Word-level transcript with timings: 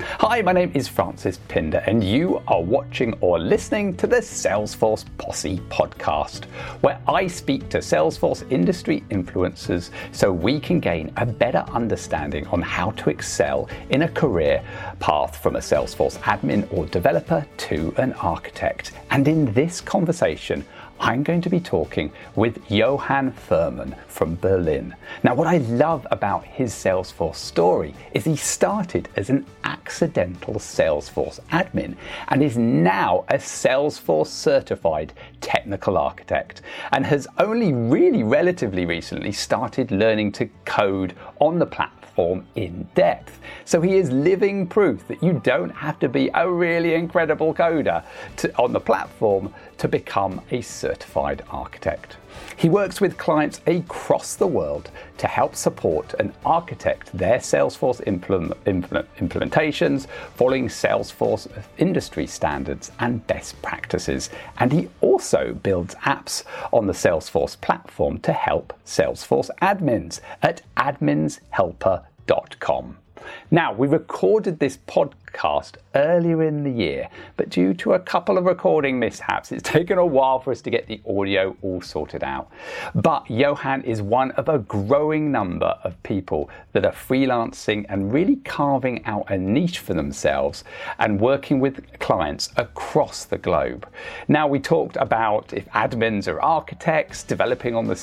Hi, 0.00 0.40
my 0.40 0.52
name 0.52 0.72
is 0.74 0.88
Francis 0.88 1.38
Pinder, 1.48 1.82
and 1.86 2.02
you 2.02 2.40
are 2.48 2.62
watching 2.62 3.12
or 3.20 3.38
listening 3.38 3.94
to 3.98 4.06
the 4.06 4.16
Salesforce 4.16 5.04
Posse 5.18 5.58
podcast, 5.68 6.44
where 6.80 6.98
I 7.06 7.26
speak 7.26 7.68
to 7.68 7.78
Salesforce 7.78 8.50
industry 8.50 9.04
influencers 9.10 9.90
so 10.10 10.32
we 10.32 10.60
can 10.60 10.80
gain 10.80 11.12
a 11.18 11.26
better 11.26 11.64
understanding 11.72 12.46
on 12.48 12.62
how 12.62 12.92
to 12.92 13.10
excel 13.10 13.68
in 13.90 14.02
a 14.02 14.08
career 14.08 14.64
path 14.98 15.36
from 15.42 15.56
a 15.56 15.60
Salesforce 15.60 16.18
admin 16.20 16.66
or 16.72 16.86
developer 16.86 17.46
to 17.58 17.94
an 17.98 18.14
architect. 18.14 18.92
And 19.10 19.28
in 19.28 19.52
this 19.52 19.80
conversation, 19.80 20.64
I'm 21.02 21.24
going 21.24 21.40
to 21.40 21.50
be 21.50 21.58
talking 21.58 22.12
with 22.36 22.70
Johann 22.70 23.32
Furmann 23.32 23.96
from 24.06 24.36
Berlin. 24.36 24.94
Now, 25.24 25.34
what 25.34 25.48
I 25.48 25.56
love 25.56 26.06
about 26.12 26.44
his 26.44 26.72
Salesforce 26.72 27.34
story 27.34 27.92
is 28.12 28.24
he 28.24 28.36
started 28.36 29.08
as 29.16 29.28
an 29.28 29.44
accidental 29.64 30.54
Salesforce 30.54 31.40
admin 31.50 31.96
and 32.28 32.40
is 32.40 32.56
now 32.56 33.24
a 33.30 33.34
Salesforce 33.34 34.28
certified 34.28 35.12
technical 35.40 35.98
architect 35.98 36.62
and 36.92 37.04
has 37.04 37.26
only 37.38 37.72
really 37.72 38.22
relatively 38.22 38.86
recently 38.86 39.32
started 39.32 39.90
learning 39.90 40.30
to 40.30 40.48
code 40.64 41.16
on 41.40 41.58
the 41.58 41.66
platform 41.66 42.01
platform 42.12 42.44
in 42.56 42.86
depth. 42.94 43.38
So 43.64 43.80
he 43.80 43.96
is 43.96 44.10
living 44.10 44.66
proof 44.66 45.06
that 45.08 45.22
you 45.22 45.40
don't 45.44 45.70
have 45.70 45.98
to 46.00 46.08
be 46.08 46.30
a 46.34 46.50
really 46.50 46.94
incredible 46.94 47.54
coder 47.54 48.04
to, 48.36 48.54
on 48.56 48.72
the 48.72 48.80
platform 48.80 49.52
to 49.78 49.88
become 49.88 50.40
a 50.50 50.60
certified 50.60 51.42
architect. 51.50 52.16
He 52.56 52.68
works 52.68 53.00
with 53.00 53.18
clients 53.18 53.60
across 53.66 54.36
the 54.36 54.46
world 54.46 54.92
to 55.18 55.26
help 55.26 55.56
support 55.56 56.14
and 56.18 56.32
architect 56.44 57.10
their 57.12 57.38
Salesforce 57.38 58.00
implement, 58.06 58.54
implement, 58.66 59.08
implementations 59.16 60.06
following 60.34 60.68
Salesforce 60.68 61.48
industry 61.78 62.26
standards 62.26 62.92
and 63.00 63.26
best 63.26 63.60
practices. 63.62 64.28
And 64.58 64.70
he 64.72 64.88
also 65.00 65.54
builds 65.54 65.94
apps 65.96 66.44
on 66.72 66.86
the 66.86 66.92
Salesforce 66.92 67.60
platform 67.60 68.18
to 68.20 68.32
help 68.32 68.72
Salesforce 68.84 69.50
admins 69.60 70.20
at 70.42 70.62
adminshelper.com. 70.76 73.01
Now, 73.50 73.72
we 73.72 73.86
recorded 73.88 74.58
this 74.58 74.78
podcast 74.86 75.76
earlier 75.94 76.42
in 76.42 76.64
the 76.64 76.70
year, 76.70 77.08
but 77.36 77.48
due 77.48 77.74
to 77.74 77.94
a 77.94 77.98
couple 77.98 78.38
of 78.38 78.44
recording 78.44 78.98
mishaps, 78.98 79.52
it's 79.52 79.62
taken 79.68 79.98
a 79.98 80.06
while 80.06 80.40
for 80.40 80.50
us 80.50 80.60
to 80.62 80.70
get 80.70 80.86
the 80.86 81.00
audio 81.08 81.56
all 81.62 81.80
sorted 81.80 82.22
out. 82.22 82.50
But 82.94 83.30
Johann 83.30 83.82
is 83.82 84.02
one 84.02 84.30
of 84.32 84.48
a 84.48 84.58
growing 84.58 85.32
number 85.32 85.78
of 85.84 86.02
people 86.02 86.50
that 86.72 86.84
are 86.84 86.92
freelancing 86.92 87.86
and 87.88 88.12
really 88.12 88.36
carving 88.36 89.04
out 89.04 89.30
a 89.30 89.38
niche 89.38 89.78
for 89.78 89.94
themselves 89.94 90.64
and 90.98 91.20
working 91.20 91.60
with 91.60 91.98
clients 91.98 92.50
across 92.56 93.24
the 93.24 93.38
globe. 93.38 93.88
Now, 94.28 94.46
we 94.46 94.60
talked 94.60 94.96
about 94.96 95.52
if 95.52 95.66
admins 95.70 96.28
are 96.28 96.40
architects, 96.40 97.22
developing 97.22 97.74
on 97.74 97.86
the 97.86 97.96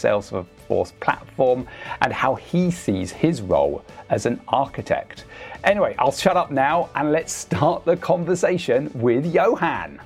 Salesforce 0.70 0.98
platform, 1.00 1.67
and 2.02 2.14
how 2.14 2.36
he 2.36 2.72
sees 2.72 3.12
his 3.12 3.42
role 3.42 3.84
as 4.09 4.25
an 4.25 4.39
architect. 4.48 5.25
Anyway, 5.64 5.95
I'll 6.00 6.12
shut 6.12 6.38
up 6.38 6.52
now 6.52 6.89
and 6.95 7.12
let's 7.12 7.34
start 7.34 7.86
the 7.86 7.98
conversation 7.98 8.92
with 8.94 9.25
Johann. 9.25 10.02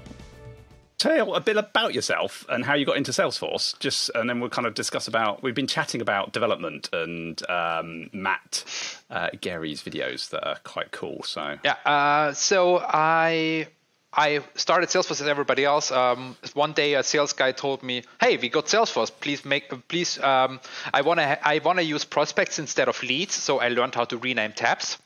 Tell 0.98 1.36
a 1.36 1.42
bit 1.42 1.58
about 1.58 1.94
yourself 1.94 2.46
and 2.48 2.64
how 2.64 2.76
you 2.76 2.86
got 2.86 2.96
into 2.96 3.12
Salesforce, 3.12 3.78
just 3.80 4.10
and 4.16 4.30
then 4.30 4.40
we'll 4.40 4.50
kind 4.50 4.66
of 4.66 4.74
discuss 4.74 5.08
about. 5.08 5.44
We've 5.44 5.56
been 5.56 5.68
chatting 5.68 6.00
about 6.00 6.32
development 6.32 6.90
and 6.94 7.42
um, 7.50 8.10
Matt 8.14 8.64
uh, 9.10 9.30
Gerry's 9.42 9.84
videos 9.84 10.30
that 10.30 10.48
are 10.48 10.60
quite 10.64 10.92
cool. 10.92 11.24
So 11.24 11.58
yeah, 11.66 11.76
uh, 11.86 12.34
so 12.34 12.80
I 12.80 13.68
I 14.16 14.42
started 14.56 14.90
Salesforce 14.90 15.22
as 15.22 15.28
everybody 15.28 15.66
else. 15.66 15.92
Um, 15.92 16.38
one 16.54 16.74
day, 16.74 16.94
a 16.94 17.04
sales 17.04 17.34
guy 17.34 17.52
told 17.52 17.82
me, 17.82 18.04
"Hey, 18.20 18.38
we 18.38 18.50
got 18.50 18.66
Salesforce. 18.68 19.12
Please 19.20 19.44
make, 19.44 19.88
please. 19.88 20.20
Um, 20.20 20.60
I 20.94 21.02
wanna, 21.02 21.40
I 21.44 21.60
wanna 21.60 21.82
use 21.82 22.06
prospects 22.06 22.60
instead 22.60 22.88
of 22.88 23.02
leads. 23.02 23.34
So 23.34 23.60
I 23.60 23.70
learned 23.70 23.96
how 23.96 24.06
to 24.06 24.18
rename 24.18 24.54
tabs. 24.54 24.98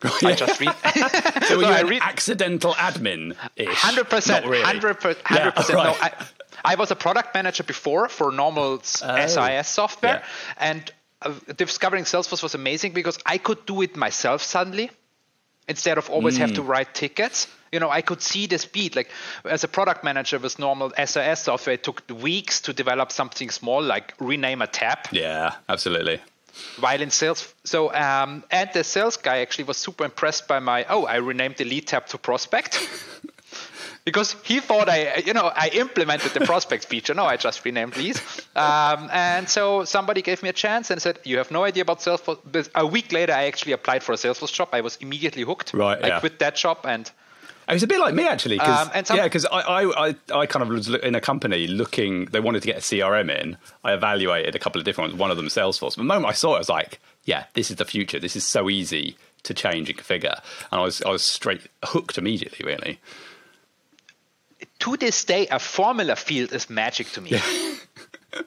I 0.22 0.34
just 0.34 0.60
read. 0.60 0.74
so, 1.46 1.60
so 1.60 1.64
I 1.64 1.82
read 1.82 2.02
accidental 2.02 2.74
admin. 2.74 3.34
Hundred 3.58 4.08
percent. 4.08 4.44
Hundred 4.44 4.96
percent. 4.96 5.78
No, 5.78 5.94
I, 6.00 6.12
I 6.64 6.74
was 6.74 6.90
a 6.90 6.96
product 6.96 7.34
manager 7.34 7.62
before 7.62 8.08
for 8.08 8.32
normal 8.32 8.82
oh. 9.02 9.26
SIS 9.26 9.68
software, 9.68 10.22
yeah. 10.22 10.70
and 10.70 10.92
uh, 11.22 11.32
discovering 11.56 12.04
Salesforce 12.04 12.42
was 12.42 12.54
amazing 12.54 12.92
because 12.92 13.18
I 13.26 13.38
could 13.38 13.64
do 13.66 13.82
it 13.82 13.96
myself 13.96 14.42
suddenly 14.42 14.90
instead 15.68 15.98
of 15.98 16.10
always 16.10 16.36
mm. 16.36 16.40
have 16.40 16.54
to 16.54 16.62
hmm. 16.62 16.68
write 16.68 16.94
tickets. 16.94 17.46
You 17.70 17.80
know, 17.80 17.90
I 17.90 18.00
could 18.00 18.22
see 18.22 18.46
the 18.46 18.58
speed. 18.58 18.96
Like 18.96 19.10
as 19.44 19.62
a 19.62 19.68
product 19.68 20.02
manager 20.02 20.38
with 20.38 20.58
normal 20.58 20.92
SIS 20.96 21.40
software, 21.40 21.74
it 21.74 21.84
took 21.84 22.02
weeks 22.08 22.62
to 22.62 22.72
develop 22.72 23.12
something 23.12 23.50
small 23.50 23.82
like 23.82 24.14
rename 24.18 24.62
a 24.62 24.66
tab. 24.66 24.98
Yeah, 25.12 25.54
absolutely 25.68 26.20
while 26.80 27.00
in 27.00 27.10
sales. 27.10 27.54
So, 27.64 27.92
um, 27.94 28.44
and 28.50 28.70
the 28.72 28.84
sales 28.84 29.16
guy 29.16 29.38
actually 29.38 29.64
was 29.64 29.76
super 29.76 30.04
impressed 30.04 30.48
by 30.48 30.58
my, 30.58 30.86
oh, 30.88 31.04
I 31.04 31.16
renamed 31.16 31.56
the 31.56 31.64
lead 31.64 31.86
tab 31.86 32.06
to 32.08 32.18
prospect. 32.18 32.78
because 34.08 34.34
he 34.42 34.58
thought 34.60 34.88
I, 34.88 35.22
you 35.26 35.34
know, 35.34 35.52
I 35.54 35.68
implemented 35.68 36.32
the 36.32 36.40
prospect 36.40 36.86
feature. 36.86 37.12
No, 37.12 37.26
I 37.26 37.36
just 37.36 37.62
renamed 37.62 37.92
these. 37.92 38.18
Um, 38.56 39.10
and 39.12 39.48
so 39.48 39.84
somebody 39.84 40.22
gave 40.22 40.42
me 40.42 40.48
a 40.48 40.52
chance 40.52 40.90
and 40.90 41.00
said, 41.00 41.18
"You 41.24 41.36
have 41.36 41.50
no 41.50 41.62
idea 41.64 41.82
about 41.82 42.00
Salesforce." 42.00 42.40
But 42.50 42.70
a 42.74 42.86
week 42.86 43.12
later, 43.12 43.34
I 43.34 43.44
actually 43.44 43.72
applied 43.72 44.02
for 44.02 44.12
a 44.12 44.16
Salesforce 44.16 44.52
job. 44.52 44.70
I 44.72 44.80
was 44.80 44.96
immediately 44.96 45.42
hooked. 45.42 45.74
Right. 45.74 46.02
I 46.02 46.08
yeah. 46.08 46.20
quit 46.20 46.38
that 46.38 46.56
job 46.56 46.78
and 46.84 47.10
it 47.68 47.74
was 47.74 47.82
a 47.82 47.86
bit 47.86 48.00
like 48.00 48.14
me 48.14 48.26
actually, 48.26 48.58
um, 48.60 48.90
some, 49.04 49.18
yeah, 49.18 49.24
because 49.24 49.44
I, 49.44 49.60
I, 49.60 50.14
I, 50.34 50.46
kind 50.46 50.62
of 50.62 50.70
was 50.70 50.88
in 50.88 51.14
a 51.14 51.20
company 51.20 51.66
looking. 51.66 52.24
They 52.26 52.40
wanted 52.40 52.62
to 52.62 52.66
get 52.66 52.78
a 52.78 52.80
CRM 52.80 53.30
in. 53.30 53.58
I 53.84 53.92
evaluated 53.92 54.56
a 54.56 54.58
couple 54.58 54.80
of 54.80 54.86
different 54.86 55.10
ones. 55.10 55.20
One 55.20 55.30
of 55.30 55.36
them, 55.36 55.48
Salesforce. 55.48 55.94
But 55.94 55.98
the 55.98 56.04
moment 56.04 56.26
I 56.26 56.32
saw 56.32 56.54
it, 56.54 56.56
I 56.56 56.58
was 56.60 56.70
like, 56.70 56.98
"Yeah, 57.24 57.44
this 57.52 57.70
is 57.70 57.76
the 57.76 57.84
future. 57.84 58.18
This 58.18 58.36
is 58.36 58.46
so 58.46 58.70
easy 58.70 59.18
to 59.42 59.52
change 59.52 59.90
and 59.90 59.98
configure." 59.98 60.40
And 60.72 60.80
I 60.80 60.82
was, 60.82 61.02
I 61.02 61.10
was 61.10 61.22
straight 61.22 61.60
hooked 61.84 62.16
immediately, 62.16 62.64
really. 62.64 63.00
To 64.80 64.96
this 64.96 65.24
day, 65.24 65.46
a 65.48 65.58
formula 65.58 66.16
field 66.16 66.52
is 66.52 66.70
magic 66.70 67.10
to 67.12 67.20
me. 67.20 67.30
Yeah. 67.30 67.42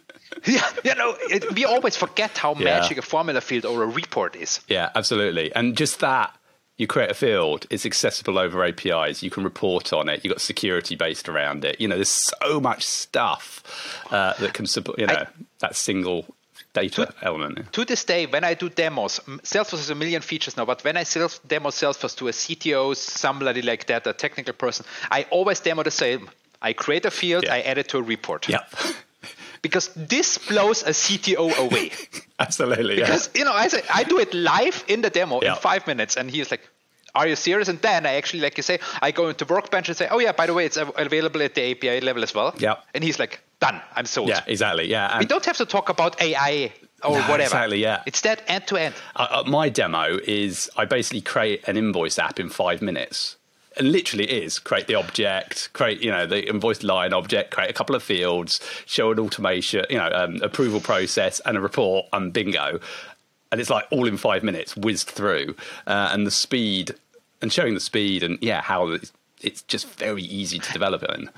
yeah, 0.46 0.69
you 0.84 0.96
know, 0.96 1.16
it, 1.30 1.53
we 1.53 1.66
always 1.66 1.97
forget 1.97 2.38
how 2.38 2.56
yeah. 2.56 2.80
magic 2.80 2.97
a 2.97 3.02
formula 3.02 3.42
field 3.42 3.66
or 3.66 3.84
a 3.84 3.88
report 3.88 4.36
is. 4.36 4.62
Yeah, 4.68 4.90
absolutely. 4.96 5.53
And 5.53 5.75
just 5.75 6.00
that 6.00 6.36
you 6.78 6.88
create 6.88 7.12
a 7.12 7.14
field, 7.14 7.68
it's 7.70 7.86
accessible 7.86 8.40
over 8.40 8.64
APIs, 8.64 9.22
you 9.22 9.30
can 9.30 9.44
report 9.44 9.94
on 9.94 10.09
it, 10.09 10.24
you've 10.24 10.34
got 10.34 10.41
security 10.41 10.96
based 10.96 11.30
around 11.30 11.64
it. 11.64 11.80
You 11.80 11.88
know, 11.88 11.96
there's 11.96 12.09
so 12.09 12.59
much 12.59 12.84
stuff 12.84 14.03
uh, 14.09 14.34
that 14.40 14.53
can 14.53 14.66
support, 14.66 14.97
you 14.97 15.06
know, 15.06 15.14
I, 15.14 15.28
that 15.59 15.75
single 15.75 16.25
data 16.74 17.06
to, 17.08 17.14
element. 17.22 17.74
To 17.74 17.86
this 17.86 18.04
day, 18.04 18.26
when 18.26 18.44
I 18.44 18.54
do 18.54 18.70
demos, 18.70 19.20
Salesforce 19.44 19.78
has 19.78 19.90
a 19.90 19.96
million 19.96 20.22
features 20.22 20.58
now, 20.58 20.66
but 20.66 20.84
when 20.84 20.98
I 20.98 21.04
self 21.04 21.40
demo 21.48 21.70
Salesforce 21.70 22.16
to 22.18 22.28
a 22.28 22.32
CTO, 22.32 22.96
somebody 22.96 23.62
like 23.62 23.88
that, 23.88 24.08
a 24.08 24.14
technical 24.14 24.54
person, 24.54 24.86
I 25.09 25.26
always 25.30 25.59
demo 25.59 25.84
the 25.84 25.92
same. 25.92 26.30
I 26.62 26.74
create 26.74 27.06
a 27.06 27.12
field, 27.12 27.44
yeah. 27.46 27.56
I 27.56 27.62
add 27.62 27.78
it 27.78 27.90
to 27.90 27.98
a 27.98 28.02
report. 28.02 28.48
Yeah. 28.48 28.64
because 29.62 29.90
this 29.96 30.38
blows 30.38 30.84
a 30.84 30.92
CTO 30.92 31.58
away. 31.58 31.92
Absolutely. 32.40 32.96
Because 32.96 33.30
yeah. 33.34 33.40
you 33.40 33.46
know, 33.46 33.53
I 33.53 33.68
say 33.68 33.84
I 33.94 34.03
do 34.03 34.20
it 34.20 34.34
live 34.34 34.84
in 34.88 35.02
the 35.02 35.09
demo 35.09 35.42
yeah. 35.42 35.53
in 35.53 35.56
five 35.58 35.88
minutes, 35.88 36.18
and 36.18 36.30
he's 36.30 36.52
like, 36.52 36.68
"Are 37.14 37.28
you 37.28 37.36
serious?" 37.36 37.68
And 37.68 37.80
then 37.82 38.06
I 38.06 38.16
actually, 38.16 38.42
like 38.42 38.58
you 38.58 38.64
say, 38.64 38.80
I 39.02 39.12
go 39.12 39.30
into 39.30 39.46
Workbench 39.46 39.90
and 39.90 39.98
say, 39.98 40.08
"Oh 40.09 40.20
yeah, 40.20 40.32
by 40.32 40.48
the 40.48 40.53
way, 40.53 40.66
it's 40.66 40.78
available 40.78 41.42
at 41.42 41.56
the 41.56 41.72
API 41.72 42.02
level 42.02 42.24
as 42.24 42.34
well." 42.34 42.56
Yeah. 42.58 42.76
And 42.94 43.03
he's 43.03 43.20
like, 43.20 43.42
"Done. 43.62 43.82
I'm 43.96 44.06
sold." 44.06 44.28
Yeah, 44.28 44.44
exactly. 44.46 44.90
Yeah. 44.90 45.18
We 45.20 45.26
don't 45.26 45.46
have 45.46 45.58
to 45.58 45.66
talk 45.66 45.88
about 45.88 46.22
AI 46.22 46.74
or 47.04 47.18
no, 47.18 47.22
whatever. 47.22 47.56
Exactly, 47.56 47.82
yeah. 47.82 48.04
It's 48.06 48.22
that 48.22 48.44
end 48.48 48.68
to 48.68 48.76
end. 48.78 48.96
My 49.48 49.70
demo 49.70 50.20
is 50.28 50.70
I 50.76 50.86
basically 50.86 51.22
create 51.22 51.68
an 51.68 51.78
invoice 51.78 52.20
app 52.20 52.40
in 52.40 52.50
five 52.50 52.82
minutes 52.82 53.38
and 53.78 53.91
literally 53.91 54.26
is 54.26 54.59
create 54.59 54.88
the 54.88 54.96
object, 54.96 55.70
create 55.74 56.02
you 56.02 56.12
know 56.12 56.26
the 56.26 56.47
invoice 56.47 56.84
line 56.84 57.14
object, 57.14 57.52
create 57.52 57.70
a 57.70 57.74
couple 57.74 57.96
of 57.96 58.03
fields, 58.03 58.59
show 58.85 59.12
an 59.12 59.20
automation, 59.20 59.85
you 59.90 59.97
know, 59.97 60.09
um, 60.14 60.41
approval 60.41 60.80
process, 60.80 61.40
and 61.41 61.58
a 61.58 61.62
report, 61.62 62.06
and 62.14 62.34
bingo. 62.34 62.80
And 63.52 63.59
it's 63.59 63.70
like 63.70 63.85
all 63.91 64.08
in 64.08 64.18
five 64.18 64.44
minutes, 64.44 64.78
whizzed 64.78 65.09
through, 65.09 65.56
uh, 65.85 66.09
and 66.12 66.26
the 66.26 66.32
speed, 66.32 66.96
and 67.41 67.52
showing 67.52 67.74
the 67.74 67.82
speed, 67.82 68.24
and 68.24 68.38
yeah, 68.41 68.62
how 68.62 68.90
it's, 68.90 69.12
it's 69.41 69.62
just 69.64 69.88
very 69.97 70.24
easy 70.24 70.59
to 70.59 70.74
develop 70.74 71.03
it 71.03 71.09
in 71.12 71.30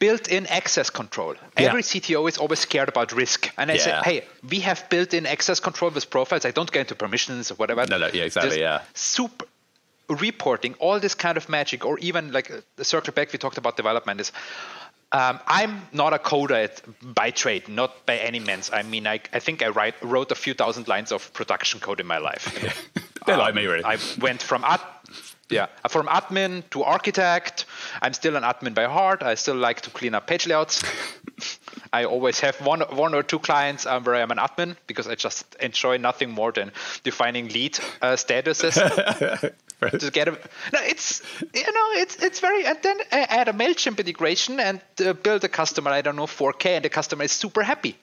built-in 0.00 0.46
access 0.48 0.90
control. 0.90 1.34
Yeah. 1.34 1.68
Every 1.68 1.82
CTO 1.82 2.28
is 2.28 2.38
always 2.38 2.58
scared 2.58 2.88
about 2.88 3.12
risk, 3.12 3.52
and 3.56 3.70
I 3.70 3.74
yeah. 3.74 3.80
say, 3.80 4.00
"Hey, 4.04 4.24
we 4.48 4.60
have 4.60 4.88
built-in 4.88 5.26
access 5.26 5.60
control 5.60 5.92
with 5.92 6.10
profiles. 6.10 6.44
I 6.44 6.50
don't 6.50 6.72
get 6.72 6.80
into 6.80 6.96
permissions 6.96 7.52
or 7.52 7.54
whatever." 7.54 7.86
No, 7.86 7.98
no, 7.98 8.08
yeah, 8.12 8.24
exactly, 8.24 8.58
There's 8.58 8.60
yeah. 8.60 8.82
Super 8.94 9.46
reporting, 10.08 10.74
all 10.80 10.98
this 10.98 11.14
kind 11.14 11.36
of 11.36 11.48
magic, 11.48 11.84
or 11.84 11.98
even 12.00 12.32
like 12.32 12.50
the 12.76 12.84
circle 12.84 13.12
back 13.12 13.32
we 13.32 13.38
talked 13.38 13.58
about 13.58 13.76
development 13.76 14.20
is. 14.20 14.32
Um, 15.12 15.40
I'm 15.48 15.88
not 15.92 16.14
a 16.14 16.18
coder 16.18 16.66
at, 16.66 16.82
by 17.02 17.32
trade, 17.32 17.66
not 17.68 18.06
by 18.06 18.18
any 18.18 18.38
means. 18.38 18.70
I 18.72 18.82
mean, 18.84 19.08
I, 19.08 19.18
I 19.32 19.40
think 19.40 19.60
I 19.60 19.70
write, 19.70 19.96
wrote 20.04 20.30
a 20.30 20.36
few 20.36 20.54
thousand 20.54 20.86
lines 20.86 21.10
of 21.10 21.32
production 21.32 21.80
code 21.80 21.98
in 21.98 22.06
my 22.06 22.18
life. 22.18 22.44
They're 23.26 23.34
um, 23.34 23.40
like 23.40 23.56
me, 23.56 23.66
really. 23.66 23.82
I 23.82 23.98
went 24.20 24.40
from 24.40 24.62
ad, 24.62 24.80
yeah, 25.50 25.66
from 25.88 26.06
admin 26.06 26.68
to 26.70 26.82
architect. 26.82 27.66
I'm 28.00 28.12
still 28.12 28.36
an 28.36 28.42
admin 28.42 28.74
by 28.74 28.84
heart. 28.84 29.22
I 29.22 29.34
still 29.34 29.56
like 29.56 29.80
to 29.82 29.90
clean 29.90 30.14
up 30.14 30.26
page 30.26 30.46
layouts. 30.46 30.82
I 31.92 32.04
always 32.04 32.40
have 32.40 32.60
one, 32.64 32.80
one 32.80 33.14
or 33.14 33.22
two 33.22 33.38
clients 33.38 33.86
um, 33.86 34.04
where 34.04 34.14
I'm 34.16 34.30
an 34.30 34.38
admin 34.38 34.76
because 34.86 35.08
I 35.08 35.16
just 35.16 35.54
enjoy 35.56 35.96
nothing 35.96 36.30
more 36.30 36.52
than 36.52 36.72
defining 37.02 37.48
lead 37.48 37.78
uh, 38.00 38.12
statuses. 38.12 38.74
to 39.98 40.10
get 40.10 40.28
a, 40.28 40.32
no, 40.32 40.78
it's 40.82 41.22
you 41.54 41.72
know 41.72 42.00
it's 42.02 42.16
it's 42.16 42.40
very 42.40 42.66
and 42.66 42.78
then 42.82 42.98
I 43.10 43.20
add 43.22 43.48
a 43.48 43.52
Mailchimp 43.52 43.98
integration 43.98 44.60
and 44.60 44.80
uh, 45.04 45.14
build 45.14 45.42
a 45.44 45.48
customer 45.48 45.90
I 45.90 46.02
don't 46.02 46.16
know 46.16 46.26
4K 46.26 46.66
and 46.66 46.84
the 46.84 46.90
customer 46.90 47.24
is 47.24 47.32
super 47.32 47.62
happy 47.62 47.96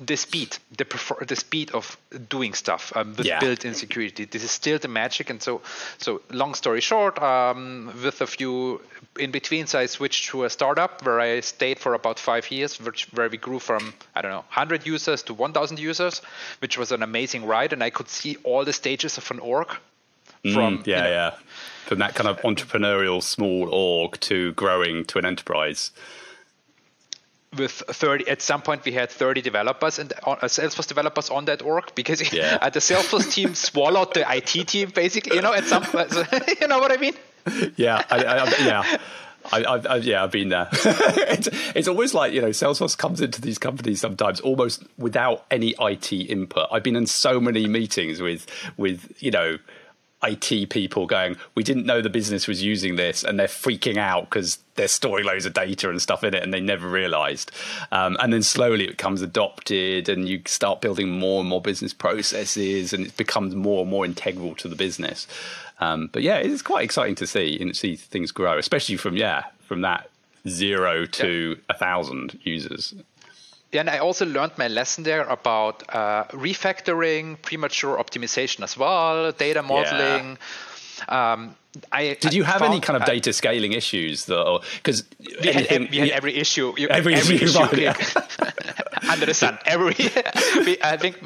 the 0.00 0.16
speed, 0.16 0.56
the 0.76 0.84
prefer, 0.84 1.24
the 1.26 1.36
speed 1.36 1.70
of 1.72 1.98
doing 2.28 2.54
stuff 2.54 2.92
um, 2.96 3.14
with 3.16 3.26
yeah. 3.26 3.38
built-in 3.38 3.74
security. 3.74 4.24
This 4.24 4.42
is 4.42 4.50
still 4.50 4.78
the 4.78 4.88
magic. 4.88 5.28
And 5.28 5.42
so, 5.42 5.60
so 5.98 6.22
long 6.30 6.54
story 6.54 6.80
short, 6.80 7.20
um, 7.22 7.92
with 8.02 8.20
a 8.22 8.26
few 8.26 8.80
in 9.18 9.30
betweens, 9.30 9.74
I 9.74 9.86
switched 9.86 10.30
to 10.30 10.44
a 10.44 10.50
startup 10.50 11.04
where 11.04 11.20
I 11.20 11.40
stayed 11.40 11.78
for 11.78 11.92
about 11.92 12.18
five 12.18 12.50
years, 12.50 12.80
which, 12.80 13.08
where 13.12 13.28
we 13.28 13.36
grew 13.36 13.58
from 13.58 13.92
I 14.14 14.22
don't 14.22 14.30
know 14.30 14.38
100 14.38 14.86
users 14.86 15.22
to 15.24 15.34
1,000 15.34 15.78
users, 15.78 16.22
which 16.60 16.78
was 16.78 16.92
an 16.92 17.02
amazing 17.02 17.44
ride. 17.44 17.74
And 17.74 17.82
I 17.84 17.90
could 17.90 18.08
see 18.08 18.36
all 18.42 18.64
the 18.64 18.72
stages 18.72 19.18
of 19.18 19.30
an 19.30 19.38
org. 19.38 19.68
Mm, 20.44 20.54
from 20.54 20.78
mm, 20.78 20.86
yeah, 20.86 20.96
you 20.96 21.02
know, 21.02 21.10
yeah, 21.10 21.30
from 21.84 21.98
that 21.98 22.14
kind 22.14 22.26
of 22.26 22.40
entrepreneurial 22.40 23.22
small 23.22 23.68
org 23.68 24.18
to 24.20 24.52
growing 24.52 25.04
to 25.04 25.18
an 25.18 25.26
enterprise 25.26 25.90
with 27.56 27.72
30 27.72 28.28
at 28.28 28.40
some 28.40 28.62
point 28.62 28.84
we 28.84 28.92
had 28.92 29.10
30 29.10 29.42
developers 29.42 29.98
and 29.98 30.12
uh, 30.24 30.36
salesforce 30.42 30.86
developers 30.86 31.30
on 31.30 31.46
that 31.46 31.62
org 31.62 31.92
because 31.96 32.20
yeah. 32.32 32.68
the 32.68 32.78
salesforce 32.78 33.32
team 33.32 33.54
swallowed 33.68 34.14
the 34.14 34.24
it 34.36 34.46
team 34.68 34.90
basically 34.90 35.36
you 35.36 35.42
know 35.42 35.52
at 35.52 35.64
some 35.64 35.82
point 35.82 36.12
you 36.60 36.68
know 36.68 36.78
what 36.78 36.92
i 36.92 36.96
mean 36.96 37.14
yeah 37.76 38.02
I, 38.10 38.24
I, 38.24 38.44
yeah 38.64 38.98
I, 39.52 39.62
I, 39.62 39.96
yeah, 39.96 40.22
I've 40.22 40.30
been 40.30 40.50
there. 40.50 40.68
it's, 40.70 41.48
it's 41.74 41.88
almost 41.88 42.12
like 42.12 42.34
you 42.34 42.42
know, 42.42 42.50
Salesforce 42.50 42.96
comes 42.96 43.22
into 43.22 43.40
these 43.40 43.58
companies 43.58 43.98
sometimes 43.98 44.38
almost 44.40 44.84
without 44.98 45.46
any 45.50 45.74
IT 45.80 46.12
input. 46.12 46.68
I've 46.70 46.82
been 46.82 46.94
in 46.94 47.06
so 47.06 47.40
many 47.40 47.66
meetings 47.66 48.20
with 48.20 48.46
with 48.76 49.10
you 49.18 49.30
know 49.30 49.58
IT 50.22 50.70
people 50.70 51.06
going, 51.06 51.36
we 51.54 51.62
didn't 51.62 51.86
know 51.86 52.00
the 52.02 52.10
business 52.10 52.46
was 52.46 52.62
using 52.62 52.96
this, 52.96 53.24
and 53.24 53.38
they're 53.38 53.46
freaking 53.46 53.96
out 53.96 54.24
because 54.24 54.58
they're 54.74 54.88
storing 54.88 55.24
loads 55.24 55.46
of 55.46 55.54
data 55.54 55.88
and 55.88 56.00
stuff 56.00 56.22
in 56.24 56.34
it, 56.34 56.42
and 56.42 56.52
they 56.52 56.60
never 56.60 56.88
realized. 56.88 57.50
Um, 57.90 58.16
and 58.20 58.32
then 58.32 58.42
slowly 58.42 58.84
it 58.84 58.90
becomes 58.90 59.22
adopted, 59.22 60.08
and 60.08 60.28
you 60.28 60.42
start 60.46 60.80
building 60.80 61.10
more 61.10 61.40
and 61.40 61.48
more 61.48 61.60
business 61.60 61.94
processes, 61.94 62.92
and 62.92 63.06
it 63.06 63.16
becomes 63.16 63.54
more 63.54 63.82
and 63.82 63.90
more 63.90 64.04
integral 64.04 64.54
to 64.56 64.68
the 64.68 64.76
business. 64.76 65.26
Um, 65.80 66.10
but 66.12 66.22
yeah, 66.22 66.36
it's 66.36 66.62
quite 66.62 66.84
exciting 66.84 67.14
to 67.16 67.26
see 67.26 67.58
and 67.58 67.74
see 67.74 67.96
things 67.96 68.30
grow, 68.30 68.58
especially 68.58 68.96
from 68.96 69.16
yeah 69.16 69.44
from 69.66 69.80
that 69.82 70.10
zero 70.48 71.06
to 71.06 71.58
a 71.68 71.74
thousand 71.74 72.38
users 72.42 72.94
and 73.72 73.88
I 73.88 73.98
also 73.98 74.26
learned 74.26 74.52
my 74.58 74.68
lesson 74.68 75.04
there 75.04 75.22
about 75.22 75.82
uh, 75.94 76.24
refactoring, 76.32 77.40
premature 77.40 77.96
optimization 77.96 78.62
as 78.62 78.76
well, 78.76 79.32
data 79.32 79.62
modeling. 79.62 80.38
Yeah. 81.08 81.32
Um, 81.32 81.56
I, 81.92 82.16
Did 82.20 82.34
you 82.34 82.42
have 82.42 82.62
any 82.62 82.80
kind 82.80 82.96
of 82.96 83.06
data 83.06 83.32
scaling 83.32 83.72
issues 83.72 84.24
though? 84.24 84.60
Because 84.76 85.04
we, 85.18 85.52
had, 85.52 85.90
we 85.90 85.98
had 85.98 86.10
every 86.10 86.34
issue. 86.34 86.74
You, 86.76 86.88
every, 86.88 87.14
every 87.14 87.36
issue, 87.36 87.58
right, 87.58 87.78
yeah. 87.78 87.94
under 89.08 89.26
the 89.26 89.34
sun. 89.34 89.58
Every, 89.66 89.94
we, 90.64 90.78
I 90.82 90.96
think 90.96 91.16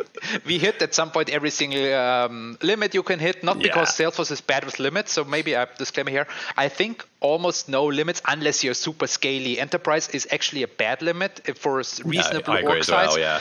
we 0.45 0.59
hit 0.59 0.83
at 0.83 0.95
some 0.95 1.11
point 1.11 1.31
every 1.31 1.51
single 1.51 1.95
um, 1.95 2.59
limit 2.63 2.95
you 2.95 3.03
can 3.03 3.19
hit. 3.19 3.43
Not 3.43 3.59
because. 3.59 3.91
Salesforce 3.91 4.31
is 4.31 4.41
bad 4.41 4.65
with 4.65 4.79
limits. 4.79 5.13
So 5.13 5.25
maybe 5.25 5.55
a 5.55 5.69
disclaimer 5.79 6.11
here. 6.11 6.27
I 6.57 6.69
think 6.69 7.07
almost 7.21 7.69
no 7.69 7.87
limits 7.87 8.21
unless 8.27 8.63
you're 8.63 8.75
super 8.75 9.07
scaly. 9.07 9.59
Enterprise 9.59 10.09
is 10.11 10.29
actually 10.31 10.63
a 10.63 10.69
bad 10.69 11.01
limit 11.01 11.41
for 11.57 11.81
a 11.81 11.85
reasonable 12.05 12.55
yeah, 12.55 12.65
work 12.65 12.85
size. 12.85 13.09
Well, 13.09 13.19
yeah. 13.19 13.41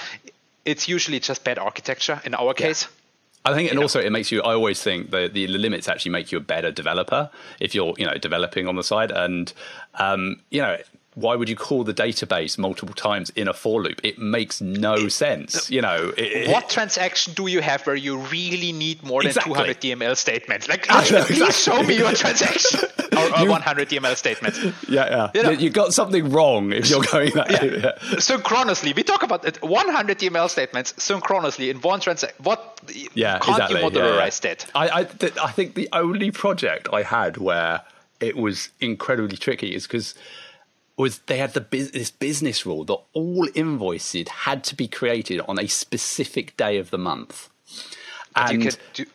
It's 0.66 0.88
usually 0.88 1.20
just 1.20 1.44
bad 1.44 1.60
architecture 1.60 2.22
in 2.24 2.34
our 2.34 2.54
case. 2.54 2.88
I 3.46 3.54
think, 3.54 3.70
and 3.70 3.80
also 3.80 4.00
it 4.00 4.12
makes 4.12 4.32
you. 4.32 4.42
I 4.42 4.54
always 4.54 4.82
think 4.82 5.12
the, 5.12 5.28
the 5.28 5.48
limits 5.48 5.90
actually 5.90 6.12
make 6.12 6.32
you 6.32 6.38
a 6.38 6.42
better 6.42 6.72
developer 6.72 7.30
if 7.60 7.76
you're, 7.76 7.94
you 7.98 8.06
know, 8.06 8.14
developing 8.14 8.68
on 8.68 8.76
the 8.78 8.84
side. 8.84 9.12
And 9.12 9.52
um, 9.96 10.40
you 10.50 10.62
know, 10.62 10.78
why 11.16 11.36
would 11.36 11.48
you 11.48 11.56
call 11.56 11.84
the 11.84 11.94
database 11.94 12.58
multiple 12.58 12.96
times 12.96 13.30
in 13.32 13.48
a 13.48 13.54
for 13.54 13.82
loop? 13.82 14.02
It 14.04 14.18
makes 14.18 14.62
no 14.62 15.08
sense. 15.08 15.70
You 15.70 15.82
know, 15.82 16.12
it, 16.18 16.50
what 16.50 16.70
transaction 16.70 17.34
do 17.34 17.48
you 17.48 17.62
have 17.62 17.86
where 17.86 17.96
you 17.96 18.18
really 18.18 18.72
need 18.72 19.04
more 19.04 19.22
than 19.22 19.30
exactly. 19.30 19.54
200 19.54 19.82
DML 19.82 20.18
statements? 20.18 20.68
Like, 20.68 20.88
know, 20.90 21.02
please 21.02 21.42
exactly. 21.42 21.52
show 21.52 21.84
me 21.84 21.98
your 21.98 22.14
transaction 22.14 22.80
or, 23.18 23.38
or 23.38 23.44
you, 23.44 23.50
100 23.50 23.90
DML 23.90 24.16
statements. 24.16 24.60
Yeah, 24.94 25.10
yeah. 25.10 25.32
You, 25.34 25.44
know, 25.44 25.50
you 25.50 25.70
got 25.70 25.94
something 25.94 26.30
wrong 26.30 26.72
if 26.72 26.90
you're 26.90 27.04
going 27.04 27.32
that. 27.34 27.52
Yeah. 27.52 27.96
yeah. 28.12 28.20
Synchronously, 28.20 28.94
we 28.94 29.04
talk 29.04 29.24
about 29.24 29.46
it. 29.46 29.62
100 29.64 30.20
DML 30.20 30.50
statements 30.50 30.94
synchronously 31.02 31.70
in 31.70 31.78
one 31.78 32.00
transaction. 32.00 32.38
What? 32.44 32.82
Yeah, 33.14 33.40
can't 33.40 33.60
exactly. 33.60 33.82
you 33.82 33.90
modularize 33.90 34.44
yeah, 34.44 34.50
yeah. 34.50 34.56
that? 34.56 34.72
I, 34.76 35.00
I, 35.00 35.04
th- 35.06 35.38
I 35.38 35.52
think 35.52 35.76
the 35.76 35.90
only 35.94 36.32
project 36.32 36.90
I 36.92 37.04
had 37.04 37.38
where 37.38 37.82
it 38.20 38.38
was 38.38 38.70
incredibly 38.80 39.38
tricky 39.38 39.74
is 39.74 39.88
because 39.88 40.16
was 40.98 41.20
they 41.20 41.38
had 41.38 41.54
the 41.54 41.66
this 41.72 42.12
business 42.12 42.66
rule 42.66 42.84
that 42.86 43.00
all 43.14 43.48
invoices 43.56 44.28
had 44.28 44.64
to 44.66 44.76
be 44.76 44.88
created 44.88 45.42
on 45.48 45.60
a 45.60 45.68
specific 45.68 46.56
day 46.58 46.78
of 46.78 46.90
the 46.92 46.98
month. 46.98 47.50
But 48.36 48.52
and 48.52 48.78
do, 48.94 49.06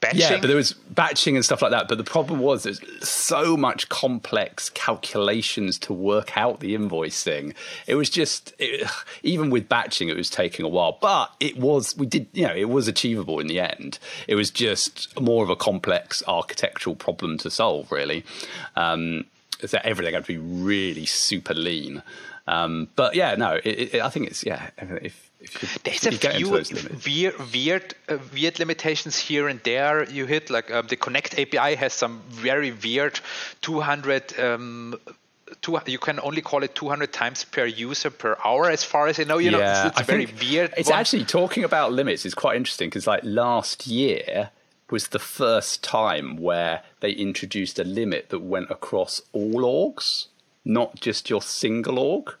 batching? 0.00 0.20
Yeah, 0.20 0.40
but 0.40 0.46
there 0.46 0.56
was 0.56 0.72
batching 0.72 1.36
and 1.36 1.44
stuff 1.44 1.62
like 1.62 1.70
that. 1.70 1.88
But 1.88 1.98
the 1.98 2.04
problem 2.04 2.40
was 2.40 2.62
there's 2.62 2.80
so 3.06 3.56
much 3.56 3.88
complex 3.88 4.70
calculations 4.70 5.78
to 5.80 5.92
work 5.92 6.36
out 6.36 6.60
the 6.60 6.74
invoicing. 6.76 7.54
It 7.86 7.94
was 7.96 8.10
just 8.10 8.54
it, 8.58 8.88
even 9.22 9.50
with 9.50 9.68
batching, 9.68 10.08
it 10.08 10.16
was 10.16 10.30
taking 10.30 10.64
a 10.64 10.68
while. 10.68 10.98
But 11.00 11.32
it 11.40 11.56
was 11.56 11.96
we 11.96 12.06
did 12.06 12.28
you 12.32 12.46
know 12.46 12.54
it 12.54 12.68
was 12.68 12.88
achievable 12.88 13.40
in 13.40 13.46
the 13.46 13.60
end. 13.60 13.98
It 14.28 14.34
was 14.34 14.50
just 14.50 15.18
more 15.20 15.42
of 15.42 15.50
a 15.50 15.56
complex 15.56 16.22
architectural 16.26 16.96
problem 16.96 17.38
to 17.38 17.50
solve, 17.50 17.90
really. 17.90 18.24
Um, 18.76 19.24
so 19.64 19.78
everything 19.82 20.14
had 20.14 20.24
to 20.24 20.32
be 20.32 20.38
really 20.38 21.06
super 21.06 21.54
lean. 21.54 22.02
Um, 22.46 22.88
but 22.94 23.14
yeah, 23.14 23.34
no, 23.34 23.54
it, 23.64 23.94
it, 23.94 24.00
I 24.00 24.08
think 24.08 24.28
it's 24.28 24.44
yeah. 24.44 24.70
If, 24.78 25.30
if 25.40 25.62
you, 25.62 25.68
There's 25.84 26.06
if 26.06 26.24
a 26.24 26.32
few 26.32 26.50
weird, 27.06 27.52
weird, 27.52 27.94
uh, 28.08 28.18
weird 28.32 28.58
limitations 28.58 29.18
here 29.18 29.48
and 29.48 29.60
there. 29.64 30.08
You 30.08 30.26
hit 30.26 30.50
like 30.50 30.70
um, 30.70 30.86
the 30.86 30.96
Connect 30.96 31.38
API 31.38 31.74
has 31.74 31.92
some 31.92 32.22
very 32.28 32.72
weird 32.72 33.20
200. 33.62 34.38
Um, 34.38 34.98
Two, 35.62 35.78
you 35.86 35.98
can 35.98 36.18
only 36.24 36.42
call 36.42 36.64
it 36.64 36.74
200 36.74 37.12
times 37.12 37.44
per 37.44 37.66
user 37.66 38.10
per 38.10 38.36
hour 38.44 38.68
as 38.68 38.82
far 38.82 39.06
as 39.06 39.20
i 39.20 39.22
know 39.22 39.38
you 39.38 39.52
yeah, 39.52 39.56
know 39.56 39.86
it's, 39.86 40.00
it's 40.00 40.08
very 40.08 40.26
weird 40.26 40.74
it's 40.76 40.90
one. 40.90 40.98
actually 40.98 41.24
talking 41.24 41.62
about 41.62 41.92
limits 41.92 42.26
is 42.26 42.34
quite 42.34 42.56
interesting 42.56 42.88
because 42.88 43.06
like 43.06 43.20
last 43.22 43.86
year 43.86 44.50
was 44.90 45.08
the 45.08 45.18
first 45.18 45.82
time 45.82 46.36
where 46.36 46.82
they 47.00 47.10
introduced 47.10 47.78
a 47.78 47.84
limit 47.84 48.28
that 48.28 48.40
went 48.40 48.70
across 48.70 49.20
all 49.32 49.62
orgs, 49.62 50.26
not 50.64 50.96
just 50.96 51.28
your 51.28 51.42
single 51.42 51.98
org. 51.98 52.34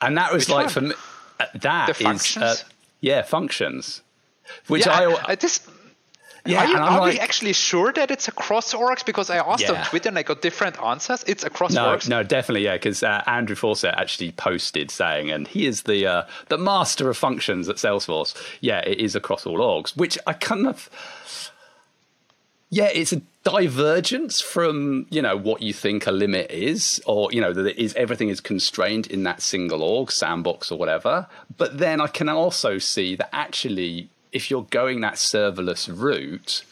And 0.00 0.16
that 0.18 0.32
was 0.32 0.42
Which 0.42 0.48
like 0.50 0.66
one? 0.66 0.72
for 0.72 0.80
me, 0.82 0.94
uh, 1.40 1.46
that 1.54 2.00
is 2.00 2.36
uh, 2.36 2.56
yeah 3.00 3.22
functions. 3.22 4.02
Which 4.66 4.86
yeah, 4.86 4.92
I, 4.92 5.32
I 5.32 5.34
just 5.36 5.66
yeah, 6.46 6.64
are, 6.64 6.66
you, 6.66 6.76
are 6.76 7.00
like, 7.00 7.14
we 7.14 7.20
actually 7.20 7.52
sure 7.52 7.92
that 7.92 8.10
it's 8.10 8.28
across 8.28 8.74
orgs? 8.74 9.04
Because 9.04 9.30
I 9.30 9.38
asked 9.38 9.62
yeah. 9.62 9.72
on 9.72 9.86
Twitter 9.86 10.08
and 10.10 10.18
I 10.18 10.22
got 10.22 10.42
different 10.42 10.80
answers. 10.80 11.24
It's 11.26 11.44
across 11.44 11.72
no, 11.72 11.86
orgs. 11.86 12.08
No, 12.08 12.22
definitely, 12.22 12.64
yeah. 12.64 12.74
Because 12.74 13.02
uh, 13.02 13.22
Andrew 13.26 13.56
Fawcett 13.56 13.94
actually 13.96 14.32
posted 14.32 14.90
saying, 14.90 15.30
and 15.30 15.48
he 15.48 15.66
is 15.66 15.82
the 15.82 16.06
uh, 16.06 16.22
the 16.48 16.58
master 16.58 17.08
of 17.08 17.16
functions 17.16 17.68
at 17.68 17.76
Salesforce. 17.76 18.34
Yeah, 18.60 18.80
it 18.80 18.98
is 18.98 19.16
across 19.16 19.46
all 19.46 19.58
orgs, 19.58 19.96
which 19.96 20.18
I 20.26 20.34
kind 20.34 20.66
of 20.66 20.90
yeah, 22.74 22.90
it's 22.92 23.12
a 23.12 23.22
divergence 23.44 24.40
from 24.40 25.06
you 25.08 25.22
know 25.22 25.36
what 25.36 25.62
you 25.62 25.72
think 25.72 26.08
a 26.08 26.10
limit 26.10 26.50
is, 26.50 27.00
or 27.06 27.30
you 27.30 27.40
know 27.40 27.52
that 27.52 27.66
it 27.66 27.78
is 27.78 27.94
everything 27.94 28.30
is 28.30 28.40
constrained 28.40 29.06
in 29.06 29.22
that 29.22 29.42
single 29.42 29.82
org, 29.82 30.10
sandbox, 30.10 30.72
or 30.72 30.78
whatever. 30.78 31.28
But 31.56 31.78
then 31.78 32.00
I 32.00 32.08
can 32.08 32.28
also 32.28 32.78
see 32.78 33.14
that 33.14 33.28
actually 33.32 34.08
if 34.34 34.50
you're 34.50 34.66
going 34.70 35.00
that 35.00 35.14
serverless 35.14 35.88
route, 35.90 36.64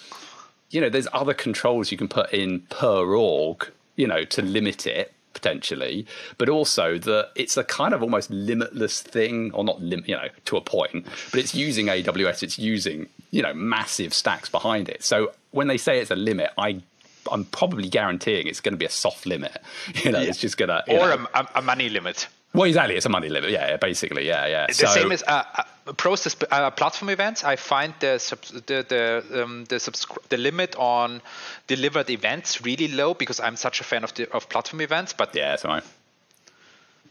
you 0.70 0.80
know, 0.80 0.90
there's 0.90 1.08
other 1.12 1.32
controls 1.32 1.90
you 1.90 1.96
can 1.96 2.08
put 2.08 2.30
in 2.34 2.60
per 2.68 3.14
org, 3.14 3.70
you 3.96 4.06
know, 4.06 4.24
to 4.24 4.42
limit 4.42 4.86
it 4.86 5.14
potentially, 5.32 6.06
but 6.36 6.48
also 6.48 6.98
that 6.98 7.30
it's 7.34 7.56
a 7.56 7.64
kind 7.64 7.94
of 7.94 8.02
almost 8.02 8.30
limitless 8.30 9.00
thing, 9.00 9.52
or 9.52 9.64
not 9.64 9.80
lim- 9.80 10.04
you 10.06 10.14
know, 10.14 10.28
to 10.44 10.56
a 10.56 10.60
point, 10.60 11.06
but 11.30 11.40
it's 11.40 11.54
using 11.54 11.86
AWS, 11.86 12.42
it's 12.42 12.58
using, 12.58 13.08
you 13.30 13.42
know, 13.42 13.54
massive 13.54 14.12
stacks 14.12 14.48
behind 14.48 14.88
it. 14.88 15.02
So 15.02 15.32
when 15.52 15.68
they 15.68 15.78
say 15.78 16.00
it's 16.00 16.10
a 16.10 16.16
limit, 16.16 16.50
I 16.58 16.82
I'm 17.30 17.44
probably 17.44 17.88
guaranteeing 17.88 18.48
it's 18.48 18.60
going 18.60 18.72
to 18.72 18.78
be 18.78 18.84
a 18.84 18.90
soft 18.90 19.26
limit. 19.26 19.56
You 20.04 20.10
know, 20.10 20.20
yeah. 20.20 20.28
it's 20.28 20.38
just 20.38 20.56
going 20.56 20.68
to 20.68 20.82
or 20.90 21.10
a, 21.10 21.48
a, 21.54 21.62
money 21.62 21.88
limit. 21.88 22.26
Well, 22.54 22.64
exactly. 22.64 22.96
It's 22.96 23.06
a 23.06 23.08
money 23.08 23.28
limit. 23.28 23.50
Yeah, 23.50 23.76
basically. 23.78 24.26
Yeah, 24.26 24.46
yeah. 24.46 24.66
The 24.66 24.74
so, 24.74 24.86
same 24.88 25.10
as 25.10 25.22
uh, 25.22 25.44
uh, 25.86 25.92
process 25.94 26.36
uh, 26.50 26.70
platform 26.70 27.08
events. 27.08 27.44
I 27.44 27.56
find 27.56 27.94
the 28.00 28.18
the 28.66 28.84
the 28.86 29.42
um, 29.42 29.64
the, 29.64 29.76
subscri- 29.76 30.28
the 30.28 30.36
limit 30.36 30.76
on 30.76 31.22
delivered 31.66 32.10
events 32.10 32.62
really 32.62 32.88
low 32.88 33.14
because 33.14 33.40
I'm 33.40 33.56
such 33.56 33.80
a 33.80 33.84
fan 33.84 34.04
of 34.04 34.12
the 34.14 34.30
of 34.32 34.48
platform 34.50 34.82
events. 34.82 35.14
But 35.14 35.34
yeah, 35.34 35.50
that's 35.50 35.64
right. 35.64 35.84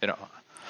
You 0.02 0.10
know. 0.10 0.18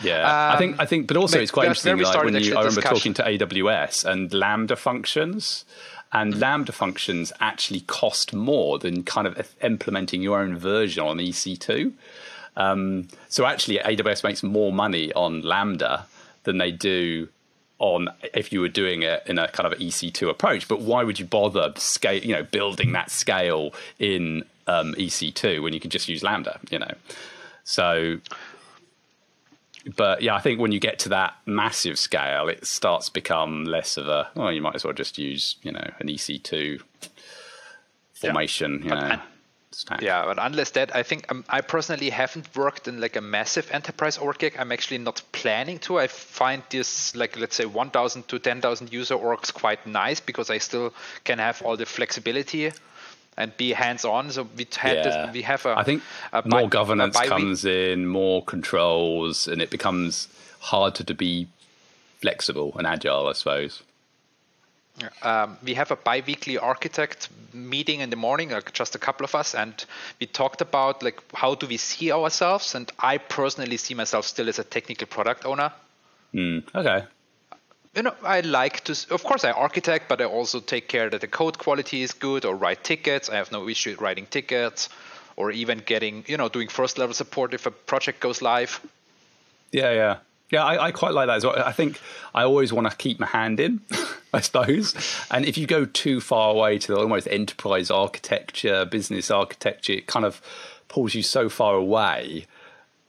Yeah, 0.01 0.23
um, 0.23 0.55
I 0.55 0.57
think 0.57 0.79
I 0.79 0.85
think, 0.85 1.07
but 1.07 1.17
also 1.17 1.39
it's 1.39 1.51
quite 1.51 1.65
interesting. 1.65 1.97
Like 1.97 2.23
when 2.23 2.33
you, 2.35 2.55
I 2.55 2.63
remember 2.63 2.81
discussion. 2.81 3.13
talking 3.13 3.39
to 3.39 3.45
AWS 3.45 4.05
and 4.05 4.33
Lambda 4.33 4.75
functions, 4.75 5.65
and 6.13 6.31
mm-hmm. 6.31 6.41
Lambda 6.41 6.71
functions 6.71 7.31
actually 7.39 7.81
cost 7.81 8.33
more 8.33 8.79
than 8.79 9.03
kind 9.03 9.27
of 9.27 9.53
implementing 9.61 10.21
your 10.21 10.39
own 10.39 10.57
version 10.57 11.03
on 11.03 11.17
EC2. 11.17 11.93
Um, 12.55 13.08
so 13.29 13.46
actually, 13.46 13.77
AWS 13.79 14.24
makes 14.24 14.43
more 14.43 14.72
money 14.72 15.12
on 15.13 15.41
Lambda 15.41 16.05
than 16.43 16.58
they 16.58 16.72
do 16.72 17.29
on 17.79 18.10
if 18.34 18.53
you 18.53 18.62
were 18.62 18.70
doing 18.70 19.01
it 19.01 19.24
in 19.25 19.39
a 19.39 19.48
kind 19.48 19.72
of 19.72 19.77
EC2 19.79 20.29
approach. 20.29 20.67
But 20.67 20.81
why 20.81 21.03
would 21.03 21.20
you 21.20 21.25
bother 21.25 21.74
scale, 21.77 22.22
you 22.22 22.34
know, 22.34 22.43
building 22.43 22.91
that 22.91 23.10
scale 23.10 23.74
in 24.00 24.43
um, 24.67 24.93
EC2 24.96 25.63
when 25.63 25.74
you 25.74 25.79
can 25.79 25.89
just 25.89 26.08
use 26.08 26.24
Lambda, 26.24 26.60
you 26.70 26.79
know? 26.79 26.93
So, 27.63 28.20
but 29.96 30.22
yeah, 30.22 30.36
I 30.36 30.39
think 30.39 30.60
when 30.60 30.72
you 30.72 30.79
get 30.79 31.00
to 31.00 31.10
that 31.10 31.36
massive 31.46 31.98
scale, 31.98 32.50
it 32.50 32.65
starts 32.67 33.08
to 33.08 33.13
become 33.13 33.65
less 33.65 33.98
of 33.98 34.08
a, 34.08 34.29
well, 34.36 34.51
you 34.51 34.62
might 34.62 34.75
as 34.75 34.84
well 34.84 34.93
just 34.93 35.17
use, 35.17 35.55
you 35.63 35.72
know, 35.72 35.89
an 36.00 36.08
EC2 36.08 36.81
formation, 38.13 38.84
yeah. 38.84 38.84
you 38.84 38.89
know 38.96 39.22
stack. 39.71 40.01
Yeah, 40.01 40.25
but 40.25 40.37
unless 40.39 40.71
that, 40.71 40.95
I 40.95 41.03
think 41.03 41.31
um, 41.31 41.43
I 41.49 41.61
personally 41.61 42.09
haven't 42.09 42.55
worked 42.55 42.87
in 42.87 42.99
like 42.99 43.15
a 43.15 43.21
massive 43.21 43.69
enterprise 43.71 44.17
org 44.17 44.37
gig. 44.37 44.55
I'm 44.57 44.71
actually 44.71 44.99
not 44.99 45.21
planning 45.31 45.79
to. 45.79 45.99
I 45.99 46.07
find 46.07 46.63
this 46.69 47.15
like 47.15 47.37
let's 47.39 47.55
say 47.55 47.65
1,000 47.65 48.27
to 48.27 48.39
10,000 48.39 48.93
user 48.93 49.15
orgs 49.15 49.53
quite 49.53 49.85
nice 49.87 50.19
because 50.19 50.49
I 50.49 50.57
still 50.57 50.93
can 51.23 51.39
have 51.39 51.61
all 51.61 51.77
the 51.77 51.85
flexibility 51.85 52.71
and 53.37 53.55
be 53.57 53.71
hands-on. 53.71 54.31
So 54.31 54.47
we 54.55 54.67
had 54.75 54.97
yeah. 54.97 55.03
this, 55.03 55.33
we 55.33 55.41
have 55.43 55.65
a. 55.65 55.77
I 55.77 55.83
think 55.83 56.03
a 56.33 56.43
more 56.45 56.61
bi- 56.61 56.67
governance 56.67 57.19
comes 57.19 57.65
in, 57.65 58.07
more 58.07 58.43
controls, 58.43 59.47
and 59.47 59.61
it 59.61 59.69
becomes 59.69 60.27
harder 60.59 61.03
to 61.03 61.13
be 61.13 61.47
flexible 62.19 62.73
and 62.77 62.85
agile, 62.85 63.27
I 63.27 63.33
suppose. 63.33 63.81
Um, 65.22 65.58
we 65.63 65.74
have 65.75 65.91
a 65.91 65.96
bi-weekly 65.96 66.58
architect 66.58 67.29
meeting 67.53 68.01
in 68.01 68.10
the 68.10 68.15
morning, 68.15 68.50
like 68.50 68.74
just 68.74 68.96
a 68.96 69.00
couple 69.00 69.24
of 69.24 69.36
us, 69.36 69.55
and 69.55 69.74
we 70.20 70.27
talked 70.27 70.62
about 70.62 71.03
like 71.03 71.20
how 71.34 71.55
do 71.55 71.67
we 71.67 71.77
see 71.77 72.12
ourselves. 72.12 72.75
And 72.75 72.91
I 73.00 73.17
personally 73.17 73.77
see 73.77 73.93
myself 73.93 74.25
still 74.25 74.50
as 74.50 74.60
a 74.60 74.63
technical 74.63 75.08
product 75.08 75.46
owner. 75.46 75.72
Mm, 76.34 76.63
okay. 76.75 77.05
You 77.96 78.03
know, 78.03 78.15
I 78.24 78.39
like 78.41 78.86
to. 78.86 78.93
Of 79.10 79.24
course, 79.24 79.43
I 79.43 79.51
architect, 79.51 80.08
but 80.08 80.22
I 80.22 80.25
also 80.25 80.60
take 80.60 80.88
care 80.88 81.10
that 81.10 81.22
the 81.22 81.27
code 81.27 81.58
quality 81.58 82.03
is 82.03 82.13
good 82.13 82.46
or 82.46 82.55
write 82.55 82.84
tickets. 82.84 83.29
I 83.29 83.36
have 83.36 83.51
no 83.51 83.67
issue 83.67 83.98
writing 84.00 84.25
tickets, 84.27 84.88
or 85.36 85.51
even 85.51 85.79
getting 85.79 86.24
you 86.27 86.38
know 86.38 86.48
doing 86.48 86.70
first 86.70 86.98
level 86.98 87.13
support 87.13 87.53
if 87.53 87.65
a 87.65 87.72
project 87.72 88.22
goes 88.22 88.41
live. 88.41 88.79
Yeah, 89.72 89.91
yeah. 89.91 90.17
Yeah, 90.51 90.65
I, 90.65 90.88
I, 90.88 90.91
quite 90.91 91.13
like 91.13 91.27
that 91.27 91.38
as 91.38 91.46
well. 91.46 91.58
I 91.58 91.72
think 91.72 92.00
I 92.36 92.43
always 92.43 92.74
want 92.74 92.89
to 92.89 92.96
keep 92.96 93.20
my 93.20 93.25
hand 93.25 93.60
in, 93.62 93.79
I 94.34 94.41
suppose. 94.41 94.93
And 95.31 95.46
if 95.46 95.58
you 95.58 95.65
go 95.65 95.86
too 95.86 96.20
far 96.20 96.51
away 96.51 96.77
to 96.77 96.88
the 96.93 97.00
almost 97.00 97.27
enterprise 97.29 97.89
architecture, 97.89 98.84
business 98.86 99.31
architecture, 99.31 99.93
it 99.93 100.08
kind 100.08 100.25
of 100.25 100.41
pulls 100.89 101.15
you 101.15 101.24
so 101.24 101.48
far 101.48 101.75
away 101.75 102.48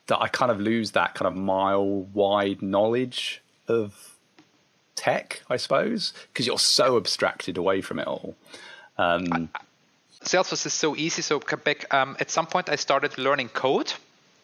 that 0.07 0.21
I 0.21 0.29
kind 0.29 0.53
of 0.53 0.61
lose 0.61 0.93
that 0.93 1.15
kind 1.15 1.27
of 1.27 1.35
mile 1.35 2.03
wide 2.15 2.63
knowledge 2.63 3.43
of 3.67 4.17
tech, 4.95 5.43
I 5.51 5.57
suppose, 5.57 6.13
because 6.33 6.47
you're 6.47 6.61
so 6.61 6.97
abstracted 6.97 7.57
away 7.59 7.81
from 7.81 7.99
it 7.99 8.07
all. 8.07 8.37
Um, 8.99 9.49
Salesforce 10.23 10.65
is 10.67 10.73
so 10.73 10.95
easy. 10.95 11.23
So 11.23 11.41
back 11.41 11.93
um, 11.93 12.17
at 12.21 12.31
some 12.31 12.47
point, 12.47 12.69
I 12.69 12.77
started 12.77 13.19
learning 13.19 13.49
code 13.49 13.93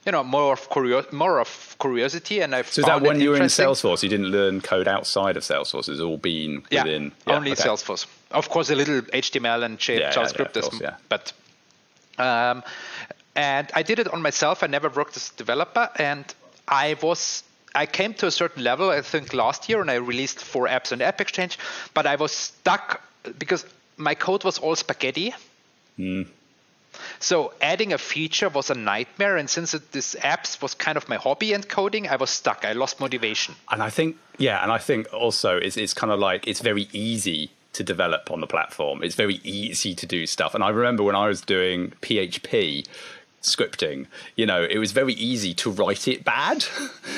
you 0.07 0.13
know 0.13 0.25
more 0.25 0.53
of 0.53 0.69
curio- 0.71 1.05
more 1.13 1.41
of 1.41 1.77
curiosity 1.81 2.41
and 2.41 2.55
i 2.55 2.63
so 2.63 2.81
is 2.81 2.87
that 2.87 3.01
when 3.03 3.21
you 3.21 3.31
were 3.31 3.37
in 3.37 3.43
salesforce 3.45 4.03
you 4.03 4.09
didn't 4.09 4.31
learn 4.31 4.61
code 4.61 4.89
outside 4.89 5.37
of 5.37 5.43
salesforce 5.43 5.89
it's 5.89 6.01
all 6.01 6.19
been 6.19 6.63
yeah, 6.71 6.85
within 6.85 7.13
yeah, 7.27 7.37
only 7.37 7.53
okay. 7.53 7.63
salesforce 7.63 8.07
of 8.31 8.49
course 8.49 8.71
a 8.71 8.75
little 8.75 9.01
html 9.03 9.65
and 9.65 9.79
javascript 9.79 10.57
yeah, 10.81 10.91
course, 10.91 11.01
but 11.09 11.33
um, 12.19 12.63
and 13.37 13.71
i 13.75 13.83
did 13.83 13.99
it 13.99 14.09
on 14.09 14.23
myself 14.23 14.63
i 14.63 14.67
never 14.67 14.89
worked 14.89 15.17
as 15.17 15.31
a 15.31 15.37
developer 15.37 15.91
and 15.97 16.35
i 16.69 16.97
was 17.03 17.43
I 17.75 17.87
came 17.87 18.15
to 18.15 18.27
a 18.27 18.31
certain 18.31 18.65
level, 18.65 18.91
I 18.91 19.03
think 19.03 19.35
last 19.35 19.69
year, 19.69 19.81
and 19.81 19.91
I 19.91 19.97
released 19.97 20.41
four 20.41 20.67
apps 20.67 20.91
on 20.91 21.03
App 21.03 21.21
Exchange, 21.21 21.59
but 21.95 22.07
I 22.07 22.17
was 22.17 22.33
stuck 22.33 23.03
because 23.39 23.65
my 23.97 24.15
code 24.15 24.43
was 24.43 24.59
all 24.59 24.75
spaghetti. 24.75 25.35
Mm. 25.99 26.27
So 27.19 27.53
adding 27.61 27.93
a 27.93 27.99
feature 27.99 28.49
was 28.49 28.71
a 28.71 28.75
nightmare, 28.75 29.37
and 29.37 29.49
since 29.49 29.75
it, 29.75 29.93
this 29.93 30.15
apps 30.17 30.61
was 30.63 30.75
kind 30.75 30.97
of 30.97 31.09
my 31.09 31.17
hobby 31.17 31.53
and 31.53 31.69
coding, 31.69 32.09
I 32.09 32.17
was 32.17 32.31
stuck. 32.31 32.65
I 32.65 32.73
lost 32.73 33.01
motivation. 33.01 33.55
And 33.71 33.83
I 33.83 33.91
think, 33.91 34.17
yeah, 34.39 34.63
and 34.63 34.73
I 34.73 34.79
think 34.79 35.13
also 35.13 35.57
it's, 35.57 35.77
it's 35.77 35.95
kind 35.95 36.13
of 36.13 36.19
like 36.19 36.47
it's 36.47 36.61
very 36.61 36.89
easy 36.93 37.51
to 37.75 37.85
develop 37.85 38.31
on 38.31 38.41
the 38.41 38.47
platform. 38.47 39.03
It's 39.03 39.15
very 39.15 39.41
easy 39.45 39.95
to 39.95 40.07
do 40.07 40.27
stuff. 40.27 40.55
And 40.55 40.65
I 40.65 40.71
remember 40.71 41.03
when 41.03 41.15
I 41.15 41.29
was 41.29 41.41
doing 41.41 41.93
PHP 42.03 42.87
scripting, 43.43 44.07
you 44.37 44.47
know, 44.47 44.67
it 44.69 44.79
was 44.79 44.93
very 44.93 45.15
easy 45.15 45.55
to 45.55 45.71
write 45.71 46.09
it 46.09 46.25
bad 46.25 46.65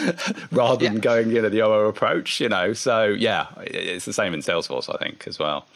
rather 0.52 0.84
yeah. 0.84 0.90
than 0.90 1.00
going, 1.00 1.30
you 1.30 1.40
know, 1.40 1.48
the 1.48 1.60
OO 1.60 1.88
approach, 1.88 2.40
you 2.40 2.48
know. 2.48 2.72
So 2.72 3.06
yeah, 3.06 3.46
it's 3.62 4.04
the 4.04 4.12
same 4.12 4.34
in 4.34 4.40
Salesforce, 4.40 4.92
I 4.94 4.98
think, 4.98 5.26
as 5.26 5.38
well. 5.38 5.66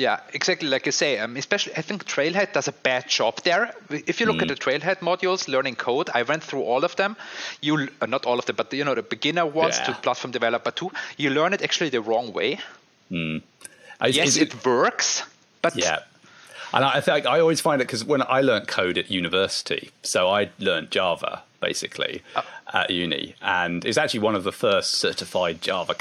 Yeah, 0.00 0.20
exactly 0.32 0.66
like 0.66 0.86
you 0.86 0.92
say. 0.92 1.18
Um, 1.18 1.36
especially, 1.36 1.76
I 1.76 1.82
think 1.82 2.06
Trailhead 2.06 2.54
does 2.54 2.68
a 2.68 2.72
bad 2.72 3.06
job 3.06 3.42
there. 3.42 3.74
If 3.90 4.18
you 4.18 4.24
look 4.24 4.36
mm. 4.36 4.42
at 4.42 4.48
the 4.48 4.54
Trailhead 4.54 5.00
modules, 5.00 5.46
learning 5.46 5.76
code, 5.76 6.08
I 6.14 6.22
went 6.22 6.42
through 6.42 6.62
all 6.62 6.84
of 6.84 6.96
them. 6.96 7.16
You 7.60 7.88
uh, 8.00 8.06
not 8.06 8.24
all 8.24 8.38
of 8.38 8.46
them, 8.46 8.56
but 8.56 8.72
you 8.72 8.82
know 8.82 8.94
the 8.94 9.02
beginner 9.02 9.44
ones 9.44 9.76
yeah. 9.76 9.84
to 9.84 9.92
platform 10.00 10.32
developer 10.32 10.70
two. 10.70 10.90
You 11.18 11.28
learn 11.28 11.52
it 11.52 11.60
actually 11.60 11.90
the 11.90 12.00
wrong 12.00 12.32
way. 12.32 12.60
Mm. 13.10 13.42
yes, 14.06 14.36
it, 14.36 14.54
it, 14.54 14.64
works, 14.64 15.22
but 15.60 15.76
yeah. 15.76 15.98
And 16.72 16.82
I 16.82 17.02
think 17.02 17.26
I 17.26 17.38
always 17.38 17.60
find 17.60 17.82
it 17.82 17.88
because 17.88 18.02
when 18.02 18.22
I 18.22 18.40
learned 18.40 18.68
code 18.68 18.96
at 18.96 19.10
university, 19.10 19.90
so 20.02 20.30
I 20.30 20.48
learned 20.58 20.90
Java 20.90 21.42
basically 21.60 22.22
oh. 22.36 22.44
at 22.72 22.88
uni, 22.88 23.34
and 23.42 23.84
it's 23.84 23.98
actually 23.98 24.20
one 24.20 24.34
of 24.34 24.44
the 24.44 24.52
first 24.52 24.92
certified 24.92 25.60
Java 25.60 25.92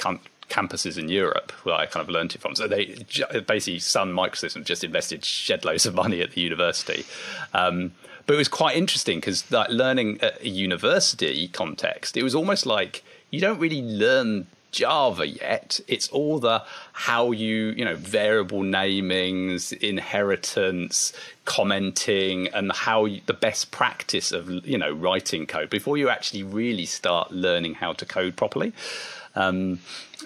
campuses 0.49 0.97
in 0.97 1.09
Europe 1.09 1.51
where 1.63 1.75
I 1.75 1.85
kind 1.85 2.03
of 2.03 2.09
learned 2.09 2.35
it 2.35 2.41
from. 2.41 2.55
So 2.55 2.67
they 2.67 3.05
basically 3.47 3.79
Sun 3.79 4.13
Microsystems 4.13 4.65
just 4.65 4.83
invested 4.83 5.23
shed 5.23 5.65
loads 5.65 5.85
of 5.85 5.95
money 5.95 6.21
at 6.21 6.31
the 6.31 6.41
university. 6.41 7.05
Um, 7.53 7.93
but 8.25 8.35
it 8.35 8.37
was 8.37 8.47
quite 8.47 8.75
interesting 8.75 9.17
because 9.17 9.49
like 9.51 9.69
learning 9.69 10.19
at 10.21 10.41
a 10.41 10.49
university 10.49 11.47
context, 11.47 12.17
it 12.17 12.23
was 12.23 12.35
almost 12.35 12.65
like 12.65 13.03
you 13.31 13.39
don't 13.39 13.59
really 13.59 13.81
learn 13.81 14.47
Java 14.71 15.27
yet. 15.27 15.79
It's 15.87 16.07
all 16.09 16.39
the 16.39 16.63
how 16.93 17.31
you, 17.31 17.69
you 17.69 17.83
know, 17.83 17.95
variable 17.95 18.61
namings, 18.61 19.73
inheritance, 19.73 21.13
commenting, 21.45 22.47
and 22.49 22.71
how 22.71 23.05
you, 23.05 23.21
the 23.25 23.33
best 23.33 23.71
practice 23.71 24.31
of, 24.31 24.49
you 24.65 24.77
know, 24.77 24.91
writing 24.91 25.45
code 25.45 25.69
before 25.69 25.97
you 25.97 26.09
actually 26.09 26.43
really 26.43 26.85
start 26.85 27.31
learning 27.31 27.75
how 27.75 27.93
to 27.93 28.05
code 28.05 28.35
properly. 28.35 28.73
Um, 29.39 29.79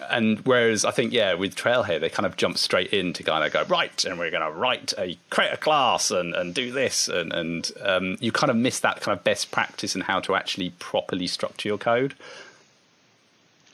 and 0.10 0.39
whereas 0.39 0.86
I 0.86 0.91
think, 0.91 1.13
yeah, 1.13 1.36
with 1.36 1.55
Trailhead, 1.55 2.01
they 2.01 2.10
kind 2.10 2.25
of 2.25 2.36
jump 2.36 2.58
straight 2.58 2.91
in 2.91 3.13
to 3.13 3.24
kind 3.24 3.46
of 3.46 3.53
go, 3.53 3.63
right, 3.65 4.03
and 4.05 4.17
we're 4.17 4.32
going 4.32 4.43
to 4.51 4.58
write 4.58 4.93
a, 4.98 5.17
create 5.29 5.53
a 5.53 5.58
class 5.58 6.10
and, 6.10 6.34
and 6.34 6.53
do 6.53 6.72
this. 6.72 7.08
And, 7.08 7.32
and 7.32 7.72
um, 7.82 8.17
you 8.20 8.32
kind 8.32 8.50
of 8.50 8.58
miss 8.58 8.79
that 8.79 9.01
kind 9.01 9.17
of 9.17 9.24
best 9.24 9.51
practice 9.51 9.93
and 9.93 10.03
how 10.03 10.20
to 10.22 10.36
actually 10.36 10.72
properly 10.79 11.27
structure 11.27 11.70
your 11.70 11.77
code. 11.77 12.15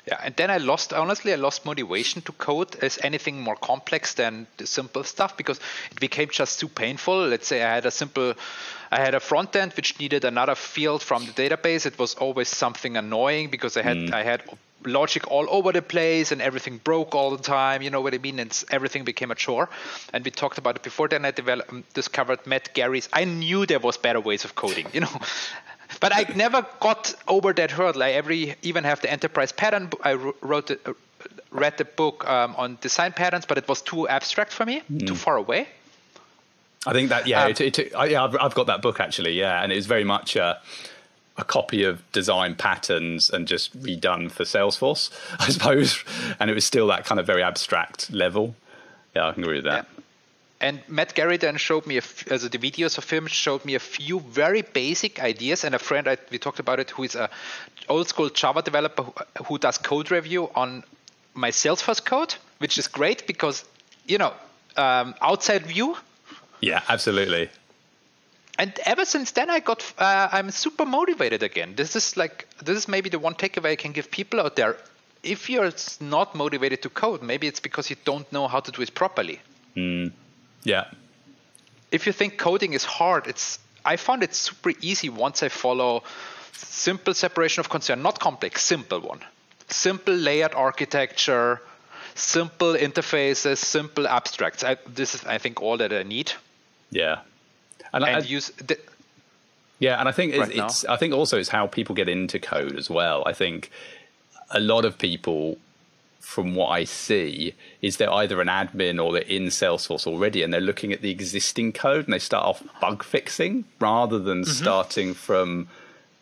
Yeah, 0.08 0.20
and 0.24 0.36
then 0.36 0.52
I 0.52 0.58
lost, 0.58 0.92
honestly, 0.92 1.32
I 1.32 1.36
lost 1.36 1.66
motivation 1.66 2.22
to 2.24 2.32
code 2.34 2.76
as 2.84 3.00
anything 3.02 3.42
more 3.42 3.56
complex 3.56 4.16
than 4.16 4.48
the 4.58 4.68
simple 4.68 5.04
stuff 5.04 5.38
because 5.38 5.60
it 5.92 6.00
became 6.00 6.30
just 6.30 6.60
too 6.60 6.68
painful. 6.68 7.28
Let's 7.28 7.48
say 7.48 7.64
I 7.64 7.76
had 7.76 7.86
a 7.86 7.92
simple, 7.92 8.34
I 8.92 9.00
had 9.00 9.14
a 9.14 9.20
front 9.20 9.56
end 9.56 9.74
which 9.74 10.00
needed 10.00 10.26
another 10.26 10.56
field 10.56 11.02
from 11.02 11.26
the 11.26 11.32
database. 11.32 11.86
It 11.86 11.98
was 11.98 12.16
always 12.16 12.50
something 12.50 12.98
annoying 12.98 13.50
because 13.50 13.78
I 13.78 13.84
had, 13.84 13.98
mm. 13.98 14.14
I 14.14 14.24
had 14.24 14.42
logic 14.86 15.30
all 15.30 15.48
over 15.50 15.72
the 15.72 15.82
place 15.82 16.32
and 16.32 16.42
everything 16.42 16.78
broke 16.84 17.16
all 17.16 17.32
the 17.32 17.44
time. 17.44 17.82
You 17.82 17.90
know 17.90 18.02
what 18.02 18.14
I 18.14 18.18
mean? 18.18 18.40
And 18.40 18.64
everything 18.72 19.04
became 19.04 19.32
a 19.32 19.36
chore. 19.36 19.70
And 20.14 20.24
we 20.24 20.32
talked 20.32 20.58
about 20.58 20.76
it 20.76 20.84
before. 20.84 21.08
Then 21.08 21.26
I 21.26 21.32
developed, 21.32 21.72
um, 21.72 21.84
discovered 21.94 22.46
Matt 22.46 22.74
Gerry's. 22.74 23.10
I 23.14 23.26
knew 23.26 23.66
there 23.66 23.80
was 23.80 23.98
better 23.98 24.20
ways 24.20 24.46
of 24.46 24.56
coding. 24.56 24.88
You 24.94 25.02
know. 25.02 25.22
But 26.00 26.14
I 26.14 26.26
never 26.36 26.66
got 26.80 27.16
over 27.28 27.54
that 27.54 27.72
hurdle. 27.72 28.04
I 28.04 28.12
every 28.12 28.56
even 28.62 28.84
have 28.84 29.02
the 29.02 29.12
enterprise 29.12 29.52
pattern. 29.52 29.90
I 30.04 30.14
wrote 30.14 30.68
the, 30.68 30.80
uh, 30.86 30.94
read 31.52 31.78
the 31.78 31.86
book 31.86 32.28
um, 32.28 32.56
on 32.58 32.78
design 32.82 33.12
patterns, 33.14 33.46
but 33.46 33.58
it 33.58 33.68
was 33.68 33.82
too 33.82 34.08
abstract 34.08 34.54
for 34.54 34.66
me, 34.66 34.82
mm. 34.92 35.08
too 35.08 35.16
far 35.16 35.38
away. 35.38 35.68
I 36.86 36.94
think 36.94 37.10
that 37.10 37.28
yeah, 37.28 37.44
um, 37.44 37.52
it, 37.52 37.62
it, 37.62 37.96
I, 37.96 38.06
yeah, 38.06 38.24
I've, 38.24 38.36
I've, 38.40 38.56
got 38.56 38.68
that 38.68 38.82
book 38.82 39.00
actually, 39.00 39.34
yeah, 39.34 39.62
and 39.62 39.72
it's 39.72 39.86
very 39.86 40.04
much. 40.04 40.38
Uh, 40.38 40.56
a 41.40 41.44
copy 41.44 41.84
of 41.84 42.10
design 42.12 42.56
patterns 42.56 43.30
and 43.30 43.48
just 43.48 43.80
redone 43.82 44.30
for 44.32 44.44
Salesforce, 44.44 45.10
I 45.40 45.50
suppose. 45.50 46.04
And 46.40 46.50
it 46.50 46.54
was 46.54 46.66
still 46.66 46.88
that 46.88 47.06
kind 47.06 47.20
of 47.20 47.26
very 47.26 47.44
abstract 47.44 48.12
level. 48.12 48.56
Yeah, 49.16 49.28
I 49.28 49.32
can 49.34 49.44
agree 49.44 49.58
with 49.58 49.66
that. 49.66 49.88
Yeah. 49.88 50.04
And 50.62 50.82
Matt 50.90 51.16
Gerry 51.16 51.38
then 51.38 51.56
showed 51.56 51.88
me, 51.88 51.96
a 51.96 52.00
f- 52.00 52.30
as 52.30 52.48
the 52.50 52.58
videos 52.58 52.98
of 52.98 53.10
him 53.10 53.28
showed 53.28 53.64
me 53.64 53.76
a 53.76 53.80
few 53.80 54.20
very 54.20 54.62
basic 54.62 55.22
ideas. 55.22 55.64
And 55.64 55.74
a 55.74 55.80
friend, 55.80 56.08
I, 56.08 56.18
we 56.32 56.38
talked 56.38 56.60
about 56.60 56.80
it, 56.80 56.90
who 56.90 57.04
is 57.04 57.16
a 57.16 57.30
old 57.88 58.10
school 58.10 58.30
Java 58.30 58.62
developer 58.62 59.04
who, 59.04 59.14
who 59.46 59.58
does 59.58 59.78
code 59.78 60.12
review 60.12 60.50
on 60.56 60.84
my 61.34 61.50
Salesforce 61.52 62.04
code, 62.04 62.36
which 62.58 62.78
is 62.78 62.88
great 62.88 63.26
because, 63.26 63.64
you 64.06 64.18
know, 64.18 64.34
um, 64.76 65.16
outside 65.22 65.66
view. 65.66 65.96
Yeah, 66.60 66.82
absolutely. 66.90 67.50
And 68.60 68.78
ever 68.86 69.06
since 69.06 69.32
then, 69.32 69.50
I 69.50 69.60
got, 69.62 69.82
uh, 69.98 70.30
I'm 70.32 70.52
super 70.52 70.86
motivated 70.86 71.42
again. 71.42 71.74
This 71.76 71.96
is 71.96 72.18
like, 72.18 72.46
this 72.62 72.78
is 72.78 72.88
maybe 72.88 73.10
the 73.10 73.18
one 73.18 73.34
takeaway 73.34 73.72
I 73.72 73.76
can 73.78 73.94
give 73.94 74.12
people 74.12 74.40
out 74.40 74.56
there. 74.56 74.76
If 75.24 75.50
you're 75.50 75.72
not 76.00 76.36
motivated 76.36 76.82
to 76.84 76.90
code, 76.90 77.24
maybe 77.24 77.48
it's 77.48 77.62
because 77.62 77.90
you 77.90 77.96
don't 78.06 78.32
know 78.32 78.48
how 78.48 78.60
to 78.60 78.72
do 78.72 78.82
it 78.82 78.94
properly. 78.94 79.40
Mm 79.76 80.12
yeah. 80.64 80.86
If 81.92 82.06
you 82.06 82.14
think 82.14 82.38
coding 82.38 82.74
is 82.74 82.84
hard, 82.84 83.28
it's 83.28 83.60
I 83.84 83.96
found 83.96 84.24
it 84.24 84.36
super 84.36 84.72
easy 84.82 85.10
once 85.10 85.42
I 85.42 85.50
follow 85.50 86.04
simple 86.54 87.14
separation 87.14 87.62
of 87.62 87.70
concern, 87.70 88.04
not 88.04 88.20
complex, 88.20 88.64
simple 88.64 89.00
one. 89.00 89.22
Simple 89.70 90.14
layered 90.14 90.54
architecture, 90.54 91.62
simple 92.16 92.74
interfaces, 92.74 93.58
simple 93.58 94.08
abstracts. 94.08 94.64
I, 94.64 94.78
this 94.88 95.16
is, 95.16 95.24
I 95.26 95.38
think, 95.38 95.62
all 95.62 95.78
that 95.78 95.94
I 95.94 96.04
need. 96.04 96.32
Yeah, 96.92 97.20
and, 97.94 98.04
and 98.04 98.16
I, 98.16 98.20
use. 98.20 98.50
The, 98.50 98.78
yeah, 99.80 100.00
and 100.00 100.10
I 100.10 100.12
think 100.12 100.36
right 100.36 100.50
it's, 100.50 100.58
it's 100.58 100.86
I 100.86 100.98
think 100.98 101.14
also 101.14 101.38
it's 101.38 101.50
how 101.50 101.68
people 101.68 101.96
get 101.96 102.10
into 102.10 102.40
code 102.40 102.76
as 102.76 102.90
well. 102.90 103.24
I 103.26 103.34
think 103.34 103.72
a 104.52 104.60
lot 104.60 104.86
of 104.86 104.98
people 104.98 105.58
from 106.30 106.54
what 106.54 106.68
I 106.68 106.84
see, 106.84 107.56
is 107.82 107.98
they're 107.98 108.14
either 108.14 108.40
an 108.40 108.48
admin 108.48 109.04
or 109.04 109.12
they're 109.14 109.24
in 109.24 109.46
Salesforce 109.46 110.06
already 110.06 110.44
and 110.44 110.54
they're 110.54 110.62
looking 110.62 110.94
at 110.94 111.02
the 111.02 111.10
existing 111.10 111.72
code 111.74 112.06
and 112.06 112.14
they 112.14 112.20
start 112.20 112.46
off 112.46 112.64
bug 112.80 113.04
fixing 113.04 113.66
rather 113.80 114.20
than 114.20 114.44
mm-hmm. 114.44 114.52
starting 114.52 115.14
from 115.16 115.68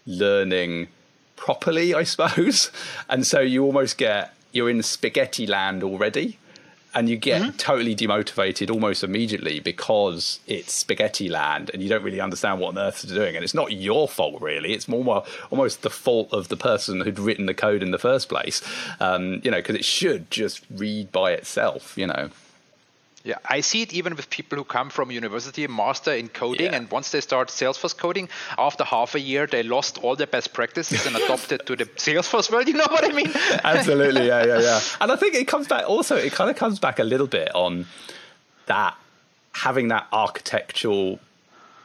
learning 0.05 0.88
properly, 1.36 1.93
I 1.93 2.03
suppose. 2.03 2.71
And 3.09 3.27
so 3.27 3.41
you 3.41 3.65
almost 3.65 3.97
get, 3.97 4.33
you're 4.53 4.69
in 4.69 4.81
spaghetti 4.81 5.45
land 5.45 5.83
already 5.83 6.38
and 6.98 7.08
you 7.08 7.16
get 7.16 7.42
mm-hmm. 7.42 7.51
totally 7.58 7.96
demotivated 7.96 8.72
almost 8.72 9.04
immediately 9.04 9.60
because 9.60 10.39
it's 10.48 10.74
spaghetti 10.74 11.30
land 11.30 11.70
and 11.74 11.84
you 11.84 11.89
don't 11.89 12.04
really 12.04 12.20
understand 12.20 12.60
what 12.60 12.70
on 12.70 12.77
earth 12.77 13.04
they're 13.04 13.18
doing. 13.18 13.36
And 13.36 13.44
it's 13.44 13.54
not 13.54 13.72
your 13.72 14.08
fault 14.08 14.42
really. 14.42 14.74
It's 14.74 14.88
more 14.88 15.24
almost 15.51 15.84
the 15.84 15.89
fault 15.89 16.34
of 16.34 16.48
the 16.48 16.58
person 16.58 17.01
who'd 17.01 17.20
written 17.20 17.46
the 17.46 17.54
code 17.54 17.84
in 17.84 17.92
the 17.92 17.98
first 17.98 18.30
place 18.30 18.62
um, 19.00 19.42
you 19.44 19.51
know 19.51 19.58
because 19.58 19.75
it 19.75 19.86
should 19.86 20.30
just 20.32 20.66
read 20.74 21.12
by 21.12 21.32
itself 21.32 21.98
you 21.98 22.08
know 22.08 22.30
yeah, 23.27 23.39
I 23.43 23.60
see 23.60 23.81
it 23.81 23.93
even 23.93 24.15
with 24.15 24.29
people 24.29 24.57
who 24.57 24.63
come 24.63 24.89
from 24.89 25.12
university, 25.12 25.67
master 25.67 26.13
in 26.13 26.29
coding, 26.29 26.67
yeah. 26.67 26.77
and 26.77 26.89
once 26.89 27.12
they 27.12 27.19
start 27.19 27.50
Salesforce 27.50 27.96
coding, 27.96 28.29
after 28.57 28.86
half 28.86 29.15
a 29.15 29.19
year 29.19 29.46
they 29.46 29.63
lost 29.63 29.98
all 29.98 30.15
their 30.15 30.27
best 30.27 30.53
practices 30.53 31.05
and 31.05 31.13
adopted 31.24 31.65
to 31.65 31.75
the 31.75 31.86
Salesforce 31.86 32.50
world. 32.50 32.69
You 32.69 32.75
know 32.75 32.88
what 32.89 33.03
I 33.03 33.12
mean? 33.12 33.29
Absolutely, 33.65 34.27
yeah, 34.27 34.46
yeah, 34.46 34.60
yeah. 34.62 34.79
And 35.01 35.12
I 35.12 35.17
think 35.17 35.36
it 35.36 35.46
comes 35.46 35.67
back 35.67 35.89
also. 35.89 36.15
It 36.15 36.31
kind 36.31 36.50
of 36.50 36.55
comes 36.55 36.79
back 36.79 37.00
a 37.00 37.03
little 37.03 37.27
bit 37.27 37.53
on 37.53 37.86
that 38.67 38.96
having 39.51 39.89
that 39.89 40.07
architectural 40.13 41.19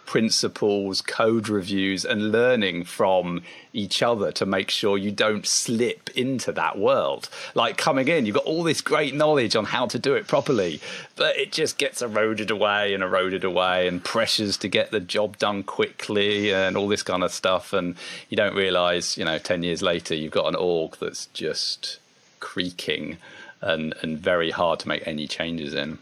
principles, 0.07 1.01
code 1.01 1.49
reviews, 1.49 2.05
and 2.05 2.33
learning 2.33 2.85
from 2.85 3.43
each 3.73 4.03
other 4.03 4.31
to 4.33 4.45
make 4.45 4.71
sure 4.71 4.99
you 4.99 5.11
don't 5.11 5.47
slip 5.47 6.11
into 6.11 6.53
that 6.53 6.79
world. 6.79 7.29
Like 7.55 7.77
coming 7.77 8.09
in, 8.09 8.27
you've 8.27 8.35
got 8.35 8.45
all 8.45 8.63
this 8.63 8.81
great 8.81 9.15
knowledge 9.15 9.57
on 9.57 9.65
how 9.65 9.87
to 9.87 9.99
do 9.99 10.15
it 10.15 10.27
properly, 10.27 10.81
but 11.17 11.37
it 11.37 11.53
just 11.53 11.79
gets 11.79 12.03
eroded 12.03 12.51
away 12.51 12.95
and 12.95 13.03
eroded 13.03 13.45
away, 13.45 13.89
and 13.89 14.05
pressures 14.05 14.57
to 14.59 14.69
get 14.69 14.91
the 14.91 15.01
job 15.01 15.39
done 15.39 15.63
quickly 15.63 16.53
and 16.53 16.77
all 16.77 16.89
this 16.89 17.03
kind 17.03 17.23
of 17.23 17.33
stuff. 17.33 17.73
And 17.73 17.97
you 18.29 18.37
don't 18.37 18.55
realize, 18.55 19.17
you 19.17 19.25
know, 19.25 19.39
10 19.39 19.63
years 19.63 19.83
later, 19.83 20.15
you've 20.15 20.33
got 20.33 20.47
an 20.47 20.57
org 20.57 20.97
that's 21.01 21.27
just 21.27 21.99
creaking 22.41 23.19
and, 23.61 23.95
and 24.03 24.19
very 24.19 24.51
hard 24.51 24.81
to 24.81 24.89
make 24.89 25.07
any 25.07 25.27
changes 25.27 25.73
in. 25.73 25.99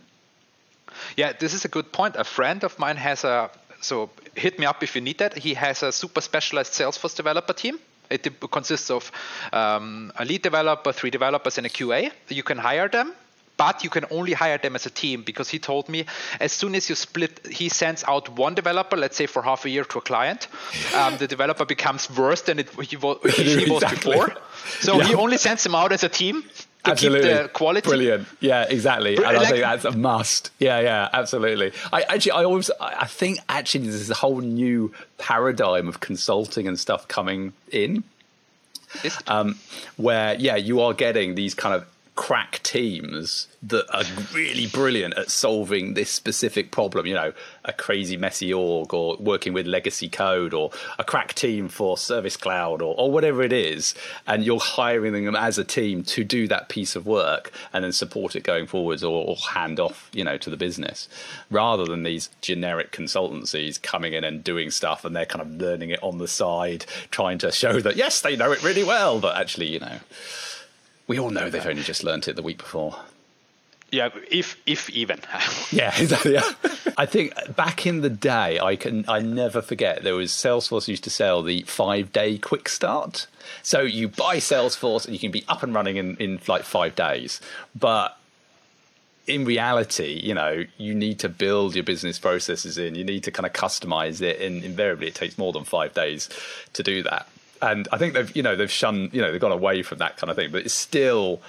Yeah, 1.17 1.33
this 1.33 1.55
is 1.55 1.65
a 1.65 1.69
good 1.69 1.93
point. 1.93 2.17
A 2.17 2.25
friend 2.25 2.65
of 2.65 2.79
mine 2.79 2.97
has 2.97 3.25
a 3.25 3.51
so 3.81 4.11
hit 4.35 4.59
me 4.59 4.67
up 4.67 4.83
if 4.83 4.95
you 4.95 5.01
need 5.01 5.19
that. 5.19 5.37
He 5.37 5.55
has 5.55 5.83
a 5.83 5.93
super 5.93 6.21
specialized 6.21 6.73
Salesforce 6.73 7.17
developer 7.17 7.53
team. 7.53 7.79
It 8.11 8.29
consists 8.51 8.91
of 8.91 9.11
um, 9.53 10.13
a 10.17 10.25
lead 10.25 10.43
developer, 10.43 10.93
three 10.93 11.11
developers, 11.11 11.59
and 11.59 11.67
a 11.67 11.71
QA. 11.71 12.11
You 12.29 12.43
can 12.43 12.59
hire 12.59 12.89
them, 12.89 13.13
but 13.57 13.85
you 13.85 13.91
can 13.91 14.05
only 14.11 14.33
hire 14.33 14.59
them 14.59 14.75
as 14.75 14.87
a 14.87 14.91
team 14.91 15.23
because 15.23 15.49
he 15.49 15.59
told 15.59 15.89
me 15.89 16.07
as 16.41 16.51
soon 16.51 16.75
as 16.75 16.89
you 16.89 16.97
split, 16.97 17.47
he 17.47 17.69
sends 17.69 18.03
out 18.05 18.29
one 18.31 18.55
developer, 18.55 18.97
let's 18.97 19.17
say 19.17 19.27
for 19.27 19.43
half 19.43 19.65
a 19.65 19.71
year 19.71 19.85
to 19.85 19.99
a 19.99 20.01
client, 20.01 20.49
um, 20.97 21.19
the 21.19 21.29
developer 21.29 21.65
becomes 21.65 22.11
worse 22.11 22.43
than 22.43 22.59
it 22.59 22.69
he 22.83 22.97
was, 23.05 23.19
he 23.37 23.71
was 23.71 23.85
before. 23.85 24.35
So 24.81 24.99
yeah. 24.99 25.05
he 25.05 25.15
only 25.15 25.37
sends 25.37 25.63
them 25.63 25.75
out 25.75 25.93
as 25.93 26.03
a 26.03 26.09
team 26.09 26.43
absolutely. 26.85 27.29
keep 27.29 27.43
the 27.43 27.49
quality. 27.49 27.89
Brilliant. 27.89 28.29
Yeah, 28.41 28.67
exactly. 28.69 29.17
and 29.17 29.27
I 29.27 29.47
think 29.47 29.61
that's 29.61 29.85
a 29.85 29.93
must. 29.93 30.51
Yeah, 30.59 30.81
yeah, 30.81 31.09
absolutely. 31.13 31.73
I 31.93 32.03
actually, 32.03 32.33
I 32.33 32.45
always, 32.45 32.71
I 32.81 33.07
think 33.07 33.39
actually 33.49 33.89
there's 33.89 34.11
a 34.11 34.15
whole 34.15 34.41
new 34.41 34.93
paradigm 35.19 35.89
of 35.89 36.01
consulting 36.01 36.67
and 36.69 36.79
stuff 36.79 37.09
coming 37.09 37.53
in, 37.71 38.05
um, 39.27 39.59
where 39.97 40.35
yeah, 40.35 40.57
you 40.57 40.81
are 40.81 40.95
getting 40.95 41.35
these 41.35 41.55
kind 41.55 41.75
of 41.75 41.87
crack 42.21 42.63
teams 42.63 43.49
that 43.63 43.87
are 43.97 44.05
really 44.35 44.67
brilliant 44.67 45.17
at 45.17 45.31
solving 45.31 45.95
this 45.95 46.11
specific 46.11 46.71
problem. 46.71 47.07
You 47.07 47.15
know, 47.15 47.33
a 47.65 47.73
crazy 47.73 48.19
messy 48.19 48.53
org, 48.53 48.93
or 48.93 49.17
working 49.17 49.55
with 49.55 49.67
legacy 49.67 50.11
code, 50.11 50.53
or 50.53 50.71
a 50.99 51.03
crack 51.03 51.33
team 51.33 51.69
for 51.69 51.97
Service 51.97 52.37
Cloud, 52.37 52.83
or, 52.83 52.95
or 52.99 53.11
whatever 53.11 53.43
it 53.43 53.55
is. 53.55 53.95
And 54.27 54.45
you're 54.45 54.61
hiring 54.61 55.25
them 55.25 55.35
as 55.35 55.57
a 55.57 55.65
team 55.65 56.05
to 56.05 56.23
do 56.23 56.47
that 56.49 56.69
piece 56.69 56.95
of 56.95 57.07
work 57.07 57.53
and 57.73 57.83
then 57.83 57.93
support 57.93 58.37
it 58.37 58.43
going 58.43 58.67
forwards, 58.67 59.03
or, 59.03 59.25
or 59.27 59.37
hand 59.37 59.81
off, 59.81 60.11
you 60.13 60.23
know, 60.23 60.37
to 60.37 60.51
the 60.51 60.59
business, 60.59 61.09
rather 61.51 61.87
than 61.87 62.03
these 62.03 62.29
generic 62.43 62.93
consultancies 62.93 63.81
coming 63.81 64.13
in 64.13 64.25
and 64.25 64.45
doing 64.45 64.71
stuff, 64.71 65.07
and 65.07 65.17
they're 65.17 65.25
kind 65.25 65.41
of 65.41 65.51
learning 65.53 65.89
it 65.89 66.03
on 66.03 66.19
the 66.19 66.29
side, 66.29 66.85
trying 67.11 67.39
to 67.39 67.51
show 67.51 67.81
that 67.81 67.97
yes, 67.97 68.21
they 68.21 68.37
know 68.37 68.53
it 68.53 68.63
really 68.63 68.85
well, 68.85 69.21
but 69.21 69.39
actually, 69.39 69.69
you 69.69 69.81
know 69.81 70.01
we 71.11 71.19
all 71.19 71.31
know 71.31 71.51
they've 71.51 71.67
only 71.67 71.83
just 71.83 72.05
learnt 72.05 72.29
it 72.29 72.37
the 72.37 72.43
week 72.43 72.59
before. 72.59 72.97
Yeah, 73.91 74.11
if 74.31 74.57
if 74.65 74.89
even. 74.91 75.19
yeah, 75.73 75.93
exactly. 75.99 76.35
Yeah. 76.35 76.49
I 76.97 77.05
think 77.05 77.35
back 77.57 77.85
in 77.85 78.03
the 78.03 78.09
day, 78.09 78.61
I 78.61 78.77
can 78.77 79.05
I 79.09 79.19
never 79.19 79.61
forget 79.61 80.05
there 80.05 80.15
was 80.15 80.31
Salesforce 80.31 80.87
used 80.87 81.03
to 81.03 81.11
sell 81.11 81.43
the 81.43 81.63
five 81.63 82.13
day 82.13 82.39
quick 82.39 82.69
start. 82.69 83.27
So 83.65 83.81
you 83.81 84.07
buy 84.07 84.37
Salesforce 84.37 85.05
and 85.05 85.13
you 85.13 85.19
can 85.19 85.33
be 85.33 85.45
up 85.49 85.65
and 85.65 85.75
running 85.75 85.97
in 85.97 86.17
in 86.19 86.39
like 86.47 86.63
five 86.63 86.95
days, 86.95 87.41
but 87.77 88.17
in 89.27 89.45
reality, 89.45 90.21
you 90.23 90.35
know, 90.35 90.65
you 90.77 90.95
need 90.95 91.19
to 91.19 91.29
build 91.29 91.75
your 91.75 91.83
business 91.83 92.21
processes 92.21 92.79
in. 92.79 92.95
You 92.95 93.03
need 93.03 93.25
to 93.25 93.33
kind 93.33 93.47
of 93.47 93.53
customize 93.53 94.23
it, 94.23 94.41
and 94.41 94.63
invariably, 94.63 95.09
it 95.09 95.17
takes 95.17 95.37
more 95.37 95.53
than 95.53 95.65
five 95.65 95.93
days 95.93 96.29
to 96.75 96.85
do 96.85 97.03
that 97.03 97.27
and 97.63 97.89
I 97.93 97.99
think 97.99 98.15
they've 98.15 98.35
you 98.35 98.43
know 98.43 98.57
they've 98.57 98.71
shunned 98.71 99.13
you 99.13 99.21
know 99.21 99.33
they've 99.33 99.41
gone 99.41 99.53
away 99.53 99.83
from 99.83 99.99
that 99.99 100.17
kind 100.17 100.31
of 100.31 100.37
thing, 100.37 100.51
but 100.51 100.65
it's 100.65 100.75
still 100.75 101.41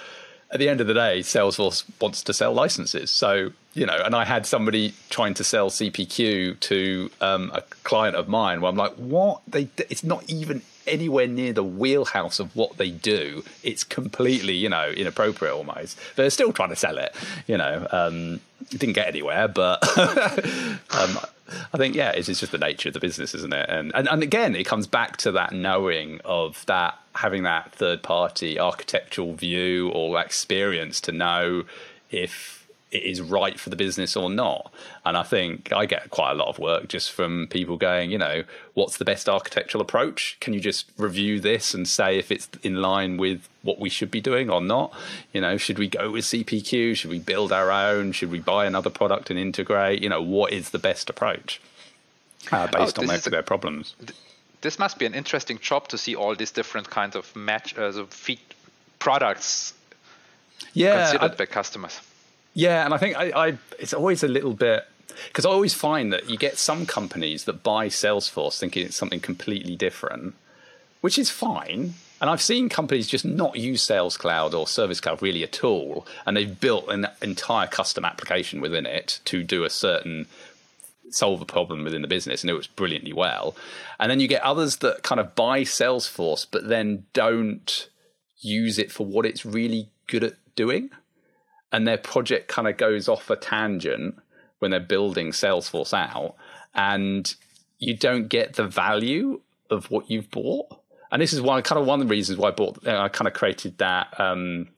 at 0.52 0.58
the 0.58 0.68
end 0.68 0.82
of 0.82 0.86
the 0.86 0.94
day, 0.94 1.20
Salesforce 1.20 1.84
wants 2.00 2.22
to 2.24 2.34
sell 2.34 2.52
licenses. 2.52 3.10
So 3.10 3.52
you 3.74 3.86
know, 3.86 3.96
and 4.04 4.14
I 4.14 4.26
had 4.26 4.44
somebody 4.44 4.94
trying 5.08 5.34
to 5.34 5.44
sell 5.44 5.70
CPQ 5.70 6.60
to 6.60 7.10
um, 7.22 7.50
a 7.54 7.62
client 7.84 8.16
of 8.16 8.28
mine, 8.28 8.60
where 8.60 8.68
I'm 8.68 8.76
like, 8.76 8.92
what 8.94 9.40
they? 9.48 9.68
It's 9.78 10.04
not 10.04 10.28
even 10.28 10.62
anywhere 10.86 11.26
near 11.26 11.52
the 11.52 11.64
wheelhouse 11.64 12.38
of 12.38 12.54
what 12.54 12.76
they 12.76 12.90
do. 12.90 13.44
It's 13.62 13.84
completely, 13.84 14.54
you 14.54 14.68
know, 14.68 14.90
inappropriate 14.90 15.54
almost. 15.54 15.96
But 16.14 16.22
they're 16.24 16.30
still 16.30 16.52
trying 16.52 16.70
to 16.70 16.76
sell 16.76 16.98
it. 16.98 17.14
You 17.46 17.56
know, 17.56 17.86
um, 17.90 18.40
didn't 18.68 18.92
get 18.92 19.08
anywhere, 19.08 19.48
but 19.48 19.82
um, 20.90 21.18
I 21.72 21.78
think 21.78 21.94
yeah, 21.94 22.10
it's 22.10 22.26
just 22.26 22.50
the 22.50 22.58
nature 22.58 22.88
of 22.88 22.94
the 22.94 23.00
business, 23.00 23.34
isn't 23.34 23.52
it? 23.52 23.66
And, 23.68 23.92
and 23.94 24.08
and 24.08 24.22
again, 24.22 24.54
it 24.54 24.64
comes 24.64 24.86
back 24.86 25.16
to 25.18 25.32
that 25.32 25.52
knowing 25.52 26.20
of 26.24 26.64
that 26.66 26.98
having 27.14 27.42
that 27.42 27.72
third 27.72 28.02
party 28.02 28.58
architectural 28.58 29.34
view 29.34 29.90
or 29.90 30.20
experience 30.20 31.00
to 31.02 31.12
know 31.12 31.64
if 32.10 32.61
it 32.92 33.02
is 33.02 33.20
right 33.22 33.58
for 33.58 33.70
the 33.70 33.76
business 33.76 34.16
or 34.16 34.30
not. 34.30 34.72
And 35.04 35.16
I 35.16 35.22
think 35.22 35.72
I 35.72 35.86
get 35.86 36.10
quite 36.10 36.32
a 36.32 36.34
lot 36.34 36.48
of 36.48 36.58
work 36.58 36.88
just 36.88 37.10
from 37.10 37.48
people 37.48 37.76
going, 37.76 38.10
you 38.10 38.18
know, 38.18 38.44
what's 38.74 38.98
the 38.98 39.04
best 39.04 39.28
architectural 39.28 39.80
approach? 39.80 40.36
Can 40.40 40.52
you 40.52 40.60
just 40.60 40.90
review 40.98 41.40
this 41.40 41.72
and 41.72 41.88
say 41.88 42.18
if 42.18 42.30
it's 42.30 42.48
in 42.62 42.76
line 42.76 43.16
with 43.16 43.48
what 43.62 43.80
we 43.80 43.88
should 43.88 44.10
be 44.10 44.20
doing 44.20 44.50
or 44.50 44.60
not? 44.60 44.92
You 45.32 45.40
know, 45.40 45.56
should 45.56 45.78
we 45.78 45.88
go 45.88 46.10
with 46.10 46.24
CPQ? 46.26 46.94
Should 46.94 47.10
we 47.10 47.18
build 47.18 47.50
our 47.50 47.72
own? 47.72 48.12
Should 48.12 48.30
we 48.30 48.40
buy 48.40 48.66
another 48.66 48.90
product 48.90 49.30
and 49.30 49.38
integrate? 49.38 50.02
You 50.02 50.10
know, 50.10 50.22
what 50.22 50.52
is 50.52 50.70
the 50.70 50.78
best 50.78 51.08
approach 51.08 51.60
uh, 52.52 52.66
based 52.66 52.98
oh, 52.98 53.02
on 53.02 53.08
their, 53.08 53.18
their 53.18 53.42
problems? 53.42 53.96
this 54.60 54.78
must 54.78 54.98
be 54.98 55.06
an 55.06 55.14
interesting 55.14 55.58
job 55.58 55.88
to 55.88 55.98
see 55.98 56.14
all 56.14 56.36
these 56.36 56.52
different 56.52 56.88
kinds 56.88 57.16
of 57.16 57.34
match 57.34 57.76
uh, 57.76 58.04
feed 58.10 58.38
products 59.00 59.74
yeah, 60.72 61.02
considered 61.02 61.32
I, 61.32 61.34
by 61.34 61.46
customers. 61.46 62.00
Yeah, 62.54 62.84
and 62.84 62.92
I 62.92 62.98
think 62.98 63.16
I, 63.16 63.48
I 63.48 63.58
it's 63.78 63.94
always 63.94 64.22
a 64.22 64.28
little 64.28 64.54
bit 64.54 64.86
because 65.28 65.44
I 65.44 65.50
always 65.50 65.74
find 65.74 66.12
that 66.12 66.28
you 66.28 66.36
get 66.36 66.58
some 66.58 66.86
companies 66.86 67.44
that 67.44 67.62
buy 67.62 67.88
Salesforce 67.88 68.58
thinking 68.58 68.84
it's 68.84 68.96
something 68.96 69.20
completely 69.20 69.76
different, 69.76 70.34
which 71.00 71.18
is 71.18 71.30
fine. 71.30 71.94
And 72.20 72.30
I've 72.30 72.42
seen 72.42 72.68
companies 72.68 73.08
just 73.08 73.24
not 73.24 73.56
use 73.56 73.82
Sales 73.82 74.16
Cloud 74.16 74.54
or 74.54 74.68
Service 74.68 75.00
Cloud 75.00 75.22
really 75.22 75.42
at 75.42 75.64
all, 75.64 76.06
and 76.24 76.36
they've 76.36 76.60
built 76.60 76.88
an 76.88 77.08
entire 77.20 77.66
custom 77.66 78.04
application 78.04 78.60
within 78.60 78.86
it 78.86 79.18
to 79.24 79.42
do 79.42 79.64
a 79.64 79.70
certain 79.70 80.26
solve 81.10 81.42
a 81.42 81.44
problem 81.44 81.84
within 81.84 82.02
the 82.02 82.08
business 82.08 82.42
and 82.42 82.50
it 82.50 82.54
works 82.54 82.66
brilliantly 82.66 83.12
well. 83.12 83.54
And 83.98 84.10
then 84.10 84.20
you 84.20 84.28
get 84.28 84.42
others 84.42 84.76
that 84.78 85.02
kind 85.02 85.20
of 85.20 85.34
buy 85.34 85.62
Salesforce 85.62 86.46
but 86.50 86.68
then 86.68 87.04
don't 87.12 87.88
use 88.40 88.78
it 88.78 88.90
for 88.90 89.06
what 89.06 89.26
it's 89.26 89.44
really 89.44 89.88
good 90.06 90.24
at 90.24 90.34
doing. 90.56 90.90
And 91.72 91.86
their 91.86 91.98
project 91.98 92.48
kind 92.48 92.68
of 92.68 92.76
goes 92.76 93.08
off 93.08 93.30
a 93.30 93.36
tangent 93.36 94.16
when 94.58 94.70
they're 94.70 94.80
building 94.80 95.30
Salesforce 95.30 95.92
out 95.92 96.36
and 96.74 97.34
you 97.78 97.96
don't 97.96 98.28
get 98.28 98.54
the 98.54 98.66
value 98.66 99.40
of 99.70 99.90
what 99.90 100.10
you've 100.10 100.30
bought. 100.30 100.68
And 101.10 101.20
this 101.20 101.32
is 101.32 101.40
why 101.40 101.60
kind 101.62 101.80
of 101.80 101.86
one 101.86 102.00
of 102.00 102.06
the 102.06 102.10
reasons 102.10 102.38
why 102.38 102.48
I 102.48 102.52
bought 102.52 102.86
I 102.86 103.08
kind 103.08 103.26
of 103.26 103.34
created 103.34 103.78
that 103.78 104.18
um, 104.20 104.68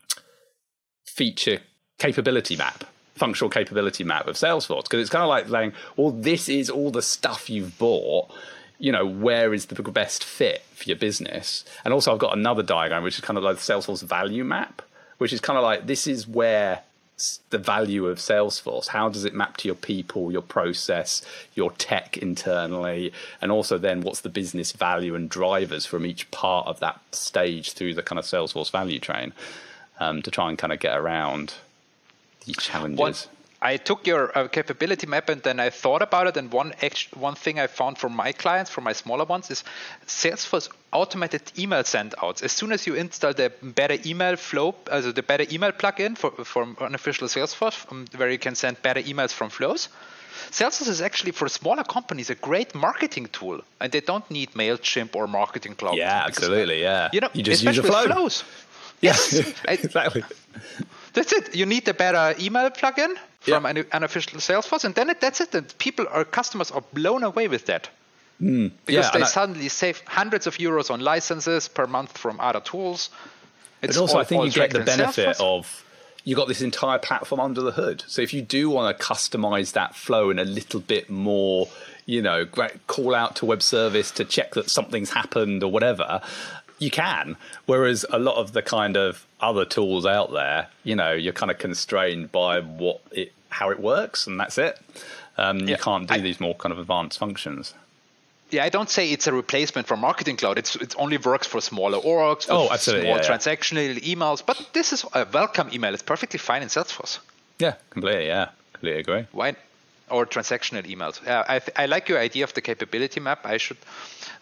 feature 1.04 1.60
capability 1.98 2.56
map 2.56 2.84
functional 3.14 3.48
capability 3.48 4.04
map 4.04 4.26
of 4.26 4.36
Salesforce 4.36 4.84
because 4.84 5.00
it's 5.00 5.10
kind 5.10 5.22
of 5.22 5.28
like 5.28 5.48
saying, 5.48 5.72
well, 5.96 6.10
this 6.10 6.48
is 6.48 6.68
all 6.68 6.90
the 6.90 7.02
stuff 7.02 7.48
you've 7.48 7.78
bought. 7.78 8.30
You 8.78 8.92
know, 8.92 9.06
where 9.06 9.54
is 9.54 9.66
the 9.66 9.80
best 9.82 10.24
fit 10.24 10.62
for 10.74 10.84
your 10.84 10.96
business? 10.96 11.64
And 11.84 11.94
also, 11.94 12.12
I've 12.12 12.18
got 12.18 12.36
another 12.36 12.62
diagram 12.62 13.02
which 13.02 13.14
is 13.14 13.20
kind 13.20 13.38
of 13.38 13.44
like 13.44 13.56
the 13.56 13.62
Salesforce 13.62 14.02
value 14.02 14.44
map, 14.44 14.82
which 15.24 15.32
is 15.32 15.40
kind 15.40 15.56
of 15.56 15.62
like 15.62 15.86
this 15.86 16.06
is 16.06 16.28
where 16.28 16.82
the 17.48 17.56
value 17.56 18.04
of 18.08 18.18
Salesforce. 18.18 18.88
How 18.88 19.08
does 19.08 19.24
it 19.24 19.32
map 19.32 19.56
to 19.56 19.66
your 19.66 19.74
people, 19.74 20.30
your 20.30 20.42
process, 20.42 21.22
your 21.54 21.70
tech 21.70 22.18
internally, 22.18 23.10
and 23.40 23.50
also 23.50 23.78
then 23.78 24.02
what's 24.02 24.20
the 24.20 24.28
business 24.28 24.72
value 24.72 25.14
and 25.14 25.30
drivers 25.30 25.86
from 25.86 26.04
each 26.04 26.30
part 26.30 26.66
of 26.66 26.78
that 26.80 27.00
stage 27.12 27.72
through 27.72 27.94
the 27.94 28.02
kind 28.02 28.18
of 28.18 28.26
Salesforce 28.26 28.70
value 28.70 28.98
train 28.98 29.32
um, 29.98 30.20
to 30.20 30.30
try 30.30 30.50
and 30.50 30.58
kind 30.58 30.74
of 30.74 30.78
get 30.78 30.94
around 30.94 31.54
these 32.44 32.58
challenges? 32.58 33.26
I 33.64 33.78
took 33.78 34.06
your 34.06 34.30
uh, 34.36 34.46
capability 34.48 35.06
map 35.06 35.30
and 35.30 35.42
then 35.42 35.58
I 35.58 35.70
thought 35.70 36.02
about 36.02 36.26
it. 36.26 36.36
And 36.36 36.52
one 36.52 36.74
one 37.14 37.34
thing 37.34 37.58
I 37.58 37.66
found 37.66 37.96
for 37.96 38.10
my 38.10 38.30
clients, 38.32 38.70
for 38.70 38.82
my 38.82 38.92
smaller 38.92 39.24
ones, 39.24 39.50
is 39.50 39.64
Salesforce 40.06 40.68
automated 40.92 41.40
email 41.58 41.82
sendouts. 41.82 42.42
As 42.42 42.52
soon 42.52 42.72
as 42.72 42.86
you 42.86 42.94
install 42.94 43.32
the 43.32 43.50
better 43.62 43.96
email 44.04 44.36
flow, 44.36 44.74
also 44.92 45.12
the 45.12 45.22
better 45.22 45.46
email 45.50 45.72
plugin 45.72 46.16
for 46.16 46.30
for 46.44 46.66
unofficial 46.78 47.26
Salesforce, 47.26 47.90
um, 47.90 48.04
where 48.16 48.30
you 48.30 48.38
can 48.38 48.54
send 48.54 48.82
better 48.82 49.00
emails 49.00 49.32
from 49.32 49.48
flows. 49.48 49.88
Salesforce 50.50 50.88
is 50.88 51.00
actually 51.00 51.32
for 51.32 51.48
smaller 51.48 51.84
companies 51.84 52.28
a 52.28 52.34
great 52.34 52.74
marketing 52.74 53.28
tool, 53.32 53.62
and 53.80 53.90
they 53.92 54.00
don't 54.00 54.30
need 54.30 54.50
Mailchimp 54.52 55.16
or 55.16 55.26
Marketing 55.26 55.74
Cloud. 55.74 55.96
Yeah, 55.96 56.26
absolutely. 56.26 56.82
Yeah, 56.82 57.08
you 57.14 57.20
know, 57.20 57.30
you 57.32 57.42
just 57.42 57.62
use 57.62 57.76
your 57.76 57.86
flow. 57.86 58.04
flows. 58.04 58.44
Yes, 59.00 59.32
exactly. 59.68 60.22
That's 61.14 61.32
it. 61.32 61.54
You 61.54 61.66
need 61.66 61.88
a 61.88 61.94
better 61.94 62.34
email 62.38 62.70
plugin 62.70 63.16
from 63.44 63.66
an 63.66 63.84
unofficial 63.92 64.38
Salesforce, 64.38 64.84
and 64.84 64.94
then 64.94 65.10
it, 65.10 65.20
that's 65.20 65.40
it. 65.40 65.54
And 65.54 65.78
people 65.78 66.06
or 66.12 66.24
customers 66.24 66.70
are 66.70 66.82
blown 66.92 67.22
away 67.22 67.48
with 67.48 67.66
that. 67.66 67.88
Mm. 68.40 68.72
Because 68.86 69.06
yeah, 69.06 69.18
they 69.18 69.24
suddenly 69.24 69.66
I, 69.66 69.68
save 69.68 70.02
hundreds 70.06 70.46
of 70.46 70.56
euros 70.56 70.90
on 70.90 71.00
licenses 71.00 71.68
per 71.68 71.86
month 71.86 72.18
from 72.18 72.40
other 72.40 72.60
tools. 72.60 73.10
It's 73.82 73.96
but 73.96 74.00
also, 74.00 74.14
all, 74.14 74.20
I 74.20 74.24
think 74.24 74.44
you 74.44 74.50
get 74.50 74.70
the 74.70 74.80
benefit 74.80 75.40
of 75.40 75.84
you 76.24 76.34
got 76.34 76.48
this 76.48 76.62
entire 76.62 76.98
platform 76.98 77.40
under 77.40 77.60
the 77.60 77.72
hood. 77.72 78.02
So 78.06 78.22
if 78.22 78.32
you 78.32 78.40
do 78.40 78.70
want 78.70 78.98
to 78.98 79.04
customize 79.04 79.72
that 79.72 79.94
flow 79.94 80.30
in 80.30 80.38
a 80.38 80.44
little 80.44 80.80
bit 80.80 81.10
more, 81.10 81.68
you 82.06 82.22
know, 82.22 82.46
call 82.86 83.14
out 83.14 83.36
to 83.36 83.46
web 83.46 83.62
service 83.62 84.10
to 84.12 84.24
check 84.24 84.54
that 84.54 84.70
something's 84.70 85.10
happened 85.10 85.62
or 85.62 85.70
whatever, 85.70 86.22
you 86.78 86.90
can. 86.90 87.36
Whereas 87.66 88.06
a 88.10 88.18
lot 88.18 88.36
of 88.36 88.52
the 88.52 88.62
kind 88.62 88.96
of 88.96 89.26
other 89.44 89.64
tools 89.64 90.06
out 90.06 90.32
there, 90.32 90.68
you 90.82 90.96
know, 90.96 91.12
you're 91.12 91.34
kind 91.34 91.50
of 91.50 91.58
constrained 91.58 92.32
by 92.32 92.60
what 92.60 93.00
it, 93.10 93.32
how 93.50 93.70
it 93.70 93.78
works, 93.78 94.26
and 94.26 94.40
that's 94.40 94.56
it. 94.58 94.78
Um, 95.36 95.60
yeah. 95.60 95.66
You 95.72 95.76
can't 95.76 96.08
do 96.08 96.14
I, 96.14 96.18
these 96.20 96.40
more 96.40 96.54
kind 96.54 96.72
of 96.72 96.78
advanced 96.78 97.18
functions. 97.18 97.74
Yeah, 98.50 98.64
I 98.64 98.68
don't 98.68 98.88
say 98.88 99.10
it's 99.10 99.26
a 99.26 99.32
replacement 99.32 99.86
for 99.86 99.96
Marketing 99.96 100.36
Cloud. 100.36 100.58
It's 100.58 100.76
it 100.76 100.94
only 100.96 101.18
works 101.18 101.46
for 101.46 101.60
smaller 101.60 101.98
orgs, 101.98 102.44
for 102.44 102.52
oh, 102.52 102.68
absolutely, 102.70 103.06
small 103.06 103.16
yeah, 103.16 103.28
transactional 103.30 103.94
yeah. 103.94 104.14
emails. 104.14 104.42
But 104.44 104.70
this 104.72 104.92
is 104.92 105.04
a 105.12 105.26
welcome 105.32 105.70
email. 105.72 105.92
It's 105.92 106.02
perfectly 106.02 106.38
fine 106.38 106.62
in 106.62 106.68
Salesforce. 106.68 107.18
Yeah, 107.58 107.74
completely. 107.90 108.26
Yeah, 108.26 108.48
completely 108.72 109.00
agree. 109.00 109.26
Why? 109.32 109.56
Or 110.10 110.26
transactional 110.26 110.84
emails. 110.86 111.24
Yeah, 111.24 111.44
I, 111.48 111.58
th- 111.58 111.76
I 111.76 111.86
like 111.86 112.08
your 112.08 112.18
idea 112.18 112.44
of 112.44 112.52
the 112.54 112.60
capability 112.60 113.20
map. 113.20 113.40
I 113.44 113.56
should 113.56 113.78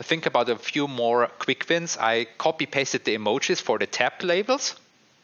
think 0.00 0.26
about 0.26 0.48
a 0.48 0.56
few 0.56 0.88
more 0.88 1.28
quick 1.38 1.64
wins. 1.68 1.96
I 1.96 2.26
copy 2.36 2.66
pasted 2.66 3.04
the 3.04 3.16
emojis 3.16 3.60
for 3.62 3.78
the 3.78 3.86
tab 3.86 4.22
labels. 4.22 4.74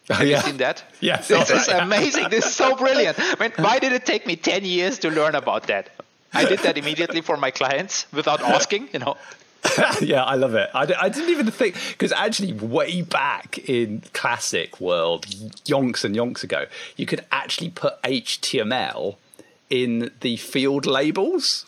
Have 0.09 0.27
yeah. 0.27 0.37
you 0.37 0.43
seen 0.43 0.57
that? 0.59 0.85
Yes. 1.01 1.29
This 1.29 1.51
is 1.51 1.69
amazing. 1.69 2.29
This 2.31 2.47
is 2.47 2.55
so 2.55 2.75
brilliant. 2.75 3.19
I 3.19 3.37
mean, 3.41 3.53
why 3.57 3.79
did 3.79 3.93
it 3.93 4.05
take 4.05 4.27
me 4.27 4.37
10 4.37 4.65
years 4.65 4.99
to 5.01 5.11
learn 5.11 5.35
about 5.35 5.67
that? 5.69 5.91
I 6.33 6.45
did 6.45 6.61
that 6.61 6.77
immediately 6.77 7.21
for 7.21 7.37
my 7.37 7.51
clients 7.51 8.07
without 8.13 8.41
asking, 8.57 8.89
you 8.93 8.99
know. 8.99 9.17
yeah, 10.01 10.25
I 10.25 10.35
love 10.35 10.55
it. 10.55 10.71
I, 10.75 10.93
I 11.01 11.09
didn't 11.09 11.31
even 11.31 11.51
think 11.51 11.75
because 11.91 12.13
actually, 12.13 12.53
way 12.53 13.03
back 13.03 13.59
in 13.69 14.03
classic 14.13 14.81
world, 14.81 15.27
yonks 15.27 16.05
and 16.05 16.15
yonks 16.15 16.43
ago, 16.45 16.67
you 16.97 17.07
could 17.07 17.25
actually 17.33 17.71
put 17.71 18.01
HTML 18.03 19.17
in 19.69 20.11
the 20.21 20.37
field 20.37 20.87
labels. 20.87 21.67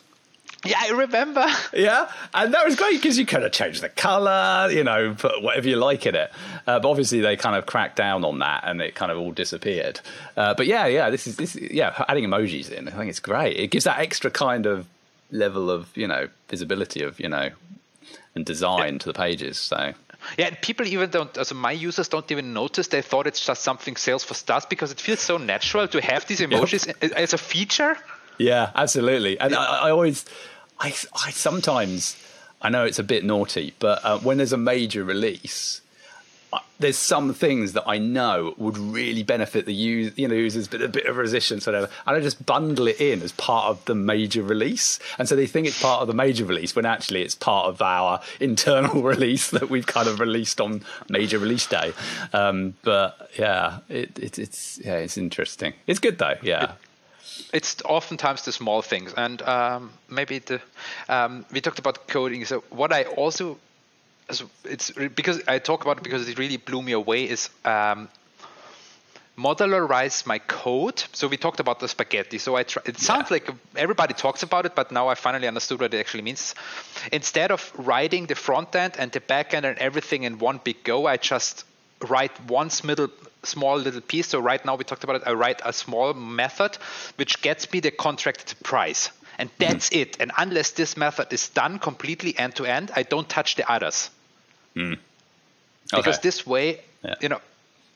Yeah, 0.65 0.79
I 0.79 0.89
remember. 0.89 1.47
Yeah, 1.73 2.11
and 2.33 2.53
that 2.53 2.65
was 2.65 2.75
great 2.75 3.01
because 3.01 3.17
you 3.17 3.25
kind 3.25 3.43
of 3.43 3.51
change 3.51 3.81
the 3.81 3.89
color, 3.89 4.69
you 4.71 4.83
know, 4.83 5.15
put 5.17 5.41
whatever 5.41 5.69
you 5.69 5.77
like 5.77 6.05
in 6.05 6.15
it. 6.15 6.31
Uh, 6.67 6.79
but 6.79 6.89
obviously, 6.89 7.21
they 7.21 7.37
kind 7.37 7.55
of 7.55 7.65
cracked 7.65 7.95
down 7.95 8.25
on 8.25 8.39
that, 8.39 8.63
and 8.65 8.81
it 8.81 8.93
kind 8.93 9.11
of 9.11 9.17
all 9.17 9.31
disappeared. 9.31 10.01
Uh, 10.35 10.53
but 10.53 10.67
yeah, 10.67 10.85
yeah, 10.85 11.09
this 11.09 11.27
is 11.27 11.37
this. 11.37 11.55
Yeah, 11.55 12.03
adding 12.07 12.25
emojis 12.25 12.69
in, 12.69 12.87
I 12.87 12.91
think 12.91 13.09
it's 13.09 13.21
great. 13.21 13.57
It 13.57 13.71
gives 13.71 13.85
that 13.85 13.99
extra 13.99 14.29
kind 14.29 14.65
of 14.65 14.85
level 15.31 15.71
of 15.71 15.95
you 15.95 16.07
know 16.07 16.27
visibility 16.49 17.03
of 17.03 17.19
you 17.19 17.29
know 17.29 17.49
and 18.35 18.45
design 18.45 18.93
yeah. 18.93 18.99
to 18.99 19.05
the 19.07 19.13
pages. 19.13 19.57
So 19.57 19.93
yeah, 20.37 20.47
and 20.47 20.61
people 20.61 20.85
even 20.87 21.09
don't, 21.09 21.35
also 21.37 21.55
my 21.55 21.71
users 21.71 22.07
don't 22.07 22.29
even 22.31 22.53
notice. 22.53 22.87
They 22.87 23.01
thought 23.01 23.27
it's 23.27 23.45
just 23.45 23.63
something 23.63 23.95
Salesforce 23.95 24.45
does 24.45 24.65
because 24.65 24.91
it 24.91 24.99
feels 24.99 25.19
so 25.19 25.37
natural 25.37 25.87
to 25.87 26.01
have 26.01 26.27
these 26.27 26.39
emojis 26.41 26.87
yep. 26.87 27.11
as 27.13 27.33
a 27.33 27.37
feature. 27.37 27.97
Yeah, 28.41 28.71
absolutely. 28.75 29.39
And 29.39 29.55
I, 29.55 29.87
I, 29.87 29.91
always, 29.91 30.25
I, 30.79 30.87
I 30.87 31.31
sometimes, 31.31 32.17
I 32.61 32.69
know 32.69 32.85
it's 32.85 32.99
a 32.99 33.03
bit 33.03 33.23
naughty, 33.23 33.73
but 33.79 34.03
uh, 34.03 34.19
when 34.19 34.37
there's 34.37 34.53
a 34.53 34.57
major 34.57 35.03
release, 35.03 35.81
there's 36.79 36.97
some 36.97 37.33
things 37.33 37.73
that 37.73 37.83
I 37.87 37.99
know 37.99 38.55
would 38.57 38.77
really 38.77 39.23
benefit 39.23 39.65
the 39.65 39.73
use, 39.73 40.13
you 40.17 40.27
know, 40.27 40.33
users, 40.33 40.67
but 40.67 40.81
a 40.81 40.87
bit 40.87 41.05
of 41.05 41.15
resistance, 41.15 41.65
whatever. 41.65 41.87
And 42.05 42.17
I 42.17 42.19
just 42.19 42.45
bundle 42.45 42.87
it 42.87 42.99
in 42.99 43.21
as 43.21 43.31
part 43.33 43.67
of 43.67 43.85
the 43.85 43.95
major 43.95 44.41
release, 44.41 44.99
and 45.17 45.29
so 45.29 45.35
they 45.35 45.45
think 45.45 45.67
it's 45.67 45.79
part 45.81 46.01
of 46.01 46.07
the 46.07 46.13
major 46.13 46.43
release 46.43 46.75
when 46.75 46.85
actually 46.85 47.21
it's 47.21 47.35
part 47.35 47.67
of 47.67 47.81
our 47.81 48.19
internal 48.39 49.01
release 49.03 49.51
that 49.51 49.69
we've 49.69 49.85
kind 49.85 50.07
of 50.07 50.19
released 50.19 50.59
on 50.59 50.81
major 51.07 51.37
release 51.39 51.67
day. 51.67 51.93
Um, 52.33 52.73
but 52.81 53.29
yeah, 53.37 53.79
it, 53.87 54.17
it, 54.19 54.39
it's 54.39 54.79
yeah, 54.83 54.95
it's 54.95 55.17
interesting. 55.17 55.73
It's 55.87 55.99
good 55.99 56.17
though. 56.17 56.35
Yeah. 56.41 56.63
It, 56.63 56.69
it's 57.53 57.81
oftentimes 57.85 58.43
the 58.43 58.51
small 58.51 58.81
things, 58.81 59.13
and 59.15 59.41
um, 59.41 59.91
maybe 60.09 60.39
the 60.39 60.61
um, 61.09 61.45
we 61.51 61.61
talked 61.61 61.79
about 61.79 62.07
coding. 62.07 62.45
So 62.45 62.63
what 62.69 62.91
I 62.93 63.03
also 63.03 63.57
it's 64.63 64.91
because 64.91 65.41
I 65.47 65.59
talk 65.59 65.83
about 65.83 65.97
it 65.97 66.03
because 66.03 66.27
it 66.27 66.37
really 66.39 66.57
blew 66.57 66.81
me 66.81 66.93
away 66.93 67.29
is 67.29 67.49
um, 67.65 68.07
modularize 69.37 70.25
my 70.25 70.39
code. 70.39 71.03
So 71.13 71.27
we 71.27 71.37
talked 71.37 71.59
about 71.59 71.79
the 71.79 71.87
spaghetti. 71.87 72.37
So 72.37 72.55
I 72.55 72.63
try, 72.63 72.83
it 72.85 72.97
sounds 72.97 73.29
yeah. 73.29 73.35
like 73.35 73.49
everybody 73.75 74.13
talks 74.13 74.43
about 74.43 74.65
it, 74.65 74.75
but 74.75 74.91
now 74.91 75.07
I 75.07 75.15
finally 75.15 75.47
understood 75.47 75.81
what 75.81 75.93
it 75.93 75.99
actually 75.99 76.23
means. 76.23 76.55
Instead 77.11 77.51
of 77.51 77.71
writing 77.75 78.27
the 78.27 78.35
front 78.35 78.75
end 78.75 78.93
and 78.97 79.11
the 79.11 79.21
back 79.21 79.53
end 79.53 79.65
and 79.65 79.77
everything 79.79 80.23
in 80.23 80.39
one 80.39 80.59
big 80.63 80.83
go, 80.83 81.07
I 81.07 81.17
just 81.17 81.65
write 82.07 82.31
once 82.47 82.83
middle 82.83 83.09
small 83.43 83.77
little 83.77 84.01
piece. 84.01 84.27
So 84.27 84.39
right 84.39 84.63
now 84.65 84.75
we 84.75 84.83
talked 84.83 85.03
about 85.03 85.17
it. 85.17 85.23
I 85.25 85.33
write 85.33 85.61
a 85.63 85.73
small 85.73 86.13
method 86.13 86.77
which 87.15 87.41
gets 87.41 87.71
me 87.71 87.79
the 87.79 87.91
contracted 87.91 88.61
price. 88.63 89.09
And 89.37 89.49
that's 89.57 89.89
mm-hmm. 89.89 90.01
it. 90.01 90.17
And 90.19 90.31
unless 90.37 90.71
this 90.71 90.95
method 90.95 91.33
is 91.33 91.49
done 91.49 91.79
completely 91.79 92.37
end 92.37 92.55
to 92.55 92.65
end, 92.65 92.91
I 92.95 93.03
don't 93.03 93.27
touch 93.27 93.55
the 93.55 93.69
others. 93.71 94.09
Mm. 94.75 94.93
Okay. 94.93 94.99
Because 95.95 96.19
this 96.19 96.45
way, 96.45 96.81
yeah. 97.03 97.15
you 97.21 97.29
know, 97.29 97.41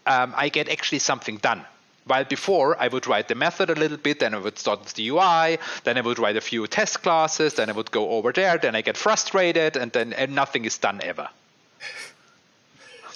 um, 0.05 0.33
I 0.35 0.49
get 0.49 0.69
actually 0.69 0.99
something 0.99 1.37
done. 1.37 1.65
While 2.05 2.25
before, 2.25 2.79
I 2.79 2.87
would 2.87 3.07
write 3.07 3.27
the 3.27 3.35
method 3.35 3.71
a 3.71 3.75
little 3.75 3.97
bit, 3.97 4.19
then 4.19 4.35
I 4.35 4.37
would 4.37 4.59
start 4.59 4.81
with 4.81 4.93
the 4.93 5.09
UI, 5.09 5.57
then 5.83 5.97
I 5.97 6.01
would 6.01 6.19
write 6.19 6.35
a 6.35 6.41
few 6.41 6.67
test 6.67 7.01
classes, 7.01 7.55
then 7.55 7.69
I 7.69 7.73
would 7.73 7.89
go 7.89 8.11
over 8.11 8.31
there, 8.31 8.59
then 8.59 8.75
I 8.75 8.81
get 8.81 8.95
frustrated, 8.95 9.75
and 9.75 9.91
then 9.91 10.13
and 10.13 10.35
nothing 10.35 10.65
is 10.65 10.77
done 10.77 11.01
ever. 11.01 11.29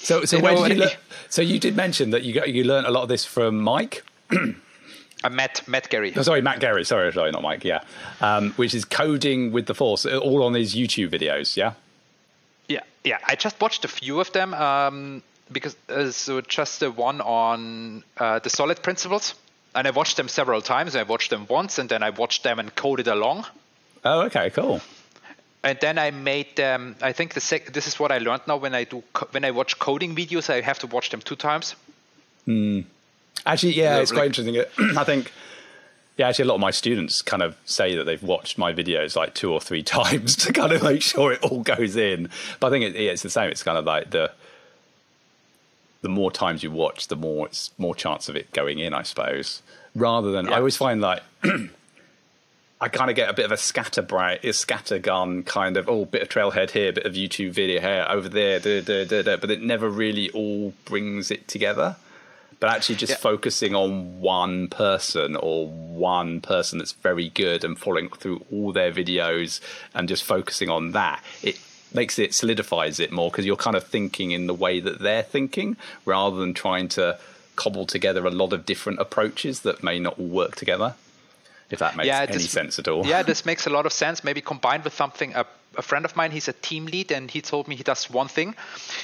So, 0.01 0.25
so 0.25 0.39
did 0.39 0.77
you 0.77 0.87
so 1.29 1.41
you 1.41 1.59
did 1.59 1.75
mention 1.75 2.11
that 2.11 2.23
you 2.23 2.33
got 2.33 2.49
you 2.49 2.63
learned 2.63 2.87
a 2.87 2.91
lot 2.91 3.03
of 3.03 3.09
this 3.09 3.25
from 3.25 3.59
Mike. 3.59 4.03
uh, 4.31 5.29
Matt 5.29 5.67
Matt 5.67 5.89
Gerry. 5.89 6.13
Oh, 6.15 6.21
sorry, 6.21 6.41
Matt 6.41 6.59
Gerry. 6.59 6.83
Sorry, 6.85 7.11
sorry, 7.11 7.31
not 7.31 7.41
Mike. 7.41 7.63
Yeah, 7.63 7.81
um, 8.21 8.51
which 8.53 8.73
is 8.73 8.85
coding 8.85 9.51
with 9.51 9.65
the 9.65 9.75
Force, 9.75 10.05
uh, 10.05 10.17
all 10.17 10.43
on 10.43 10.53
his 10.53 10.73
YouTube 10.75 11.09
videos. 11.09 11.57
Yeah. 11.57 11.73
Yeah, 12.67 12.83
yeah. 13.03 13.17
I 13.27 13.35
just 13.35 13.59
watched 13.59 13.85
a 13.85 13.87
few 13.87 14.19
of 14.19 14.31
them 14.31 14.53
um, 14.53 15.21
because 15.51 15.75
uh, 15.89 16.11
so 16.11 16.41
just 16.41 16.79
the 16.79 16.91
one 16.91 17.21
on 17.21 18.03
uh, 18.17 18.39
the 18.39 18.49
solid 18.49 18.81
principles, 18.81 19.35
and 19.75 19.87
I 19.87 19.91
watched 19.91 20.17
them 20.17 20.27
several 20.27 20.61
times. 20.61 20.95
I 20.95 21.03
watched 21.03 21.29
them 21.29 21.45
once, 21.49 21.77
and 21.77 21.89
then 21.89 22.03
I 22.03 22.11
watched 22.11 22.43
them 22.43 22.59
and 22.59 22.73
coded 22.73 23.07
along. 23.07 23.45
Oh, 24.05 24.21
okay, 24.21 24.49
cool 24.49 24.81
and 25.63 25.77
then 25.81 25.97
I 25.97 26.11
made 26.11 26.55
them. 26.55 26.95
I 27.01 27.11
think 27.11 27.33
the 27.33 27.41
sec- 27.41 27.73
this 27.73 27.87
is 27.87 27.99
what 27.99 28.11
I 28.11 28.17
learned 28.19 28.43
now 28.47 28.57
when 28.57 28.73
I 28.73 28.85
do 28.85 29.03
co- 29.13 29.27
when 29.31 29.43
I 29.43 29.51
watch 29.51 29.77
coding 29.79 30.15
videos. 30.15 30.49
I 30.49 30.61
have 30.61 30.79
to 30.79 30.87
watch 30.87 31.09
them 31.09 31.21
two 31.21 31.35
times. 31.35 31.75
Mm. 32.47 32.85
Actually, 33.45 33.73
yeah, 33.73 33.99
it's 33.99 34.11
quite 34.11 34.27
interesting. 34.27 34.57
I 34.97 35.03
think, 35.03 35.31
yeah, 36.17 36.27
actually, 36.29 36.43
a 36.43 36.47
lot 36.47 36.55
of 36.55 36.61
my 36.61 36.71
students 36.71 37.21
kind 37.21 37.41
of 37.41 37.57
say 37.65 37.95
that 37.95 38.05
they've 38.05 38.23
watched 38.23 38.57
my 38.57 38.73
videos 38.73 39.15
like 39.15 39.33
two 39.33 39.51
or 39.51 39.61
three 39.61 39.83
times 39.97 40.35
to 40.37 40.53
kind 40.53 40.71
of 40.71 40.83
make 40.83 41.01
sure 41.01 41.33
it 41.33 41.43
all 41.43 41.61
goes 41.61 41.95
in. 41.95 42.29
But 42.59 42.67
I 42.67 42.69
think 42.71 42.95
it, 42.95 42.99
it's 42.99 43.21
the 43.21 43.29
same. 43.29 43.49
It's 43.49 43.63
kind 43.63 43.77
of 43.77 43.85
like 43.85 44.11
the 44.11 44.31
the 46.01 46.09
more 46.09 46.31
times 46.31 46.63
you 46.63 46.71
watch, 46.71 47.07
the 47.07 47.15
more 47.15 47.47
it's 47.47 47.71
more 47.77 47.93
chance 47.93 48.29
of 48.29 48.35
it 48.35 48.51
going 48.53 48.79
in, 48.79 48.93
I 48.93 49.03
suppose. 49.03 49.61
Rather 49.95 50.31
than, 50.31 50.45
yeah. 50.45 50.53
I 50.53 50.57
always 50.57 50.77
find 50.77 51.01
like 51.01 51.21
I 52.81 52.87
kind 52.87 53.09
of 53.09 53.15
get 53.15 53.29
a 53.29 53.33
bit 53.33 53.43
of 53.43 53.51
a 53.51 53.57
scatter 53.57 54.01
bright, 54.01 54.45
a 54.45 54.53
scatter 54.53 54.99
gun 54.99 55.43
kind 55.43 55.75
of, 55.75 55.89
oh, 55.89 56.05
bit 56.05 56.21
of 56.21 56.29
trailhead 56.29 56.71
here, 56.71 56.93
bit 56.93 57.05
of 57.05 57.13
YouTube 57.13 57.51
video 57.51 57.81
here, 57.81 58.05
over 58.09 58.29
there, 58.29 58.59
da, 58.59 58.81
da, 58.81 59.21
da, 59.21 59.35
but 59.35 59.51
it 59.51 59.61
never 59.61 59.89
really 59.89 60.29
all 60.29 60.73
brings 60.85 61.29
it 61.29 61.47
together. 61.47 61.97
But 62.61 62.71
actually, 62.71 62.95
just 62.95 63.11
yeah. 63.11 63.17
focusing 63.17 63.75
on 63.75 64.19
one 64.21 64.67
person 64.67 65.35
or 65.35 65.67
one 65.67 66.39
person 66.41 66.79
that's 66.79 66.91
very 66.93 67.29
good 67.29 67.63
and 67.63 67.77
following 67.77 68.09
through 68.09 68.45
all 68.51 68.71
their 68.71 68.91
videos 68.91 69.59
and 69.93 70.07
just 70.07 70.23
focusing 70.23 70.69
on 70.69 70.91
that, 70.91 71.23
it 71.41 71.59
makes 71.93 72.19
it 72.19 72.33
solidifies 72.33 72.99
it 72.99 73.11
more 73.11 73.29
because 73.29 73.45
you're 73.45 73.55
kind 73.55 73.75
of 73.75 73.85
thinking 73.85 74.31
in 74.31 74.47
the 74.47 74.53
way 74.53 74.79
that 74.79 74.99
they're 74.99 75.23
thinking 75.23 75.75
rather 76.05 76.37
than 76.37 76.53
trying 76.53 76.87
to 76.87 77.17
cobble 77.55 77.85
together 77.85 78.25
a 78.25 78.29
lot 78.29 78.53
of 78.53 78.65
different 78.65 78.99
approaches 78.99 79.61
that 79.61 79.83
may 79.83 79.99
not 79.99 80.17
all 80.19 80.27
work 80.27 80.55
together 80.55 80.95
if 81.69 81.79
that 81.79 81.95
makes 81.95 82.07
yeah, 82.07 82.21
any 82.21 82.33
this, 82.33 82.49
sense 82.49 82.79
at 82.79 82.87
all. 82.87 83.05
Yeah, 83.05 83.23
this 83.23 83.45
makes 83.49 83.67
a 83.67 83.69
lot 83.69 83.85
of 83.85 83.93
sense. 83.93 84.23
Maybe 84.23 84.41
combined 84.41 84.83
with 84.83 84.93
something. 84.93 85.35
A, 85.35 85.45
a 85.77 85.81
friend 85.81 86.05
of 86.05 86.15
mine, 86.15 86.31
he's 86.31 86.47
a 86.47 86.53
team 86.53 86.85
lead, 86.85 87.11
and 87.11 87.29
he 87.29 87.41
told 87.41 87.67
me 87.67 87.75
he 87.75 87.83
does 87.83 88.09
one 88.09 88.27
thing. 88.27 88.55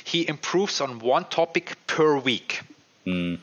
He 0.04 0.28
improves 0.28 0.82
on 0.82 1.00
one 1.00 1.26
topic 1.26 1.78
per 1.88 2.18
week. 2.18 2.62
Mm. 3.06 3.40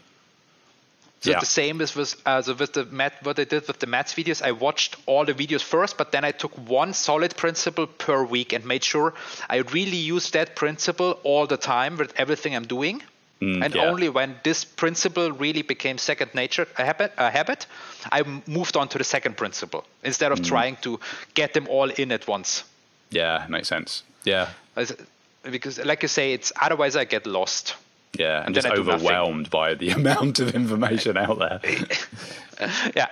So 1.22 1.30
yeah. 1.30 1.38
the 1.38 1.46
same 1.46 1.80
as 1.80 1.94
with, 1.94 2.20
uh, 2.26 2.42
so 2.42 2.54
with 2.54 2.72
the 2.72 2.84
Matt, 2.86 3.22
what 3.22 3.38
I 3.38 3.44
did 3.44 3.68
with 3.68 3.78
the 3.78 3.86
Matt's 3.86 4.12
videos. 4.12 4.42
I 4.42 4.50
watched 4.50 4.96
all 5.06 5.24
the 5.24 5.34
videos 5.34 5.62
first, 5.62 5.96
but 5.96 6.10
then 6.10 6.24
I 6.24 6.32
took 6.32 6.52
one 6.68 6.92
solid 6.94 7.36
principle 7.36 7.86
per 7.86 8.24
week 8.24 8.52
and 8.52 8.64
made 8.64 8.82
sure 8.82 9.14
I 9.48 9.58
really 9.58 9.98
use 9.98 10.30
that 10.30 10.56
principle 10.56 11.20
all 11.22 11.46
the 11.46 11.56
time 11.56 11.96
with 11.96 12.12
everything 12.16 12.56
I'm 12.56 12.66
doing. 12.66 13.02
Mm, 13.42 13.64
and 13.64 13.74
yeah. 13.74 13.86
only 13.86 14.08
when 14.08 14.36
this 14.44 14.64
principle 14.64 15.32
really 15.32 15.62
became 15.62 15.98
second 15.98 16.32
nature, 16.32 16.68
a 16.78 16.84
habit, 16.84 17.12
a 17.18 17.28
habit, 17.28 17.66
I 18.12 18.22
moved 18.46 18.76
on 18.76 18.86
to 18.88 18.98
the 18.98 19.04
second 19.04 19.36
principle 19.36 19.84
instead 20.04 20.30
of 20.30 20.38
mm. 20.38 20.46
trying 20.46 20.76
to 20.82 21.00
get 21.34 21.52
them 21.52 21.66
all 21.68 21.90
in 21.90 22.12
at 22.12 22.28
once. 22.28 22.62
Yeah, 23.10 23.44
makes 23.48 23.66
sense. 23.66 24.04
Yeah. 24.22 24.50
Because, 25.42 25.84
like 25.84 26.02
you 26.02 26.08
say, 26.08 26.34
it's 26.34 26.52
otherwise 26.60 26.94
I 26.94 27.04
get 27.04 27.26
lost. 27.26 27.74
Yeah, 28.16 28.38
and, 28.38 28.46
and 28.46 28.54
just 28.54 28.68
overwhelmed 28.68 29.50
by 29.50 29.74
the 29.74 29.90
amount 30.00 30.38
of 30.38 30.54
information 30.54 31.16
out 31.16 31.38
there. 31.40 31.60
yeah. 32.94 33.08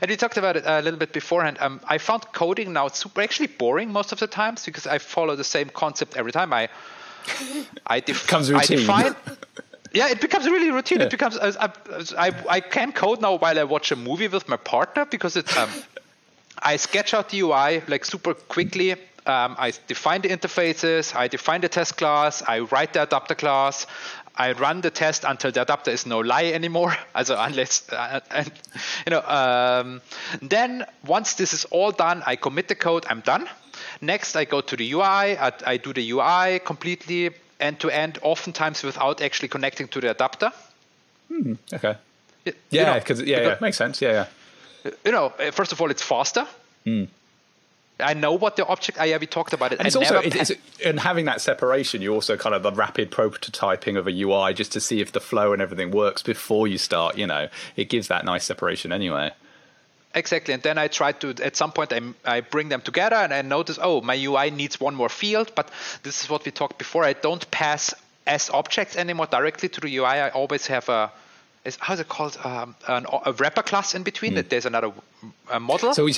And 0.00 0.10
we 0.10 0.16
talked 0.16 0.38
about 0.38 0.56
it 0.56 0.62
a 0.64 0.80
little 0.80 0.98
bit 0.98 1.12
beforehand. 1.12 1.58
Um, 1.60 1.80
I 1.86 1.98
found 1.98 2.22
coding 2.32 2.72
now 2.72 2.88
super 2.88 3.20
actually 3.20 3.48
boring 3.48 3.92
most 3.92 4.12
of 4.12 4.18
the 4.18 4.26
times 4.28 4.64
because 4.64 4.86
I 4.86 4.96
follow 4.96 5.36
the 5.36 5.44
same 5.44 5.68
concept 5.68 6.16
every 6.16 6.32
time. 6.32 6.54
I 6.54 6.70
I, 7.86 8.00
def-. 8.00 8.32
I 8.32 8.64
define 8.64 9.14
yeah, 9.94 10.08
it 10.08 10.20
becomes 10.20 10.46
really 10.46 10.70
routine. 10.70 10.98
Yeah. 10.98 11.06
It 11.06 11.10
becomes 11.10 11.38
I, 11.38 11.62
I, 12.18 12.32
I 12.48 12.60
can 12.60 12.92
code 12.92 13.20
now 13.20 13.36
while 13.36 13.58
I 13.58 13.64
watch 13.64 13.92
a 13.92 13.96
movie 13.96 14.28
with 14.28 14.48
my 14.48 14.56
partner 14.56 15.04
because 15.04 15.36
it's 15.36 15.56
um, 15.56 15.70
I 16.58 16.76
sketch 16.76 17.14
out 17.14 17.30
the 17.30 17.40
UI 17.40 17.82
like 17.86 18.04
super 18.04 18.34
quickly. 18.34 18.92
Um, 19.26 19.56
I 19.56 19.72
define 19.86 20.20
the 20.22 20.28
interfaces. 20.28 21.14
I 21.14 21.28
define 21.28 21.60
the 21.60 21.68
test 21.68 21.96
class. 21.96 22.42
I 22.42 22.60
write 22.60 22.92
the 22.92 23.04
adapter 23.04 23.34
class. 23.34 23.86
I 24.36 24.52
run 24.52 24.80
the 24.80 24.90
test 24.90 25.24
until 25.24 25.52
the 25.52 25.62
adapter 25.62 25.92
is 25.92 26.06
no 26.06 26.18
lie 26.18 26.46
anymore. 26.46 26.96
Also 27.14 27.36
unless, 27.38 27.88
uh, 27.92 28.20
and, 28.32 28.52
you 29.06 29.10
know, 29.10 29.22
um, 29.22 30.02
then 30.42 30.84
once 31.06 31.34
this 31.34 31.54
is 31.54 31.64
all 31.66 31.92
done, 31.92 32.22
I 32.26 32.34
commit 32.34 32.66
the 32.66 32.74
code. 32.74 33.06
I'm 33.08 33.20
done. 33.20 33.48
Next, 34.00 34.34
I 34.34 34.44
go 34.44 34.60
to 34.60 34.76
the 34.76 34.92
UI. 34.92 35.38
I, 35.38 35.52
I 35.64 35.76
do 35.76 35.92
the 35.92 36.10
UI 36.10 36.58
completely 36.58 37.30
end 37.60 37.80
to 37.80 37.90
end, 37.90 38.18
oftentimes 38.22 38.82
without 38.82 39.20
actually 39.20 39.48
connecting 39.48 39.88
to 39.88 40.00
the 40.00 40.10
adapter. 40.10 40.52
Hmm, 41.28 41.54
okay. 41.72 41.96
Yeah, 42.70 42.98
because 42.98 43.22
yeah, 43.22 43.40
yeah, 43.40 43.56
makes 43.60 43.76
sense. 43.76 44.02
Yeah, 44.02 44.26
yeah. 44.84 44.90
You 45.04 45.12
know, 45.12 45.32
uh, 45.38 45.50
first 45.50 45.72
of 45.72 45.80
all, 45.80 45.90
it's 45.90 46.02
faster. 46.02 46.46
Hmm. 46.84 47.04
I 48.00 48.12
know 48.14 48.32
what 48.32 48.56
the 48.56 48.66
object. 48.66 49.00
I 49.00 49.06
yeah, 49.06 49.18
we 49.18 49.26
talked 49.26 49.52
about 49.52 49.72
it. 49.72 49.78
And 49.78 49.86
it's 49.86 49.96
also 49.96 50.18
it's, 50.18 50.52
and 50.84 50.98
having 51.00 51.26
that 51.26 51.40
separation. 51.40 52.02
You 52.02 52.12
also 52.12 52.36
kind 52.36 52.54
of 52.54 52.62
the 52.62 52.72
rapid 52.72 53.10
prototyping 53.10 53.96
of 53.96 54.08
a 54.08 54.10
UI 54.10 54.52
just 54.52 54.72
to 54.72 54.80
see 54.80 55.00
if 55.00 55.12
the 55.12 55.20
flow 55.20 55.52
and 55.52 55.62
everything 55.62 55.90
works 55.92 56.22
before 56.22 56.66
you 56.66 56.76
start. 56.76 57.16
You 57.16 57.26
know, 57.26 57.48
it 57.76 57.88
gives 57.88 58.08
that 58.08 58.24
nice 58.24 58.44
separation 58.44 58.92
anyway. 58.92 59.30
Exactly, 60.14 60.54
and 60.54 60.62
then 60.62 60.78
I 60.78 60.88
try 60.88 61.12
to 61.12 61.34
at 61.42 61.56
some 61.56 61.72
point 61.72 61.92
I, 61.92 62.00
I 62.24 62.40
bring 62.40 62.68
them 62.68 62.80
together 62.80 63.16
and 63.16 63.34
I 63.34 63.42
notice 63.42 63.78
oh 63.82 64.00
my 64.00 64.14
UI 64.14 64.50
needs 64.50 64.80
one 64.80 64.94
more 64.94 65.08
field, 65.08 65.52
but 65.54 65.70
this 66.02 66.22
is 66.22 66.30
what 66.30 66.44
we 66.44 66.52
talked 66.52 66.78
before. 66.78 67.04
I 67.04 67.14
don't 67.14 67.50
pass 67.50 67.94
as 68.26 68.50
objects 68.50 68.96
anymore 68.96 69.26
directly 69.26 69.68
to 69.68 69.80
the 69.80 69.96
UI. 69.96 70.06
I 70.06 70.30
always 70.30 70.66
have 70.68 70.88
a 70.88 71.10
is 71.64 71.76
how's 71.80 72.00
it 72.00 72.08
called 72.08 72.38
um, 72.44 72.74
an, 72.86 73.06
a 73.24 73.32
wrapper 73.32 73.62
class 73.62 73.94
in 73.94 74.02
between. 74.02 74.32
Mm. 74.32 74.36
That 74.36 74.50
there's 74.50 74.66
another 74.66 74.92
a 75.50 75.58
model. 75.58 75.94
So 75.94 76.08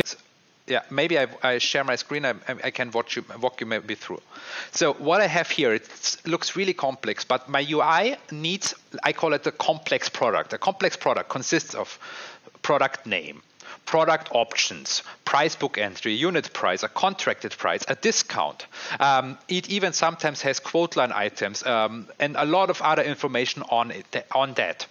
yeah, 0.67 0.83
maybe 0.91 1.19
I, 1.19 1.29
I, 1.43 1.59
share 1.59 1.85
my 1.85 1.97
screen. 1.97 2.25
I, 2.25 2.35
I 2.49 2.71
can 2.71 2.91
watch 2.91 3.17
you, 3.17 3.25
walk 3.41 3.61
you 3.61 3.67
maybe 3.67 3.95
through. 3.95 4.21
So 4.73 4.95
what 4.95 5.21
I 5.21 5.29
have 5.29 5.49
here, 5.49 5.73
it 5.73 6.17
looks 6.27 6.57
really 6.57 6.75
complex, 6.75 7.25
but 7.25 7.49
my 7.49 7.65
UI 7.69 8.17
needs, 8.33 8.75
I 9.05 9.13
call 9.13 9.33
it 9.33 9.47
a 9.47 9.53
complex 9.53 10.09
product. 10.09 10.53
A 10.53 10.59
complex 10.59 10.97
product 10.97 11.29
consists 11.29 11.75
of 11.75 11.99
product 12.63 13.07
name, 13.07 13.43
product 13.87 14.29
options, 14.33 15.03
price 15.25 15.57
book 15.57 15.79
entry, 15.79 16.13
unit 16.13 16.53
price, 16.53 16.83
a 16.83 16.89
contracted 16.89 17.53
price, 17.53 17.85
a 17.89 17.95
discount. 17.95 18.67
Um, 19.01 19.39
it 19.49 19.71
even 19.71 19.93
sometimes 19.93 20.43
has 20.43 20.61
quote 20.61 20.97
line 20.97 21.13
items 21.13 21.65
um, 21.65 22.09
and 22.19 22.37
a 22.37 22.45
lot 22.45 22.69
of 22.69 22.83
other 22.83 23.03
information 23.03 23.63
on 23.71 23.93
it, 23.93 24.27
on 24.35 24.55
that. 24.55 24.87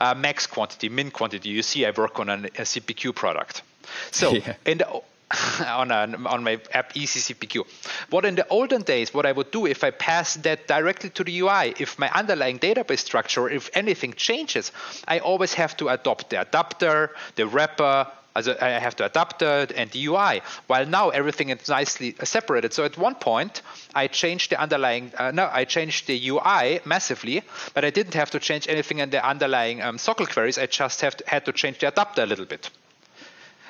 Uh, 0.00 0.14
max 0.14 0.46
quantity, 0.46 0.88
min 0.88 1.10
quantity. 1.10 1.50
You 1.50 1.62
see, 1.62 1.86
I 1.86 1.90
work 1.90 2.18
on 2.18 2.28
an, 2.28 2.46
a 2.46 2.62
CPQ 2.62 3.14
product. 3.14 3.62
So 4.10 4.32
yeah. 4.34 4.54
in 4.66 4.78
the 4.78 5.02
on, 5.66 5.90
a, 5.90 6.16
on 6.26 6.44
my 6.44 6.60
app 6.72 6.94
ECCPQ. 6.94 7.66
What 8.10 8.24
in 8.24 8.34
the 8.34 8.46
olden 8.48 8.82
days, 8.82 9.12
what 9.14 9.26
I 9.26 9.32
would 9.32 9.50
do 9.50 9.66
if 9.66 9.84
I 9.84 9.90
pass 9.90 10.34
that 10.34 10.66
directly 10.66 11.10
to 11.10 11.24
the 11.24 11.40
UI, 11.40 11.74
if 11.78 11.98
my 11.98 12.10
underlying 12.10 12.58
database 12.58 13.00
structure, 13.00 13.48
if 13.48 13.70
anything 13.74 14.12
changes, 14.14 14.72
I 15.06 15.18
always 15.18 15.54
have 15.54 15.76
to 15.78 15.88
adopt 15.88 16.30
the 16.30 16.40
adapter, 16.40 17.10
the 17.36 17.46
wrapper, 17.46 18.06
also 18.36 18.56
I 18.60 18.70
have 18.70 18.96
to 18.96 19.06
adapter 19.06 19.66
and 19.76 19.90
the 19.90 20.06
UI. 20.06 20.42
While 20.66 20.86
now 20.86 21.10
everything 21.10 21.50
is 21.50 21.68
nicely 21.68 22.16
separated. 22.24 22.72
So 22.72 22.84
at 22.84 22.98
one 22.98 23.14
point, 23.14 23.62
I 23.94 24.08
changed 24.08 24.50
the 24.50 24.60
underlying, 24.60 25.12
uh, 25.16 25.30
no, 25.30 25.48
I 25.52 25.64
changed 25.64 26.06
the 26.06 26.28
UI 26.28 26.80
massively, 26.84 27.42
but 27.74 27.84
I 27.84 27.90
didn't 27.90 28.14
have 28.14 28.30
to 28.32 28.40
change 28.40 28.68
anything 28.68 28.98
in 28.98 29.10
the 29.10 29.24
underlying 29.24 29.82
um, 29.82 29.98
queries. 29.98 30.58
I 30.58 30.66
just 30.66 31.00
have 31.02 31.16
to, 31.18 31.24
had 31.26 31.44
to 31.46 31.52
change 31.52 31.78
the 31.78 31.88
adapter 31.88 32.22
a 32.22 32.26
little 32.26 32.46
bit. 32.46 32.70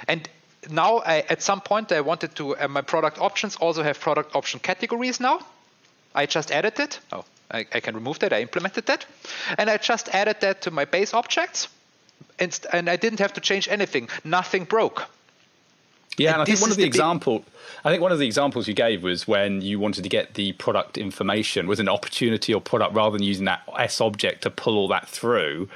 And 0.09 0.29
now 0.70 0.98
I, 0.98 1.24
at 1.29 1.42
some 1.42 1.61
point 1.61 1.92
I 1.92 2.00
wanted 2.00 2.35
to 2.37 2.57
uh, 2.57 2.68
my 2.68 2.83
product 2.83 3.18
options 3.18 3.57
also 3.57 3.83
have 3.83 4.00
product 4.00 4.35
option 4.35 4.61
categories 4.61 5.20
now. 5.20 5.40
I 6.14 6.27
just 6.27 6.50
added 6.53 6.79
it. 6.79 7.00
Oh, 7.12 7.24
I, 7.50 7.66
I, 7.72 7.81
can 7.81 7.94
remove 7.94 8.18
that. 8.20 8.33
I 8.33 8.40
implemented 8.40 8.87
that, 8.87 9.07
and 9.59 9.68
I 9.68 9.77
just 9.77 10.09
added 10.09 10.40
that 10.40 10.62
to 10.62 10.70
my 10.70 10.85
base 10.85 11.12
objects, 11.12 11.68
and, 12.38 12.59
and 12.72 12.88
I 12.88 12.96
didn't 12.96 13.18
have 13.18 13.33
to 13.35 13.40
change 13.40 13.68
anything. 13.68 14.09
Nothing 14.22 14.64
broke. 14.64 15.07
Yeah, 16.16 16.29
and, 16.29 16.35
and 16.35 16.42
I 16.42 16.44
think 16.44 16.61
one 16.61 16.70
of 16.70 16.77
the, 16.77 16.83
the 16.83 16.87
example, 16.87 17.40
big... 17.40 17.48
I 17.85 17.90
think 17.90 18.03
one 18.03 18.12
of 18.12 18.18
the 18.18 18.27
examples 18.27 18.68
you 18.68 18.74
gave 18.74 19.03
was 19.03 19.27
when 19.27 19.61
you 19.61 19.81
wanted 19.81 20.03
to 20.03 20.09
get 20.09 20.35
the 20.35 20.53
product 20.53 20.96
information 20.96 21.66
was 21.66 21.81
an 21.81 21.88
opportunity 21.88 22.55
or 22.55 22.61
product 22.61 22.94
rather 22.94 23.18
than 23.18 23.27
using 23.27 23.44
that 23.46 23.62
S 23.77 24.00
object 24.00 24.42
to 24.42 24.50
pull 24.50 24.77
all 24.77 24.88
that 24.88 25.09
through 25.09 25.68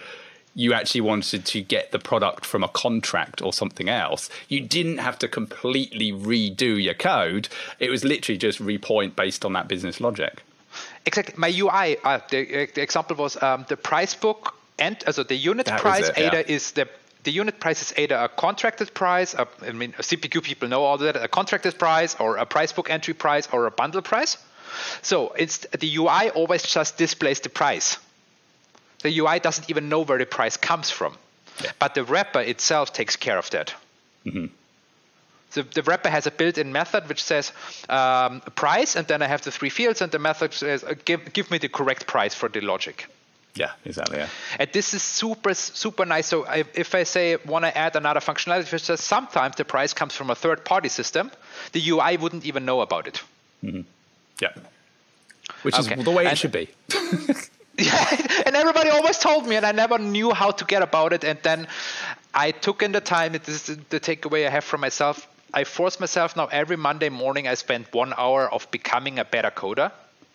you 0.59 0.73
actually 0.73 1.01
wanted 1.01 1.47
to 1.47 1.63
get 1.63 1.93
the 1.93 2.01
product 2.01 2.45
from 2.45 2.65
a 2.65 2.69
contract 2.69 3.41
or 3.41 3.53
something 3.53 3.89
else, 3.89 4.29
you 4.49 4.59
didn't 4.59 4.99
have 4.99 5.17
to 5.17 5.29
completely 5.29 6.11
redo 6.11 6.83
your 6.83 6.95
code. 6.95 7.49
It 7.79 7.91
was 7.91 8.05
literally 8.05 8.37
just 8.37 8.61
repoint 8.61 9.15
based 9.15 9.45
on 9.45 9.53
that 9.53 9.69
business 9.69 10.01
logic. 10.01 10.43
Exactly. 11.07 11.37
My 11.39 11.49
UI, 11.49 11.97
uh, 12.03 12.19
the, 12.29 12.63
uh, 12.63 12.67
the, 12.75 12.83
example 12.83 13.15
was 13.15 13.41
um, 13.41 13.67
the 13.69 13.77
price 13.77 14.17
book 14.17 14.57
and 14.81 14.97
also 15.07 15.23
the 15.23 15.37
unit 15.37 15.67
that 15.67 15.81
price 15.81 16.09
it, 16.09 16.19
yeah. 16.19 16.43
is 16.49 16.73
the 16.73 16.89
the 17.23 17.31
unit 17.31 17.61
price 17.61 17.81
is 17.81 17.97
either 17.97 18.17
a 18.17 18.29
contracted 18.29 18.93
price, 18.95 19.35
a, 19.35 19.47
I 19.63 19.73
mean, 19.73 19.93
CPQ 19.93 20.43
people 20.43 20.69
know 20.69 20.83
all 20.83 20.99
that, 20.99 21.17
a 21.17 21.29
contracted 21.29 21.79
price 21.79 22.17
or 22.19 22.37
a 22.37 22.47
price 22.47 22.73
book 22.73 22.91
entry 22.91 23.15
price 23.15 23.49
or 23.53 23.67
a 23.67 23.71
bundle 23.71 24.03
price. 24.03 24.39
So 25.03 25.33
it's 25.37 25.59
the 25.79 25.97
UI 25.97 26.31
always 26.31 26.63
just 26.63 26.97
displays 26.97 27.41
the 27.41 27.49
price. 27.49 27.99
The 29.03 29.19
UI 29.19 29.39
doesn't 29.39 29.71
even 29.71 29.89
know 29.89 30.01
where 30.01 30.19
the 30.19 30.27
price 30.27 30.57
comes 30.57 30.91
from, 30.91 31.17
yeah. 31.63 31.71
but 31.79 31.95
the 31.95 32.05
wrapper 32.05 32.41
itself 32.41 32.93
takes 32.93 33.17
care 33.17 33.39
of 33.39 33.49
that. 33.51 33.75
Mm-hmm. 34.27 34.47
So 35.51 35.63
the 35.63 35.83
wrapper 35.83 36.11
has 36.11 36.27
a 36.27 36.31
built-in 36.31 36.73
method 36.73 37.09
which 37.09 37.23
says 37.23 37.53
um, 37.89 38.41
price, 38.55 38.97
and 38.97 39.07
then 39.07 39.23
I 39.23 39.27
have 39.27 39.43
the 39.43 39.51
three 39.51 39.71
fields, 39.71 40.03
and 40.03 40.13
the 40.13 40.19
method 40.19 40.53
says 40.53 40.85
uh, 40.85 40.95
give, 41.05 41.33
give 41.33 41.51
me 41.51 41.59
the 41.59 41.69
correct 41.69 42.07
price 42.07 42.35
for 42.35 42.49
the 42.49 42.61
logic. 42.61 43.07
Yeah, 43.55 43.73
exactly. 43.85 44.19
Yeah. 44.19 44.29
And 44.59 44.71
this 44.73 44.95
is 44.95 45.03
super, 45.03 45.55
super 45.55 46.05
nice. 46.05 46.27
So 46.27 46.47
I, 46.47 46.65
if 46.75 46.95
I 46.95 47.03
say 47.05 47.37
want 47.47 47.65
to 47.65 47.77
add 47.77 47.97
another 47.97 48.21
functionality, 48.21 48.71
which 48.71 48.85
says 48.85 49.01
sometimes 49.01 49.57
the 49.57 49.65
price 49.65 49.95
comes 49.95 50.15
from 50.15 50.31
a 50.31 50.35
third-party 50.35 50.91
system, 50.91 51.31
the 51.73 51.91
UI 51.91 52.19
wouldn't 52.19 52.45
even 52.45 52.65
know 52.65 52.83
about 52.83 53.09
it. 53.09 53.23
Mm-hmm. 53.65 53.81
Yeah. 54.41 54.51
Which 55.63 55.75
okay. 55.75 55.95
is 55.95 56.05
the 56.05 56.11
way 56.11 56.25
and, 56.25 56.33
it 56.33 56.39
should 56.39 56.53
be. 56.53 56.69
yeah, 57.81 58.43
and 58.45 58.57
everybody 58.57 58.91
always 58.91 59.19
told 59.19 59.47
me, 59.47 59.55
and 59.55 59.65
I 59.65 59.71
never 59.71 59.99
knew 59.99 60.33
how 60.33 60.51
to 60.51 60.65
get 60.65 60.83
about 60.83 61.13
it. 61.13 61.23
And 61.23 61.39
then 61.45 61.69
I 62.35 62.51
took 62.51 62.83
in 62.83 62.91
the 62.91 63.01
time. 63.01 63.33
This 63.33 63.69
is 63.69 63.77
the 63.89 64.01
takeaway 64.01 64.49
I 64.49 64.51
have 64.51 64.65
for 64.65 64.79
myself. 64.79 65.29
I 65.55 65.63
force 65.63 66.01
myself 66.01 66.37
now 66.37 66.47
every 66.47 66.77
Monday 66.77 67.09
morning. 67.09 67.47
I 67.47 67.55
spend 67.55 67.87
one 67.93 68.13
hour 68.17 68.53
of 68.53 68.69
becoming 68.73 69.21
a 69.21 69.25
better 69.25 69.53
coder. 69.53 69.93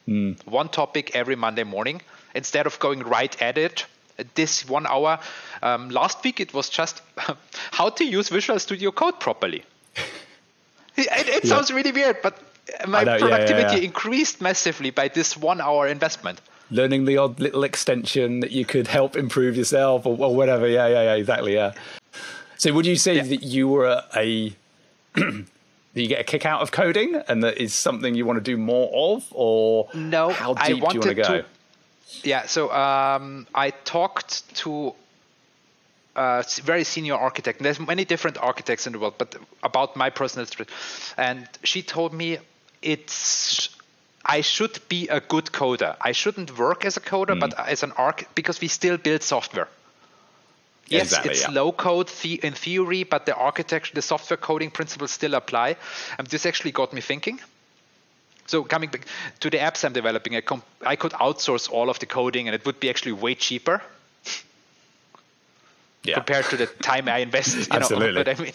Mm. 0.07 0.45
One 0.47 0.69
topic 0.69 1.15
every 1.15 1.35
Monday 1.35 1.65
morning 1.65 2.01
instead 2.33 2.65
of 2.65 2.79
going 2.79 2.99
right 2.99 3.41
at 3.41 3.57
it. 3.57 3.87
This 4.35 4.65
one 4.65 4.87
hour. 4.87 5.19
Um, 5.61 5.89
last 5.89 6.23
week 6.23 6.39
it 6.39 6.53
was 6.53 6.69
just 6.69 7.01
how 7.71 7.89
to 7.89 8.05
use 8.05 8.29
Visual 8.29 8.57
Studio 8.57 8.91
Code 8.91 9.19
properly. 9.19 9.65
it, 10.95 11.07
it 11.27 11.43
yeah. 11.43 11.49
sounds 11.49 11.73
really 11.73 11.91
weird, 11.91 12.21
but 12.23 12.39
my 12.87 13.03
know, 13.03 13.17
productivity 13.17 13.63
yeah, 13.63 13.75
yeah, 13.75 13.83
increased 13.83 14.39
massively 14.39 14.91
by 14.91 15.09
this 15.09 15.35
one 15.35 15.59
hour 15.59 15.87
investment. 15.87 16.39
Learning 16.73 17.05
the 17.05 17.17
odd 17.17 17.39
little 17.39 17.63
extension 17.63 18.39
that 18.39 18.51
you 18.51 18.65
could 18.65 18.87
help 18.87 19.15
improve 19.15 19.55
yourself 19.55 20.05
or, 20.05 20.17
or 20.17 20.35
whatever. 20.35 20.67
Yeah, 20.67 20.87
yeah, 20.87 21.03
yeah, 21.03 21.13
exactly. 21.13 21.53
Yeah. 21.53 21.73
So, 22.57 22.73
would 22.73 22.85
you 22.85 22.95
say 22.95 23.19
that 23.19 23.43
you 23.43 23.67
were 23.67 24.03
a 24.15 24.55
do 25.15 25.45
you 25.93 26.07
get 26.07 26.19
a 26.19 26.23
kick 26.23 26.45
out 26.45 26.61
of 26.61 26.71
coding 26.71 27.15
and 27.27 27.43
that 27.43 27.57
is 27.57 27.73
something 27.73 28.15
you 28.15 28.25
want 28.25 28.37
to 28.37 28.43
do 28.43 28.57
more 28.57 28.89
of 29.13 29.25
or 29.31 29.89
no 29.93 30.29
how 30.29 30.53
deep 30.53 30.65
do 30.65 30.75
you 30.75 30.81
want 30.81 31.01
to 31.01 31.13
go 31.13 31.23
to, 31.23 31.45
yeah 32.23 32.45
so 32.45 32.71
um, 32.71 33.45
i 33.53 33.69
talked 33.69 34.55
to 34.55 34.93
a 36.15 36.43
very 36.63 36.83
senior 36.83 37.15
architect 37.15 37.59
and 37.59 37.65
there's 37.65 37.79
many 37.79 38.05
different 38.05 38.37
architects 38.37 38.87
in 38.87 38.93
the 38.93 38.99
world 38.99 39.15
but 39.17 39.35
about 39.61 39.95
my 39.95 40.09
personal 40.09 40.45
story 40.45 40.67
and 41.17 41.47
she 41.63 41.81
told 41.81 42.13
me 42.13 42.37
it's 42.81 43.75
I 44.25 44.41
should 44.41 44.79
be 44.87 45.07
a 45.09 45.19
good 45.19 45.45
coder. 45.45 45.95
I 45.99 46.13
shouldn't 46.13 46.57
work 46.57 46.85
as 46.85 46.97
a 46.97 47.01
coder, 47.01 47.35
mm. 47.35 47.39
but 47.39 47.59
as 47.67 47.83
an 47.83 47.91
arch 47.97 48.23
because 48.35 48.61
we 48.61 48.67
still 48.67 48.97
build 48.97 49.21
software. 49.21 49.67
Yes, 50.87 51.03
exactly, 51.03 51.31
it's 51.31 51.41
yeah. 51.41 51.51
low 51.51 51.71
code 51.71 52.11
in 52.23 52.53
theory, 52.53 53.03
but 53.03 53.25
the 53.25 53.35
architecture, 53.35 53.93
the 53.95 54.01
software 54.01 54.37
coding 54.37 54.69
principles 54.69 55.11
still 55.11 55.33
apply. 55.33 55.75
And 56.17 56.27
this 56.27 56.45
actually 56.45 56.71
got 56.71 56.93
me 56.93 57.01
thinking. 57.01 57.39
So 58.47 58.63
coming 58.63 58.89
back 58.89 59.05
to 59.39 59.49
the 59.49 59.57
apps 59.57 59.85
I'm 59.85 59.93
developing, 59.93 60.35
I, 60.35 60.41
comp- 60.41 60.65
I 60.85 60.95
could 60.95 61.13
outsource 61.13 61.71
all 61.71 61.89
of 61.89 61.99
the 61.99 62.05
coding, 62.05 62.47
and 62.47 62.55
it 62.55 62.65
would 62.65 62.79
be 62.79 62.89
actually 62.89 63.13
way 63.13 63.35
cheaper. 63.35 63.81
Yeah. 66.05 66.15
compared 66.15 66.43
to 66.47 66.57
the 66.57 66.65
time 66.65 67.07
I 67.07 67.19
invest. 67.19 67.55
You 67.55 67.63
Absolutely. 67.71 68.25
Know, 68.25 68.31
I 68.31 68.41
mean, 68.41 68.51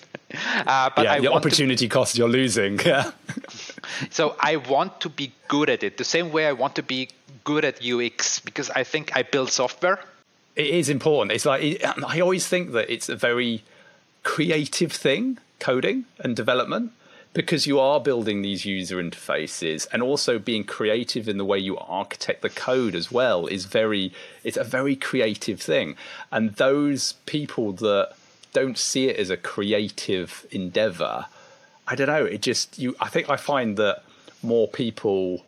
uh, 0.66 0.90
but 0.94 1.04
yeah, 1.04 1.12
I 1.14 1.20
the 1.20 1.32
opportunity 1.32 1.88
to, 1.88 1.94
cost 1.94 2.18
you're 2.18 2.28
losing. 2.28 2.78
So 4.10 4.36
I 4.40 4.56
want 4.56 5.00
to 5.00 5.08
be 5.08 5.32
good 5.48 5.70
at 5.70 5.82
it, 5.82 5.96
the 5.96 6.04
same 6.04 6.30
way 6.32 6.46
I 6.46 6.52
want 6.52 6.74
to 6.76 6.82
be 6.82 7.08
good 7.44 7.64
at 7.64 7.84
UX 7.84 8.40
because 8.40 8.70
I 8.70 8.84
think 8.84 9.16
I 9.16 9.22
build 9.22 9.50
software 9.50 10.00
it 10.58 10.66
is 10.66 10.88
important. 10.88 11.32
It's 11.32 11.46
like 11.46 11.80
I 12.06 12.20
always 12.20 12.46
think 12.46 12.72
that 12.72 12.92
it's 12.92 13.08
a 13.08 13.16
very 13.16 13.62
creative 14.24 14.92
thing, 14.92 15.38
coding 15.60 16.04
and 16.18 16.36
development, 16.36 16.92
because 17.32 17.66
you 17.66 17.78
are 17.78 18.00
building 18.00 18.42
these 18.42 18.64
user 18.64 18.96
interfaces 18.96 19.86
and 19.92 20.02
also 20.02 20.38
being 20.38 20.64
creative 20.64 21.28
in 21.28 21.38
the 21.38 21.44
way 21.44 21.58
you 21.58 21.78
architect 21.78 22.42
the 22.42 22.48
code 22.50 22.94
as 22.96 23.12
well 23.12 23.46
is 23.46 23.66
very 23.66 24.12
it's 24.42 24.56
a 24.56 24.64
very 24.64 24.96
creative 24.96 25.60
thing. 25.60 25.96
And 26.32 26.56
those 26.56 27.14
people 27.24 27.72
that 27.74 28.14
don't 28.52 28.76
see 28.76 29.08
it 29.08 29.16
as 29.16 29.30
a 29.30 29.36
creative 29.36 30.44
endeavor, 30.50 31.26
I 31.90 31.94
don't 31.94 32.06
know, 32.06 32.24
it 32.24 32.42
just 32.42 32.78
you 32.78 32.94
I 33.00 33.08
think 33.08 33.30
I 33.30 33.36
find 33.36 33.76
that 33.76 34.04
more 34.42 34.68
people 34.68 35.44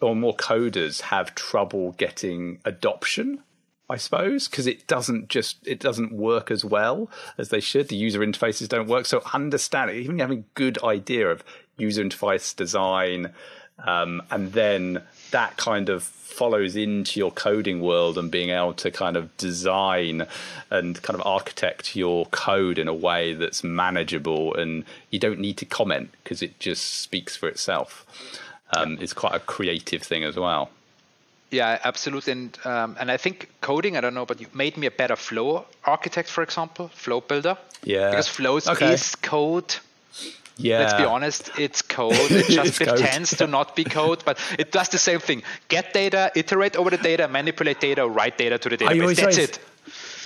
or 0.00 0.16
more 0.16 0.34
coders 0.34 1.02
have 1.02 1.34
trouble 1.34 1.92
getting 1.92 2.58
adoption 2.64 3.42
I 3.90 3.96
suppose, 3.96 4.46
because 4.46 4.68
it 4.68 4.86
doesn't 4.86 5.28
just 5.28 5.56
it 5.66 5.80
doesn't 5.80 6.12
work 6.12 6.52
as 6.52 6.64
well 6.64 7.10
as 7.36 7.48
they 7.48 7.58
should. 7.58 7.88
The 7.88 7.96
user 7.96 8.20
interfaces 8.20 8.68
don't 8.68 8.86
work. 8.86 9.04
So 9.04 9.20
understanding, 9.34 9.96
even 9.96 10.20
having 10.20 10.38
a 10.38 10.54
good 10.54 10.78
idea 10.84 11.28
of 11.28 11.42
user 11.76 12.04
interface 12.04 12.54
design, 12.54 13.32
um, 13.84 14.22
and 14.30 14.52
then 14.52 15.02
that 15.30 15.56
kind 15.56 15.88
of 15.88 16.02
follows 16.02 16.76
into 16.76 17.18
your 17.18 17.30
coding 17.30 17.80
world 17.80 18.16
and 18.16 18.30
being 18.30 18.50
able 18.50 18.72
to 18.72 18.90
kind 18.90 19.16
of 19.16 19.36
design 19.36 20.26
and 20.70 21.02
kind 21.02 21.18
of 21.18 21.26
architect 21.26 21.96
your 21.96 22.24
code 22.26 22.78
in 22.78 22.88
a 22.88 22.94
way 22.94 23.34
that's 23.34 23.62
manageable 23.64 24.54
and 24.54 24.84
you 25.10 25.18
don't 25.18 25.38
need 25.38 25.56
to 25.56 25.66
comment 25.66 26.10
because 26.22 26.40
it 26.40 26.58
just 26.58 27.00
speaks 27.00 27.36
for 27.36 27.48
itself. 27.48 28.06
Um, 28.72 28.98
It's 29.00 29.12
quite 29.12 29.34
a 29.34 29.40
creative 29.40 30.02
thing 30.02 30.24
as 30.24 30.36
well. 30.36 30.70
Yeah, 31.50 31.80
absolutely. 31.84 32.32
And 32.32 32.58
um, 32.64 32.96
and 33.00 33.10
I 33.10 33.16
think 33.16 33.50
coding, 33.60 33.96
I 33.96 34.00
don't 34.00 34.14
know, 34.14 34.24
but 34.24 34.40
you 34.40 34.46
made 34.54 34.76
me 34.76 34.86
a 34.86 34.90
better 34.90 35.16
flow 35.16 35.66
architect, 35.84 36.28
for 36.28 36.42
example, 36.42 36.88
flow 36.88 37.20
builder. 37.20 37.58
Yeah. 37.82 38.10
Because 38.10 38.28
flows 38.28 38.68
okay. 38.68 38.92
is 38.92 39.16
code. 39.16 39.74
Yeah. 40.62 40.80
Let's 40.80 40.94
be 40.94 41.04
honest, 41.04 41.50
it's 41.58 41.82
code. 41.82 42.14
It 42.30 42.48
just 42.48 42.76
pretends 42.76 43.36
to 43.38 43.46
not 43.46 43.74
be 43.76 43.84
code, 43.84 44.22
but 44.24 44.38
it 44.58 44.72
does 44.72 44.88
the 44.88 44.98
same 44.98 45.20
thing. 45.20 45.42
Get 45.68 45.92
data, 45.92 46.30
iterate 46.34 46.76
over 46.76 46.90
the 46.90 46.98
data, 46.98 47.28
manipulate 47.28 47.80
data, 47.80 48.06
write 48.06 48.36
data 48.38 48.58
to 48.58 48.68
the 48.68 48.76
database. 48.76 49.16
That's 49.16 49.38
it. 49.38 49.58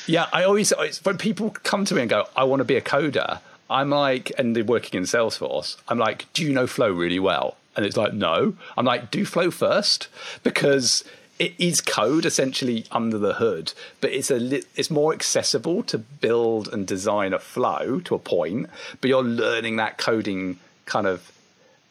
Yeah, 0.07 0.27
I 0.33 0.45
always 0.45 0.71
when 1.05 1.19
people 1.19 1.51
come 1.63 1.85
to 1.87 1.95
me 1.95 2.03
and 2.03 2.11
go, 2.11 2.27
"I 2.37 2.45
want 2.45 2.61
to 2.61 2.65
be 2.65 2.77
a 2.77 2.83
coder," 2.83 3.41
I'm 3.71 3.91
like, 3.91 4.33
and 4.37 4.55
they're 4.55 4.65
working 4.65 4.99
in 4.99 5.05
Salesforce. 5.05 5.77
I'm 5.89 5.99
like, 5.99 6.27
"Do 6.35 6.45
you 6.45 6.53
know 6.53 6.67
Flow 6.67 6.91
really 6.91 7.19
well?" 7.21 7.57
And 7.77 7.85
it's 7.85 7.97
like, 7.97 8.13
no. 8.13 8.55
I'm 8.77 8.85
like, 8.85 9.11
do 9.11 9.25
flow 9.25 9.51
first 9.51 10.09
because 10.43 11.05
it 11.39 11.55
is 11.59 11.81
code 11.81 12.25
essentially 12.25 12.87
under 12.91 13.19
the 13.19 13.35
hood, 13.35 13.73
but 14.01 14.13
it's 14.13 14.31
a 14.31 14.37
li- 14.37 14.65
it's 14.77 14.91
more 14.91 15.13
accessible 15.13 15.83
to 15.85 15.99
build 15.99 16.73
and 16.73 16.87
design 16.87 17.33
a 17.33 17.39
flow 17.39 18.01
to 18.01 18.15
a 18.15 18.19
point. 18.19 18.71
But 19.01 19.09
you're 19.09 19.23
learning 19.23 19.77
that 19.77 19.99
coding 19.99 20.59
kind 20.87 21.07
of 21.07 21.33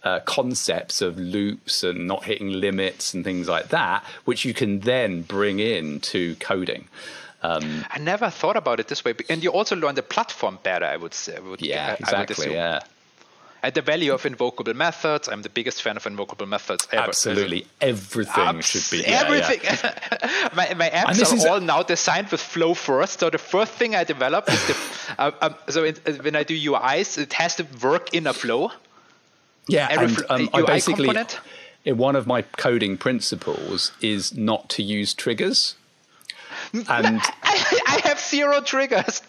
uh, 0.04 0.20
concepts 0.22 1.02
of 1.02 1.18
loops 1.18 1.84
and 1.84 2.08
not 2.08 2.26
hitting 2.26 2.50
limits 2.50 3.14
and 3.14 3.24
things 3.24 3.48
like 3.48 3.70
that, 3.70 4.04
which 4.26 4.46
you 4.46 4.54
can 4.54 4.80
then 4.82 5.22
bring 5.22 5.60
in 5.60 6.00
to 6.02 6.36
coding. 6.36 6.88
Um, 7.42 7.84
I 7.90 8.00
never 8.00 8.30
thought 8.30 8.56
about 8.56 8.80
it 8.80 8.88
this 8.88 9.04
way, 9.04 9.14
and 9.30 9.44
you 9.44 9.52
also 9.52 9.76
learn 9.76 9.96
the 9.96 10.04
platform 10.04 10.60
better. 10.64 10.86
I 10.86 10.96
would 10.96 11.14
say. 11.14 11.36
I 11.36 11.40
would, 11.40 11.62
yeah, 11.62 11.96
exactly. 12.00 12.54
Yeah 12.54 12.78
at 12.78 12.88
the 13.72 13.82
value 13.82 14.14
of 14.14 14.26
invocable 14.26 14.74
methods. 14.74 15.30
I'm 15.30 15.42
the 15.42 15.50
biggest 15.50 15.82
fan 15.82 15.96
of 15.98 16.06
invocable 16.06 16.46
methods 16.46 16.88
ever. 16.92 17.08
Absolutely, 17.08 17.66
everything 17.80 18.44
Abs- 18.44 18.66
should 18.66 18.92
be 18.92 19.04
yeah, 19.10 19.24
everything. 19.26 19.60
Yeah. 19.64 20.50
my, 20.56 20.74
my 20.74 20.90
apps 20.90 21.46
are 21.46 21.50
all 21.50 21.58
a- 21.58 21.62
now 21.62 21.84
designed 21.84 22.30
with 22.30 22.42
Flow 22.42 22.74
first. 22.74 23.20
So 23.20 23.30
the 23.30 23.38
first 23.38 23.72
thing 23.72 23.96
I 23.96 24.04
develop 24.04 24.50
is 24.50 24.68
the 24.68 24.76
uh, 25.18 25.32
um, 25.42 25.56
so 25.70 25.84
it, 25.84 26.00
uh, 26.08 26.12
when 26.24 26.36
I 26.36 26.44
do 26.44 26.56
UIs, 26.72 27.18
it 27.18 27.34
has 27.34 27.56
to 27.56 27.68
work 27.82 28.14
in 28.14 28.28
a 28.28 28.34
flow. 28.34 28.72
Yeah, 29.68 29.88
Every 29.90 30.08
and 30.08 30.26
um, 30.30 30.50
I 30.54 30.62
basically 30.64 31.06
component. 31.08 31.40
one 31.86 32.18
of 32.18 32.28
my 32.28 32.42
coding 32.42 32.98
principles 32.98 33.94
is 34.02 34.36
not 34.36 34.70
to 34.72 34.84
use 34.84 35.14
triggers. 35.14 35.76
And 36.74 37.22
I, 37.44 37.82
I 37.88 38.08
have 38.08 38.20
zero 38.20 38.62
triggers. 38.62 39.22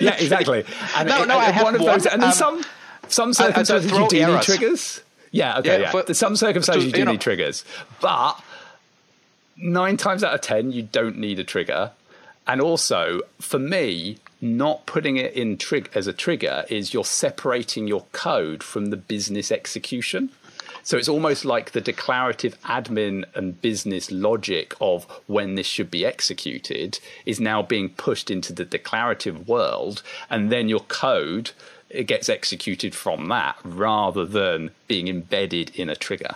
yeah, 0.00 0.14
exactly. 0.14 0.64
And 0.96 1.08
no, 1.08 1.24
no, 1.24 1.36
I 1.36 1.50
have 1.50 1.64
one 1.64 1.74
of 1.74 1.80
those, 1.80 2.06
and 2.06 2.22
then 2.22 2.28
um, 2.28 2.34
some 2.34 2.64
some 3.12 3.32
circumstances 3.32 3.90
you 3.90 4.08
do 4.08 4.18
errors. 4.18 4.34
need 4.34 4.42
triggers. 4.42 5.02
Yeah, 5.30 5.58
okay, 5.58 5.80
yeah. 5.80 5.92
yeah. 5.94 6.12
some 6.12 6.36
circumstances 6.36 6.84
you 6.84 6.92
do 6.92 6.98
you 7.00 7.04
know, 7.04 7.12
need 7.12 7.20
triggers, 7.20 7.64
but 8.00 8.34
nine 9.56 9.96
times 9.96 10.22
out 10.24 10.34
of 10.34 10.40
ten 10.40 10.72
you 10.72 10.82
don't 10.82 11.18
need 11.18 11.38
a 11.38 11.44
trigger. 11.44 11.92
And 12.46 12.60
also, 12.60 13.20
for 13.40 13.60
me, 13.60 14.18
not 14.40 14.84
putting 14.86 15.16
it 15.16 15.32
in 15.34 15.56
trig- 15.56 15.90
as 15.94 16.08
a 16.08 16.12
trigger 16.12 16.64
is 16.68 16.92
you're 16.92 17.04
separating 17.04 17.86
your 17.86 18.04
code 18.10 18.64
from 18.64 18.86
the 18.86 18.96
business 18.96 19.52
execution. 19.52 20.30
So 20.82 20.96
it's 20.96 21.08
almost 21.08 21.44
like 21.44 21.70
the 21.70 21.80
declarative 21.80 22.60
admin 22.62 23.24
and 23.36 23.60
business 23.62 24.10
logic 24.10 24.74
of 24.80 25.04
when 25.28 25.54
this 25.54 25.66
should 25.66 25.92
be 25.92 26.04
executed 26.04 26.98
is 27.24 27.38
now 27.38 27.62
being 27.62 27.90
pushed 27.90 28.32
into 28.32 28.52
the 28.52 28.64
declarative 28.64 29.46
world, 29.46 30.02
and 30.28 30.50
then 30.50 30.68
your 30.68 30.80
code 30.80 31.52
it 31.92 32.04
gets 32.04 32.28
executed 32.28 32.94
from 32.94 33.28
that 33.28 33.56
rather 33.64 34.24
than 34.24 34.70
being 34.88 35.08
embedded 35.08 35.70
in 35.76 35.90
a 35.90 35.96
trigger. 35.96 36.34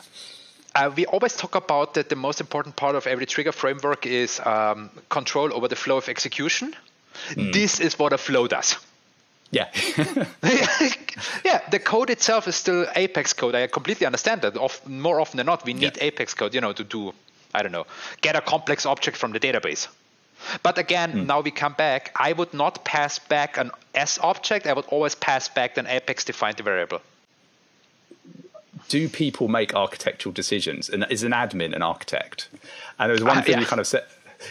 Uh, 0.74 0.90
we 0.94 1.06
always 1.06 1.34
talk 1.34 1.54
about 1.54 1.94
that 1.94 2.10
the 2.10 2.16
most 2.16 2.40
important 2.40 2.76
part 2.76 2.94
of 2.94 3.06
every 3.06 3.24
trigger 3.24 3.52
framework 3.52 4.04
is 4.04 4.40
um, 4.44 4.90
control 5.08 5.52
over 5.54 5.68
the 5.68 5.76
flow 5.76 5.96
of 5.96 6.08
execution. 6.08 6.74
Mm. 7.30 7.52
This 7.52 7.80
is 7.80 7.98
what 7.98 8.12
a 8.12 8.18
flow 8.18 8.46
does. 8.46 8.76
Yeah. 9.50 9.68
yeah, 11.44 11.60
the 11.70 11.78
code 11.82 12.10
itself 12.10 12.46
is 12.46 12.56
still 12.56 12.86
Apex 12.94 13.32
code. 13.32 13.54
I 13.54 13.66
completely 13.68 14.06
understand 14.06 14.42
that. 14.42 14.54
more 14.86 15.20
often 15.20 15.38
than 15.38 15.46
not, 15.46 15.64
we 15.64 15.72
need 15.72 15.96
yeah. 15.96 16.04
Apex 16.04 16.34
code, 16.34 16.54
you 16.54 16.60
know, 16.60 16.74
to 16.74 16.84
do, 16.84 17.14
I 17.54 17.62
don't 17.62 17.72
know, 17.72 17.86
get 18.20 18.36
a 18.36 18.42
complex 18.42 18.84
object 18.84 19.16
from 19.16 19.32
the 19.32 19.40
database. 19.40 19.88
But 20.62 20.78
again, 20.78 21.12
mm. 21.12 21.26
now 21.26 21.40
we 21.40 21.50
come 21.50 21.74
back. 21.74 22.12
I 22.16 22.32
would 22.32 22.52
not 22.52 22.84
pass 22.84 23.18
back 23.18 23.58
an 23.58 23.70
S 23.94 24.18
object. 24.18 24.66
I 24.66 24.72
would 24.72 24.86
always 24.86 25.14
pass 25.14 25.48
back 25.48 25.76
an 25.76 25.86
Apex 25.86 26.24
defined 26.24 26.60
variable. 26.60 27.00
Do 28.88 29.08
people 29.08 29.48
make 29.48 29.74
architectural 29.74 30.32
decisions? 30.32 30.88
And 30.88 31.06
is 31.10 31.22
an 31.22 31.32
admin 31.32 31.74
an 31.74 31.82
architect? 31.82 32.48
And 32.98 33.08
there 33.08 33.14
was 33.14 33.24
one 33.24 33.38
uh, 33.38 33.42
thing 33.42 33.54
yeah. 33.54 33.60
you 33.60 33.66
kind 33.66 33.80
of 33.80 33.86
said 33.86 34.04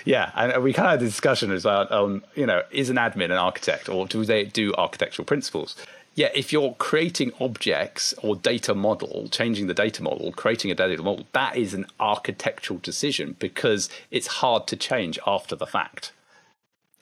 yeah, 0.04 0.32
and 0.36 0.64
we 0.64 0.74
kind 0.74 0.88
of 0.88 0.92
had 0.94 1.02
a 1.02 1.06
discussion 1.06 1.56
about, 1.56 1.92
um, 1.92 2.24
you 2.36 2.46
know, 2.46 2.64
is 2.72 2.90
an 2.90 2.98
admin 2.98 3.26
an 3.26 3.34
architect 3.34 3.90
or 3.90 4.08
do 4.08 4.26
they 4.26 4.46
do 4.46 4.74
architectural 4.78 5.26
principles? 5.26 5.76
Yeah, 6.16 6.30
if 6.34 6.54
you're 6.54 6.74
creating 6.76 7.34
objects 7.42 8.14
or 8.24 8.38
data 8.38 8.74
model, 8.74 9.28
changing 9.30 9.68
the 9.68 9.74
data 9.74 10.02
model, 10.02 10.32
creating 10.32 10.72
a 10.72 10.76
data 10.76 11.04
model, 11.04 11.28
that 11.34 11.58
is 11.58 11.74
an 11.74 11.86
architectural 12.00 12.80
decision 12.82 13.36
because 13.38 13.90
it's 14.12 14.28
hard 14.28 14.66
to 14.68 14.78
change 14.78 15.20
after 15.28 15.56
the 15.56 15.68
fact. 15.68 16.14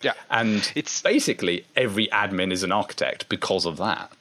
Yeah. 0.02 0.14
And 0.32 0.72
it's 0.76 1.02
basically 1.02 1.66
every 1.76 2.08
admin 2.08 2.52
is 2.52 2.64
an 2.64 2.72
architect 2.72 3.30
because 3.30 3.66
of 3.66 3.78
that. 3.78 4.12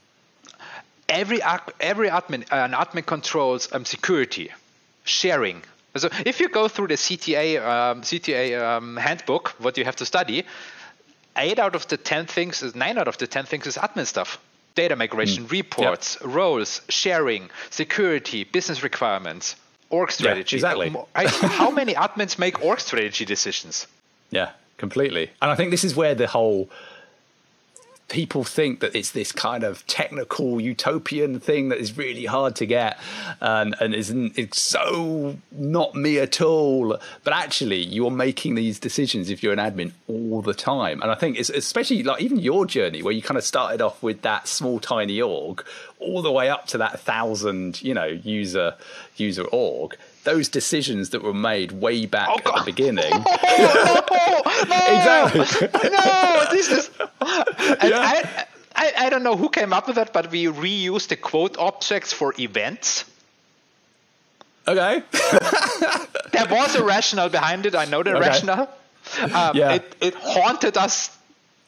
Every 1.09 1.41
every 1.81 2.09
admin 2.09 2.47
an 2.51 2.73
admin 2.73 3.05
controls 3.05 3.73
um, 3.73 3.85
security, 3.85 4.51
sharing, 5.05 5.63
so 5.97 6.09
if 6.25 6.41
you 6.41 6.49
go 6.49 6.69
through 6.69 6.89
the 6.89 6.95
CTA 6.95 7.61
um, 7.63 8.03
CTA 8.03 8.61
um, 8.63 8.97
handbook, 8.97 9.49
what 9.59 9.77
you 9.77 9.85
have 9.85 9.97
to 9.97 10.07
study, 10.07 10.45
eight 11.37 11.59
out 11.59 11.75
of 11.75 11.87
the 11.89 11.97
ten 11.97 12.27
things, 12.27 12.75
nine 12.75 12.97
out 12.99 13.09
of 13.09 13.19
the 13.19 13.27
ten 13.27 13.45
things 13.45 13.67
is 13.67 13.77
admin 13.77 14.07
stuff. 14.07 14.39
Data 14.75 14.97
migration, 14.97 15.45
mm. 15.45 15.51
reports, 15.51 16.19
yep. 16.21 16.35
roles, 16.35 16.81
sharing, 16.89 17.51
security, 17.71 18.45
business 18.45 18.83
requirements, 18.83 19.57
org 19.91 20.11
strategy. 20.11 20.57
Yeah, 20.57 20.73
exactly. 20.73 20.97
I, 21.15 21.27
how 21.29 21.71
many 21.71 21.95
admins 21.95 22.39
make 22.39 22.65
org 22.65 22.81
strategy 22.81 23.25
decisions? 23.25 23.87
Yeah, 24.33 24.53
completely. 24.79 25.31
And 25.43 25.51
I 25.51 25.57
think 25.57 25.71
this 25.73 25.85
is 25.85 25.95
where 25.95 26.15
the 26.15 26.27
whole 26.27 26.71
people 28.09 28.45
think 28.45 28.81
that 28.81 28.95
it's 28.95 29.13
this 29.13 29.33
kind 29.33 29.65
of 29.65 29.87
technical 29.87 30.61
utopian 30.61 31.41
thing 31.41 31.71
that 31.71 31.79
is 31.79 31.97
really 31.97 32.27
hard 32.27 32.55
to 32.57 32.67
get 32.67 32.99
um, 33.41 33.63
and, 33.63 33.75
and 33.81 33.95
isn't 33.95 34.39
it's 34.39 34.61
so 34.61 35.37
not 35.51 35.95
me 35.95 36.19
at 36.19 36.41
all. 36.41 36.99
But 37.25 37.33
actually 37.33 37.83
you're 37.83 38.11
making 38.11 38.55
these 38.55 38.79
decisions 38.79 39.31
if 39.31 39.43
you're 39.43 39.53
an 39.53 39.59
admin 39.59 39.93
all 40.09 40.43
the 40.43 40.55
time. 40.55 41.01
And 41.03 41.11
i 41.11 41.15
think 41.15 41.39
it's 41.39 41.51
especially 41.51 42.03
like 42.03 42.21
even 42.21 42.39
your 42.39 42.67
journey 42.67 43.03
where 43.03 43.13
you 43.13 43.23
kind 43.23 43.39
of 43.39 43.45
started 43.45 43.81
off 43.81 44.03
with 44.03 44.23
that 44.23 44.49
small 44.49 44.79
tiny 44.81 45.21
org 45.21 45.65
all 45.99 46.23
the 46.23 46.33
way 46.33 46.51
up 46.51 46.67
to 46.69 46.79
that 46.79 47.01
thousand 47.01 47.83
you 47.83 47.95
know 47.95 48.07
user 48.07 48.75
user 49.17 49.45
org 49.45 49.97
those 50.25 50.49
decisions 50.49 51.11
that 51.11 51.23
were 51.23 51.35
made 51.35 51.73
way 51.73 52.07
back 52.07 52.29
oh, 52.31 52.37
at 52.37 52.45
the 52.45 52.63
beginning. 52.65 53.13
exactly. 54.65 55.69
no, 55.91 56.45
this 56.51 56.71
is. 56.71 56.91
Yeah. 56.99 57.99
I, 58.01 58.47
I, 58.75 58.93
I 58.99 59.11
don't 59.11 59.23
know 59.23 59.37
who 59.37 59.49
came 59.49 59.73
up 59.73 59.87
with 59.87 59.97
that, 59.97 60.13
but 60.13 60.31
we 60.31 60.45
reused 60.45 61.09
the 61.09 61.17
quote 61.17 61.57
objects 61.59 62.13
for 62.13 62.35
events. 62.39 63.05
Okay. 64.67 65.03
there 66.33 66.47
was 66.49 66.75
a 66.77 66.85
rationale 66.85 67.29
behind 67.29 67.67
it. 67.67 67.75
I 67.75 67.85
know 67.85 68.03
the 68.03 68.13
okay. 68.13 68.21
rationale. 68.21 68.69
Um, 69.21 69.57
yeah. 69.57 69.73
It, 69.73 69.97
it 70.01 70.15
haunted 70.15 70.77
us 70.77 71.17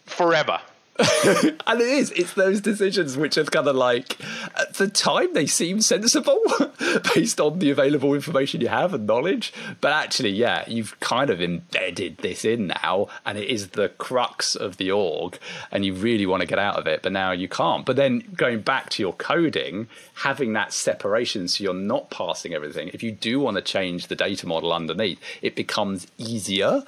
forever. 0.06 0.60
and 1.66 1.80
it 1.80 1.88
is. 1.88 2.12
It's 2.12 2.34
those 2.34 2.60
decisions 2.60 3.16
which 3.16 3.36
are 3.36 3.44
kind 3.44 3.66
of 3.66 3.74
like, 3.74 4.16
at 4.56 4.74
the 4.74 4.86
time, 4.86 5.34
they 5.34 5.46
seem 5.46 5.80
sensible 5.80 6.40
based 7.14 7.40
on 7.40 7.58
the 7.58 7.70
available 7.70 8.14
information 8.14 8.60
you 8.60 8.68
have 8.68 8.94
and 8.94 9.06
knowledge. 9.06 9.52
But 9.80 9.92
actually, 9.92 10.30
yeah, 10.30 10.62
you've 10.68 10.98
kind 11.00 11.30
of 11.30 11.40
embedded 11.40 12.18
this 12.18 12.44
in 12.44 12.68
now, 12.68 13.08
and 13.26 13.36
it 13.36 13.48
is 13.48 13.70
the 13.70 13.88
crux 13.88 14.54
of 14.54 14.76
the 14.76 14.92
org, 14.92 15.38
and 15.72 15.84
you 15.84 15.94
really 15.94 16.26
want 16.26 16.42
to 16.42 16.46
get 16.46 16.60
out 16.60 16.76
of 16.76 16.86
it, 16.86 17.02
but 17.02 17.12
now 17.12 17.32
you 17.32 17.48
can't. 17.48 17.84
But 17.84 17.96
then 17.96 18.20
going 18.36 18.60
back 18.60 18.90
to 18.90 19.02
your 19.02 19.14
coding, 19.14 19.88
having 20.14 20.52
that 20.52 20.72
separation 20.72 21.48
so 21.48 21.64
you're 21.64 21.74
not 21.74 22.10
passing 22.10 22.54
everything, 22.54 22.90
if 22.94 23.02
you 23.02 23.10
do 23.10 23.40
want 23.40 23.56
to 23.56 23.62
change 23.62 24.06
the 24.06 24.16
data 24.16 24.46
model 24.46 24.72
underneath, 24.72 25.18
it 25.42 25.56
becomes 25.56 26.06
easier. 26.18 26.84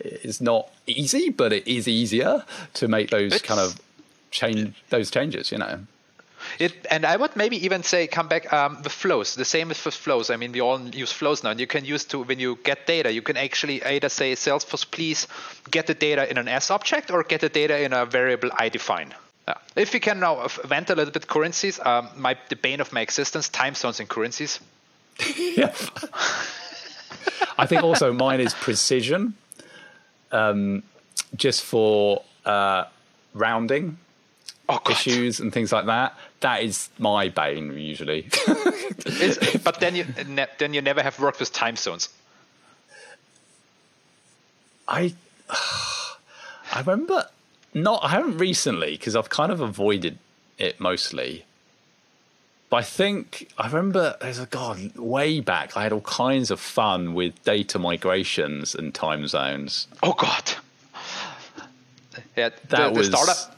It's 0.00 0.40
not 0.40 0.70
easy, 0.86 1.30
but 1.30 1.52
it 1.52 1.66
is 1.66 1.88
easier 1.88 2.44
to 2.74 2.88
make 2.88 3.10
those 3.10 3.34
it's, 3.34 3.42
kind 3.42 3.60
of 3.60 3.80
change 4.30 4.74
those 4.90 5.10
changes. 5.10 5.50
You 5.50 5.58
know. 5.58 5.80
It, 6.58 6.86
and 6.90 7.04
I 7.04 7.16
would 7.16 7.36
maybe 7.36 7.64
even 7.64 7.82
say 7.82 8.06
come 8.06 8.28
back 8.28 8.52
um, 8.52 8.82
with 8.82 8.92
flows. 8.92 9.34
The 9.34 9.44
same 9.44 9.70
as 9.70 9.84
with 9.84 9.94
flows. 9.94 10.30
I 10.30 10.36
mean, 10.36 10.52
we 10.52 10.60
all 10.60 10.80
use 10.80 11.12
flows 11.12 11.42
now, 11.42 11.50
and 11.50 11.60
you 11.60 11.66
can 11.66 11.84
use 11.84 12.04
to 12.06 12.22
when 12.22 12.38
you 12.38 12.58
get 12.62 12.86
data, 12.86 13.12
you 13.12 13.22
can 13.22 13.36
actually 13.36 13.84
either 13.84 14.08
say 14.08 14.32
Salesforce, 14.32 14.90
please 14.90 15.26
get 15.70 15.86
the 15.86 15.94
data 15.94 16.30
in 16.30 16.38
an 16.38 16.48
S 16.48 16.70
object 16.70 17.10
or 17.10 17.22
get 17.22 17.40
the 17.40 17.48
data 17.48 17.80
in 17.82 17.92
a 17.92 18.06
variable 18.06 18.50
I 18.56 18.68
define. 18.68 19.14
Yeah. 19.48 19.54
If 19.76 19.92
we 19.92 20.00
can 20.00 20.20
now 20.20 20.48
vent 20.64 20.90
a 20.90 20.94
little 20.94 21.12
bit 21.12 21.26
currencies, 21.28 21.78
um, 21.80 22.08
my 22.16 22.36
the 22.48 22.56
bane 22.56 22.80
of 22.80 22.92
my 22.92 23.00
existence, 23.00 23.48
time 23.48 23.74
zones 23.74 24.00
and 24.00 24.08
currencies. 24.08 24.60
yeah. 25.36 25.74
I 27.58 27.66
think 27.66 27.82
also 27.82 28.12
mine 28.12 28.40
is 28.40 28.54
precision 28.54 29.34
um, 30.36 30.82
just 31.34 31.62
for 31.64 32.22
uh, 32.44 32.84
rounding 33.34 33.98
oh, 34.68 34.80
issues 34.90 35.40
and 35.40 35.52
things 35.52 35.72
like 35.72 35.86
that. 35.86 36.16
That 36.40 36.62
is 36.62 36.90
my 36.98 37.28
bane 37.28 37.76
usually. 37.78 38.28
but 39.64 39.80
then 39.80 39.96
you 39.96 40.04
then 40.58 40.74
you 40.74 40.82
never 40.82 41.02
have 41.02 41.18
worked 41.18 41.40
with 41.40 41.52
time 41.52 41.76
zones. 41.76 42.08
I 44.86 45.14
I 45.50 46.80
remember 46.80 47.26
not. 47.74 48.04
I 48.04 48.08
haven't 48.08 48.38
recently 48.38 48.92
because 48.92 49.16
I've 49.16 49.30
kind 49.30 49.50
of 49.50 49.60
avoided 49.60 50.18
it 50.58 50.80
mostly. 50.80 51.44
But 52.68 52.78
I 52.78 52.82
think 52.82 53.52
I 53.58 53.66
remember 53.68 54.16
there's 54.20 54.40
a 54.40 54.46
god 54.46 54.96
way 54.96 55.40
back. 55.40 55.76
I 55.76 55.84
had 55.84 55.92
all 55.92 56.00
kinds 56.00 56.50
of 56.50 56.58
fun 56.58 57.14
with 57.14 57.42
data 57.44 57.78
migrations 57.78 58.74
and 58.74 58.92
time 58.92 59.28
zones. 59.28 59.86
Oh 60.02 60.12
god. 60.12 60.54
Yeah, 62.36 62.50
that 62.68 62.92
the, 62.92 62.98
was 62.98 63.10
the 63.10 63.16
startup. 63.16 63.56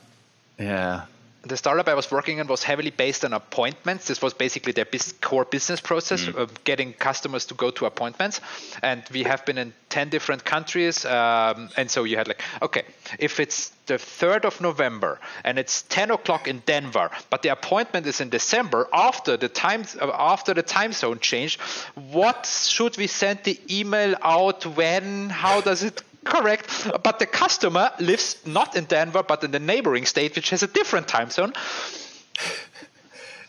Yeah, 0.58 1.04
the 1.42 1.56
startup 1.56 1.86
I 1.88 1.94
was 1.94 2.10
working 2.10 2.40
on 2.40 2.48
was 2.48 2.64
heavily 2.64 2.90
based 2.90 3.24
on 3.24 3.32
appointments. 3.32 4.08
This 4.08 4.20
was 4.20 4.34
basically 4.34 4.72
their 4.72 4.84
bis- 4.84 5.12
core 5.20 5.44
business 5.44 5.80
process 5.80 6.24
mm. 6.24 6.34
of 6.34 6.64
getting 6.64 6.92
customers 6.92 7.46
to 7.46 7.54
go 7.54 7.70
to 7.70 7.86
appointments. 7.86 8.40
And 8.82 9.04
we 9.12 9.22
have 9.22 9.46
been 9.46 9.56
in 9.56 9.72
10 9.88 10.08
different 10.08 10.44
countries. 10.44 11.04
Um, 11.04 11.70
and 11.76 11.90
so 11.90 12.04
you 12.04 12.16
had 12.16 12.26
like, 12.26 12.42
okay, 12.60 12.82
if 13.20 13.38
it's 13.38 13.70
the 13.86 13.94
3rd 13.94 14.44
of 14.44 14.60
November 14.60 15.20
and 15.44 15.58
it's 15.58 15.82
10 15.82 16.10
o'clock 16.10 16.48
in 16.48 16.62
Denver, 16.66 17.10
but 17.30 17.42
the 17.42 17.50
appointment 17.50 18.06
is 18.06 18.20
in 18.20 18.30
December 18.30 18.88
after 18.92 19.36
the 19.36 19.48
time, 19.48 19.84
after 20.00 20.54
the 20.54 20.62
time 20.62 20.92
zone 20.92 21.20
change, 21.20 21.58
what 21.94 22.46
should 22.46 22.96
we 22.96 23.06
send 23.06 23.44
the 23.44 23.58
email 23.70 24.16
out 24.22 24.66
when? 24.66 25.30
How 25.30 25.60
does 25.60 25.84
it 25.84 26.02
Correct. 26.24 26.90
But 27.02 27.18
the 27.18 27.26
customer 27.26 27.90
lives 27.98 28.36
not 28.44 28.76
in 28.76 28.84
Denver, 28.84 29.22
but 29.22 29.44
in 29.44 29.50
the 29.50 29.58
neighboring 29.58 30.04
state, 30.04 30.36
which 30.36 30.50
has 30.50 30.62
a 30.62 30.66
different 30.66 31.08
time 31.08 31.30
zone. 31.30 31.52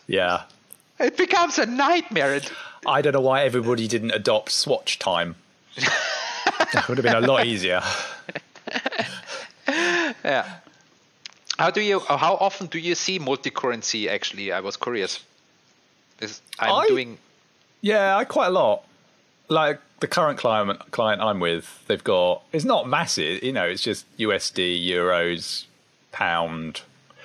Yeah. 0.06 0.42
It 0.98 1.16
becomes 1.16 1.58
a 1.58 1.66
nightmare. 1.66 2.40
I 2.86 3.00
don't 3.02 3.12
know 3.12 3.20
why 3.20 3.44
everybody 3.44 3.86
didn't 3.86 4.10
adopt 4.10 4.50
swatch 4.50 4.98
time. 4.98 5.36
that 5.76 6.88
would 6.88 6.98
have 6.98 7.04
been 7.04 7.24
a 7.24 7.26
lot 7.26 7.46
easier. 7.46 7.82
yeah. 10.24 10.46
How 11.58 11.70
do 11.70 11.80
you? 11.80 12.00
Uh, 12.00 12.16
how 12.16 12.34
often 12.34 12.66
do 12.66 12.78
you 12.78 12.94
see 12.94 13.18
multi-currency? 13.18 14.08
Actually, 14.08 14.50
I 14.50 14.60
was 14.60 14.76
curious. 14.76 15.22
Is 16.20 16.40
I'm 16.58 16.74
I, 16.74 16.88
doing. 16.88 17.18
Yeah, 17.82 18.16
I 18.16 18.24
quite 18.24 18.48
a 18.48 18.50
lot. 18.50 18.84
Like 19.50 19.80
the 20.00 20.06
current 20.06 20.38
client 20.38 20.90
client 20.92 21.20
I'm 21.20 21.40
with, 21.40 21.84
they've 21.86 22.02
got 22.02 22.42
it's 22.52 22.64
not 22.64 22.88
massive, 22.88 23.42
you 23.42 23.52
know, 23.52 23.66
it's 23.66 23.82
just 23.82 24.06
USD, 24.16 24.86
euros, 24.88 25.66
pound, 26.12 26.80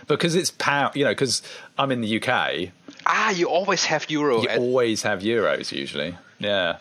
because 0.08 0.36
it's 0.36 0.52
pound, 0.52 0.96
you 0.96 1.06
know, 1.06 1.12
because 1.12 1.42
I'm 1.78 1.92
in 1.92 2.02
the 2.02 2.22
UK. 2.22 2.70
Ah, 3.06 3.30
you 3.30 3.48
always 3.48 3.86
have 3.86 4.10
euro. 4.10 4.42
You 4.42 4.50
always 4.50 5.04
have 5.04 5.22
euros 5.22 5.72
usually. 5.72 6.18
Yeah. 6.40 6.80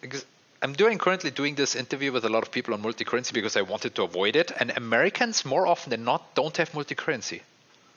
Because 0.00 0.24
I'm 0.62 0.72
doing 0.72 0.98
currently 0.98 1.30
doing 1.30 1.56
this 1.56 1.74
interview 1.74 2.12
with 2.12 2.24
a 2.24 2.28
lot 2.28 2.42
of 2.42 2.50
people 2.50 2.72
on 2.72 2.80
multi-currency 2.80 3.32
because 3.32 3.56
I 3.56 3.62
wanted 3.62 3.94
to 3.96 4.04
avoid 4.04 4.36
it, 4.36 4.52
and 4.58 4.70
Americans 4.76 5.44
more 5.44 5.66
often 5.66 5.90
than 5.90 6.04
not 6.04 6.34
don't 6.34 6.56
have 6.56 6.72
multi-currency. 6.72 7.42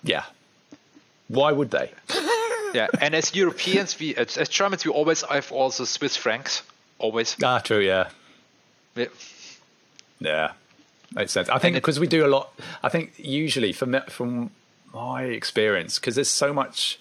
Yeah. 0.04 0.24
Why 1.28 1.52
would 1.52 1.70
they? 1.70 1.92
yeah, 2.74 2.88
and 3.00 3.14
as 3.14 3.36
Europeans, 3.36 3.98
we 4.00 4.16
as, 4.16 4.38
as 4.38 4.50
Germans, 4.50 4.84
we 4.84 4.92
always 4.92 5.22
have 5.22 5.52
also 5.52 5.86
Swiss 5.86 6.18
francs. 6.18 6.64
Always. 7.00 7.36
Ah, 7.44 7.60
true. 7.60 7.80
Yeah. 7.80 8.10
Yeah. 8.96 9.08
Yeah. 10.20 10.52
Makes 11.14 11.32
sense. 11.32 11.50
I 11.50 11.58
think 11.58 11.76
because 11.76 12.00
we 12.00 12.08
do 12.08 12.26
a 12.26 12.28
lot. 12.28 12.54
I 12.84 12.90
think 12.90 13.14
usually 13.18 13.74
from 13.74 14.00
from 14.10 14.52
my 14.94 15.24
experience, 15.24 15.98
because 15.98 16.16
there's 16.16 16.30
so 16.30 16.54
much, 16.54 17.00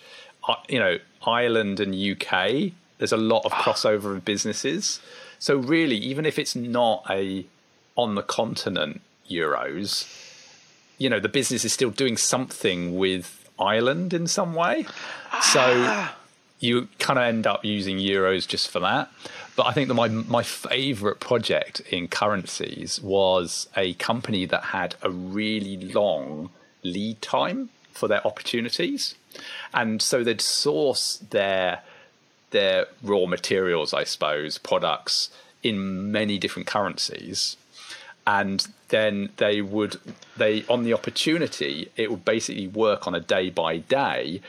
uh, 0.49 0.55
you 0.69 0.79
know, 0.79 0.99
Ireland 1.27 1.81
and 1.81 1.95
UK. 1.95 2.73
There's 2.99 3.13
a 3.13 3.19
lot 3.19 3.45
of 3.45 3.53
ah. 3.53 3.63
crossover 3.63 4.17
of 4.17 4.25
businesses. 4.25 5.01
So 5.39 5.57
really, 5.57 5.97
even 5.97 6.27
if 6.27 6.39
it's 6.39 6.57
not 6.57 7.05
a 7.11 7.45
on 7.97 8.15
the 8.15 8.23
continent 8.23 9.03
euros, 9.29 10.07
you 10.97 11.11
know, 11.11 11.21
the 11.21 11.29
business 11.29 11.65
is 11.65 11.73
still 11.73 11.91
doing 11.91 12.17
something 12.17 12.97
with 12.97 13.49
Ireland 13.59 14.15
in 14.15 14.27
some 14.27 14.55
way. 14.55 14.87
So 15.43 15.61
ah. 15.61 16.17
you 16.61 16.89
kind 16.99 17.19
of 17.19 17.25
end 17.25 17.47
up 17.47 17.65
using 17.65 17.99
euros 17.99 18.47
just 18.49 18.71
for 18.71 18.81
that. 18.81 19.11
But 19.59 19.67
I 19.67 19.73
think 19.73 19.89
that 19.89 19.95
my 19.95 20.07
my 20.07 20.45
favorite 20.45 21.19
project 21.19 21.81
in 21.91 22.07
currencies 22.07 23.01
was 23.03 23.69
a 23.77 23.95
company 23.95 24.47
that 24.47 24.67
had 24.67 24.95
a 25.03 25.11
really 25.11 25.77
long 25.77 26.51
lead 26.85 27.21
time 27.21 27.71
for 27.91 28.07
their 28.07 28.25
opportunities, 28.25 29.17
and 29.75 30.01
so 30.01 30.23
they'd 30.23 30.41
source 30.41 31.17
their 31.31 31.83
their 32.51 32.87
raw 33.03 33.27
materials, 33.27 33.93
I 33.93 34.05
suppose, 34.05 34.59
products 34.59 35.29
in 35.65 36.13
many 36.13 36.39
different 36.39 36.69
currencies. 36.69 37.57
And 38.29 38.65
then 38.91 39.31
they 39.39 39.61
would 39.61 39.97
they 40.37 40.65
on 40.67 40.85
the 40.85 40.95
opportunity, 40.95 41.91
it 41.97 42.13
would 42.13 42.25
basically 42.25 42.69
work 42.69 43.09
on 43.09 43.15
a 43.17 43.21
day 43.21 43.51
by 43.51 43.79
day 43.79 44.41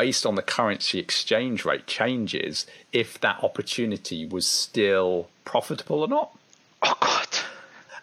based 0.00 0.24
on 0.24 0.34
the 0.34 0.40
currency 0.40 0.98
exchange 0.98 1.66
rate 1.66 1.86
changes 1.86 2.66
if 2.90 3.20
that 3.20 3.44
opportunity 3.44 4.24
was 4.24 4.46
still 4.46 5.28
profitable 5.44 6.00
or 6.00 6.08
not. 6.08 6.34
Oh 6.82 6.96
God. 6.98 7.28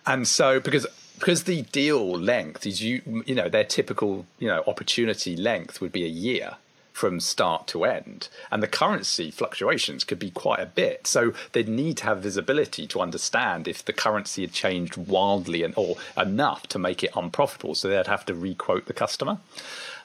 And 0.06 0.28
so 0.28 0.60
because 0.60 0.86
because 1.18 1.46
the 1.46 1.64
deal 1.64 2.12
length 2.12 2.68
is 2.68 2.84
you 2.84 3.24
you 3.26 3.34
know 3.34 3.50
their 3.50 3.64
typical 3.64 4.28
you 4.38 4.48
know 4.48 4.64
opportunity 4.68 5.36
length 5.36 5.82
would 5.82 5.92
be 5.92 6.04
a 6.04 6.16
year 6.28 6.58
from 6.98 7.20
start 7.20 7.66
to 7.68 7.84
end. 7.84 8.28
And 8.52 8.62
the 8.62 8.68
currency 8.68 9.30
fluctuations 9.32 10.04
could 10.04 10.20
be 10.20 10.32
quite 10.32 10.60
a 10.60 10.66
bit. 10.66 11.06
So 11.06 11.34
they'd 11.52 11.70
need 11.70 11.98
to 11.98 12.06
have 12.06 12.20
visibility 12.20 12.88
to 12.88 13.02
understand 13.02 13.68
if 13.68 13.86
the 13.86 13.94
currency 13.94 14.42
had 14.42 14.52
changed 14.52 14.98
wildly 14.98 15.62
and, 15.62 15.76
or 15.78 15.98
enough 16.18 16.66
to 16.68 16.80
make 16.80 17.04
it 17.04 17.12
unprofitable. 17.16 17.76
So 17.76 17.88
they'd 17.88 18.08
have 18.08 18.26
to 18.26 18.34
requote 18.34 18.86
the 18.88 18.94
customer. 18.94 19.38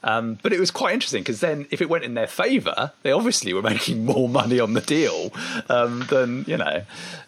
Um, 0.04 0.38
but 0.42 0.52
it 0.52 0.58
was 0.58 0.70
quite 0.70 0.94
interesting 0.94 1.22
because 1.22 1.40
then, 1.40 1.66
if 1.70 1.80
it 1.80 1.88
went 1.88 2.04
in 2.04 2.14
their 2.14 2.26
favour, 2.26 2.92
they 3.02 3.12
obviously 3.12 3.52
were 3.54 3.62
making 3.74 4.04
more 4.04 4.28
money 4.28 4.58
on 4.60 4.74
the 4.74 4.80
deal 4.80 5.32
um, 5.68 6.00
than 6.10 6.44
you 6.46 6.56
know. 6.56 6.82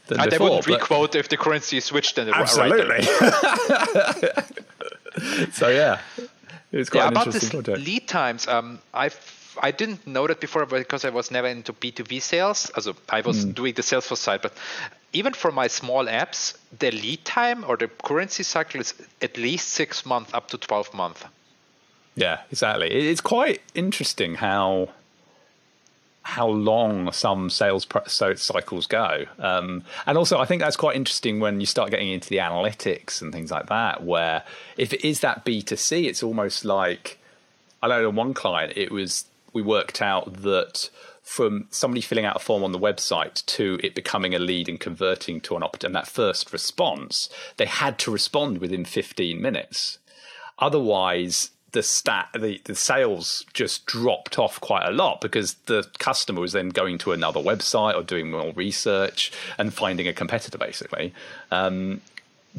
Than 0.07 0.21
and 0.21 0.31
before. 0.31 0.31
they 0.31 0.39
wouldn't 0.39 0.67
requote 0.67 1.15
if 1.15 1.29
the 1.29 1.37
currency 1.37 1.81
switched 1.81 2.19
in 2.19 2.27
the 2.27 2.35
absolutely. 2.35 3.07
Right 3.07 3.07
so 5.53 5.69
yeah, 5.69 6.01
it 6.73 6.77
was 6.77 6.91
quite 6.91 7.03
yeah, 7.03 7.09
about 7.09 7.27
interesting 7.27 7.61
this 7.61 7.65
project. 7.65 7.87
Lead 7.87 8.09
times, 8.09 8.49
um, 8.49 8.81
I've 8.93 9.19
I 9.63 9.71
didn't 9.71 10.07
know 10.07 10.27
that 10.27 10.41
before 10.41 10.67
because 10.67 11.05
I 11.05 11.11
was 11.11 11.31
never 11.31 11.47
into 11.47 11.73
B2B 11.73 12.21
sales. 12.21 12.71
Also, 12.75 12.97
I 13.09 13.21
was 13.21 13.47
mm. 13.47 13.55
doing 13.55 13.75
the 13.75 13.83
Salesforce 13.83 14.19
side, 14.19 14.43
but 14.43 14.53
even 15.13 15.33
for 15.33 15.53
my 15.53 15.69
small 15.69 16.07
apps, 16.07 16.57
the 16.77 16.91
lead 16.91 17.25
time 17.25 17.65
or 17.67 17.77
the 17.77 17.89
currency 17.89 18.43
cycle 18.43 18.81
is 18.81 18.95
at 19.23 19.37
least 19.37 19.69
six 19.69 20.05
months 20.05 20.35
up 20.35 20.49
to 20.49 20.59
12 20.59 20.93
months. 20.93 21.25
Yeah, 22.17 22.41
exactly. 22.51 22.89
It's 22.89 23.21
quite 23.21 23.61
interesting 23.75 24.37
how 24.37 24.91
how 26.25 26.49
long 26.49 27.13
some 27.13 27.51
sales 27.51 27.87
cycles 28.07 28.87
go. 28.87 29.27
Um, 29.39 29.85
and 30.07 30.17
also, 30.17 30.39
I 30.39 30.47
think 30.47 30.63
that's 30.63 30.77
quite 30.77 30.97
interesting 30.97 31.39
when 31.39 31.61
you 31.61 31.67
start 31.67 31.91
getting 31.91 32.09
into 32.09 32.31
the 32.31 32.39
analytics 32.39 33.21
and 33.21 33.31
things 33.31 33.51
like 33.51 33.67
that, 33.67 34.03
where 34.03 34.43
if 34.79 34.95
it 34.95 35.07
is 35.07 35.21
that 35.21 35.45
B2C, 35.45 36.07
it's 36.07 36.23
almost 36.23 36.65
like, 36.65 37.19
I 37.83 37.89
know 37.89 38.09
on 38.09 38.17
one 38.17 38.33
client, 38.33 38.73
it 38.75 38.91
was 38.91 39.27
we 39.53 39.61
worked 39.61 40.01
out 40.01 40.43
that 40.43 40.89
from 41.23 41.67
somebody 41.71 42.01
filling 42.01 42.25
out 42.25 42.37
a 42.37 42.39
form 42.39 42.65
on 42.65 42.73
the 42.73 42.79
website 42.79 43.45
to 43.47 43.79
it 43.83 43.95
becoming 43.95 44.35
a 44.35 44.39
lead 44.39 44.69
and 44.69 44.81
converting 44.81 45.41
to 45.43 45.57
an 45.57 45.63
opt 45.63 45.85
and 45.85 45.95
that 45.95 46.09
first 46.09 46.53
response, 46.53 47.29
they 47.59 47.67
had 47.67 47.99
to 47.99 48.11
respond 48.11 48.59
within 48.59 48.85
15 48.85 49.41
minutes. 49.41 49.99
Otherwise, 50.59 51.51
the 51.75 51.83
stat 51.83 52.29
the, 52.33 52.61
the 52.65 52.75
sales 52.75 53.45
just 53.53 53.85
dropped 53.85 54.39
off 54.39 54.61
quite 54.61 54.87
a 54.87 54.93
lot 54.93 55.21
because 55.21 55.55
the 55.67 55.87
customer 55.99 56.41
was 56.41 56.53
then 56.53 56.71
going 56.71 56.97
to 56.99 57.13
another 57.13 57.41
website 57.41 57.95
or 57.95 58.03
doing 58.03 58.31
more 58.31 58.53
research 58.53 59.31
and 59.59 59.75
finding 59.75 60.09
a 60.09 60.13
competitor 60.13 60.57
basically. 60.57 61.13
Um, 61.51 62.01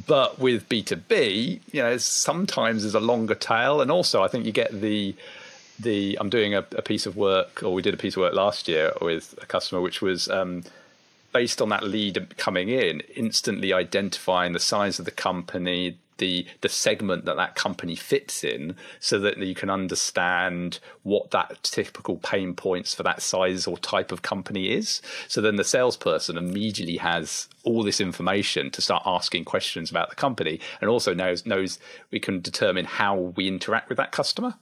but 0.06 0.38
with 0.38 0.68
b2b 0.68 1.62
you 1.72 1.82
know 1.82 1.98
sometimes 1.98 2.84
there's 2.84 2.96
a 2.96 3.00
longer 3.00 3.36
tail. 3.36 3.82
And 3.82 3.90
also 3.90 4.22
i 4.22 4.28
think 4.28 4.46
you 4.46 4.52
get 4.52 4.80
the 4.82 5.16
the 5.80 6.18
I'm 6.20 6.30
doing 6.30 6.54
a, 6.54 6.60
a, 6.78 6.82
piece 6.82 7.06
of 7.06 7.18
work, 7.18 7.62
or 7.62 7.74
we 7.74 7.82
did 7.82 7.94
a 7.94 7.98
piece 7.98 8.16
of 8.16 8.22
work 8.22 8.34
last 8.34 8.70
year 8.70 8.94
with 9.02 9.38
a 9.42 9.46
customer, 9.46 9.82
which 9.82 10.02
was 10.02 10.30
um, 10.30 10.64
based 11.34 11.62
on 11.62 11.68
that 11.68 11.84
lead 11.84 12.38
coming 12.38 12.70
in, 12.70 13.02
instantly 13.14 13.74
identifying 13.74 14.54
the 14.54 14.60
size 14.60 15.00
of 15.00 15.06
the 15.06 15.12
company, 15.12 15.98
the 16.18 16.46
the 16.62 16.70
segment 16.70 17.26
that 17.26 17.36
that 17.36 17.56
company 17.56 17.96
fits 17.96 18.44
in 18.44 18.76
so 19.00 19.20
that 19.20 19.38
you 19.38 19.56
can 19.56 19.70
understand 19.70 20.80
what 21.04 21.32
that 21.32 21.62
typical 21.64 22.18
pain 22.18 22.54
points 22.54 22.94
for 22.94 23.04
that 23.04 23.22
size 23.22 23.68
or 23.68 23.78
type 23.78 24.12
of 24.12 24.22
company 24.22 24.72
is. 24.72 25.02
So 25.28 25.42
then 25.42 25.56
the 25.56 25.64
salesperson 25.64 26.38
immediately 26.38 26.98
has 26.98 27.48
all 27.64 27.84
this 27.84 28.00
information 28.00 28.72
to 28.72 28.82
start 28.82 29.04
asking 29.06 29.46
questions 29.46 29.90
about 29.90 30.10
the 30.10 30.16
company 30.16 30.60
and 30.82 30.90
also 30.90 31.14
knows 31.14 31.46
knows 31.46 31.80
we 32.12 32.20
can 32.20 32.42
determine 32.42 32.86
how 32.86 33.16
we 33.16 33.48
interact 33.48 33.90
with 33.90 33.98
that 33.98 34.12
customer 34.12 34.56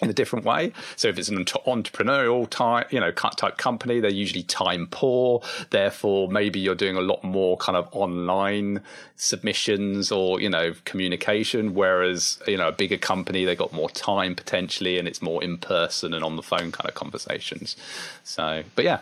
in 0.00 0.08
a 0.08 0.12
different 0.12 0.44
way. 0.44 0.72
So 0.96 1.08
if 1.08 1.18
it's 1.18 1.28
an 1.28 1.44
entrepreneurial 1.44 2.48
type, 2.48 2.92
you 2.92 3.00
know, 3.00 3.10
type 3.10 3.58
company, 3.58 3.98
they're 4.00 4.10
usually 4.10 4.44
time 4.44 4.86
poor. 4.90 5.42
Therefore, 5.70 6.28
maybe 6.28 6.60
you're 6.60 6.76
doing 6.76 6.96
a 6.96 7.00
lot 7.00 7.24
more 7.24 7.56
kind 7.56 7.76
of 7.76 7.88
online 7.92 8.80
submissions 9.16 10.12
or, 10.12 10.40
you 10.40 10.48
know, 10.48 10.74
communication. 10.84 11.74
Whereas, 11.74 12.38
you 12.46 12.56
know, 12.56 12.68
a 12.68 12.72
bigger 12.72 12.96
company, 12.98 13.44
they've 13.44 13.58
got 13.58 13.72
more 13.72 13.90
time 13.90 14.36
potentially 14.36 14.98
and 14.98 15.08
it's 15.08 15.20
more 15.20 15.42
in 15.42 15.58
person 15.58 16.14
and 16.14 16.22
on 16.24 16.36
the 16.36 16.42
phone 16.42 16.70
kind 16.70 16.88
of 16.88 16.94
conversations. 16.94 17.76
So, 18.22 18.62
but 18.76 18.84
yeah, 18.84 19.00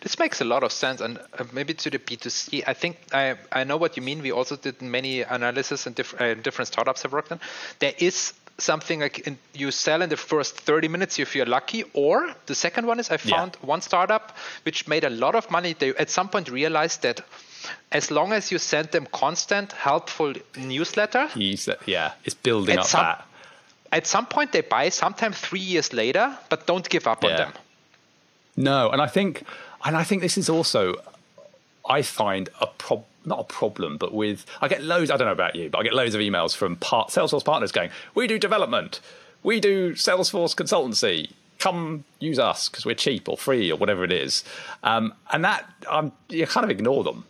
this 0.00 0.18
makes 0.18 0.40
a 0.40 0.44
lot 0.44 0.62
of 0.62 0.72
sense, 0.72 1.00
and 1.00 1.18
uh, 1.38 1.44
maybe 1.52 1.74
to 1.74 1.90
the 1.90 1.98
B2C, 1.98 2.62
I 2.66 2.72
think 2.72 2.98
I, 3.12 3.36
I 3.50 3.64
know 3.64 3.76
what 3.76 3.96
you 3.96 4.02
mean. 4.02 4.22
We 4.22 4.30
also 4.30 4.56
did 4.56 4.80
many 4.80 5.22
analysis 5.22 5.86
and 5.86 5.94
diff- 5.96 6.20
uh, 6.20 6.34
different 6.34 6.68
startups 6.68 7.04
I've 7.04 7.12
worked 7.12 7.32
on. 7.32 7.40
There 7.80 7.92
is 7.98 8.32
something 8.58 9.00
like 9.00 9.26
in, 9.26 9.38
you 9.54 9.70
sell 9.70 10.02
in 10.02 10.08
the 10.08 10.16
first 10.16 10.60
30 10.60 10.88
minutes 10.88 11.18
if 11.18 11.34
you're 11.34 11.46
lucky 11.46 11.84
or 11.94 12.34
the 12.46 12.54
second 12.54 12.86
one 12.86 13.00
is 13.00 13.10
i 13.10 13.16
found 13.16 13.56
yeah. 13.60 13.66
one 13.66 13.80
startup 13.80 14.36
which 14.64 14.86
made 14.86 15.04
a 15.04 15.10
lot 15.10 15.34
of 15.34 15.50
money 15.50 15.74
they 15.78 15.90
at 15.96 16.10
some 16.10 16.28
point 16.28 16.50
realized 16.50 17.02
that 17.02 17.20
as 17.90 18.10
long 18.10 18.32
as 18.32 18.52
you 18.52 18.58
send 18.58 18.88
them 18.90 19.06
constant 19.12 19.72
helpful 19.72 20.32
newsletter 20.58 21.28
yeah 21.86 22.12
it's 22.24 22.34
building 22.34 22.78
up 22.78 22.84
some, 22.84 23.00
that 23.00 23.26
at 23.90 24.06
some 24.06 24.26
point 24.26 24.52
they 24.52 24.60
buy 24.60 24.88
sometimes 24.88 25.38
three 25.38 25.60
years 25.60 25.92
later 25.92 26.36
but 26.48 26.66
don't 26.66 26.88
give 26.88 27.06
up 27.06 27.22
yeah. 27.22 27.30
on 27.30 27.36
them 27.36 27.52
no 28.56 28.90
and 28.90 29.00
i 29.00 29.06
think 29.06 29.42
and 29.84 29.96
i 29.96 30.04
think 30.04 30.22
this 30.22 30.36
is 30.36 30.48
also 30.48 30.94
i 31.88 32.02
find 32.02 32.48
a 32.60 32.66
problem 32.66 33.06
not 33.24 33.40
a 33.40 33.44
problem, 33.44 33.96
but 33.96 34.12
with 34.12 34.44
I 34.60 34.68
get 34.68 34.82
loads. 34.82 35.10
I 35.10 35.16
don't 35.16 35.26
know 35.26 35.32
about 35.32 35.56
you, 35.56 35.68
but 35.70 35.78
I 35.78 35.82
get 35.82 35.94
loads 35.94 36.14
of 36.14 36.20
emails 36.20 36.56
from 36.56 36.76
part, 36.76 37.08
Salesforce 37.08 37.44
partners 37.44 37.72
going, 37.72 37.90
"We 38.14 38.26
do 38.26 38.38
development, 38.38 39.00
we 39.42 39.60
do 39.60 39.92
Salesforce 39.92 40.54
consultancy. 40.54 41.32
Come 41.58 42.04
use 42.18 42.38
us 42.38 42.68
because 42.68 42.84
we're 42.84 42.96
cheap 42.96 43.28
or 43.28 43.36
free 43.36 43.70
or 43.70 43.76
whatever 43.76 44.04
it 44.04 44.12
is." 44.12 44.44
Um, 44.82 45.14
and 45.30 45.44
that 45.44 45.68
um, 45.88 46.12
you 46.28 46.46
kind 46.46 46.64
of 46.64 46.70
ignore 46.70 47.04
them. 47.04 47.24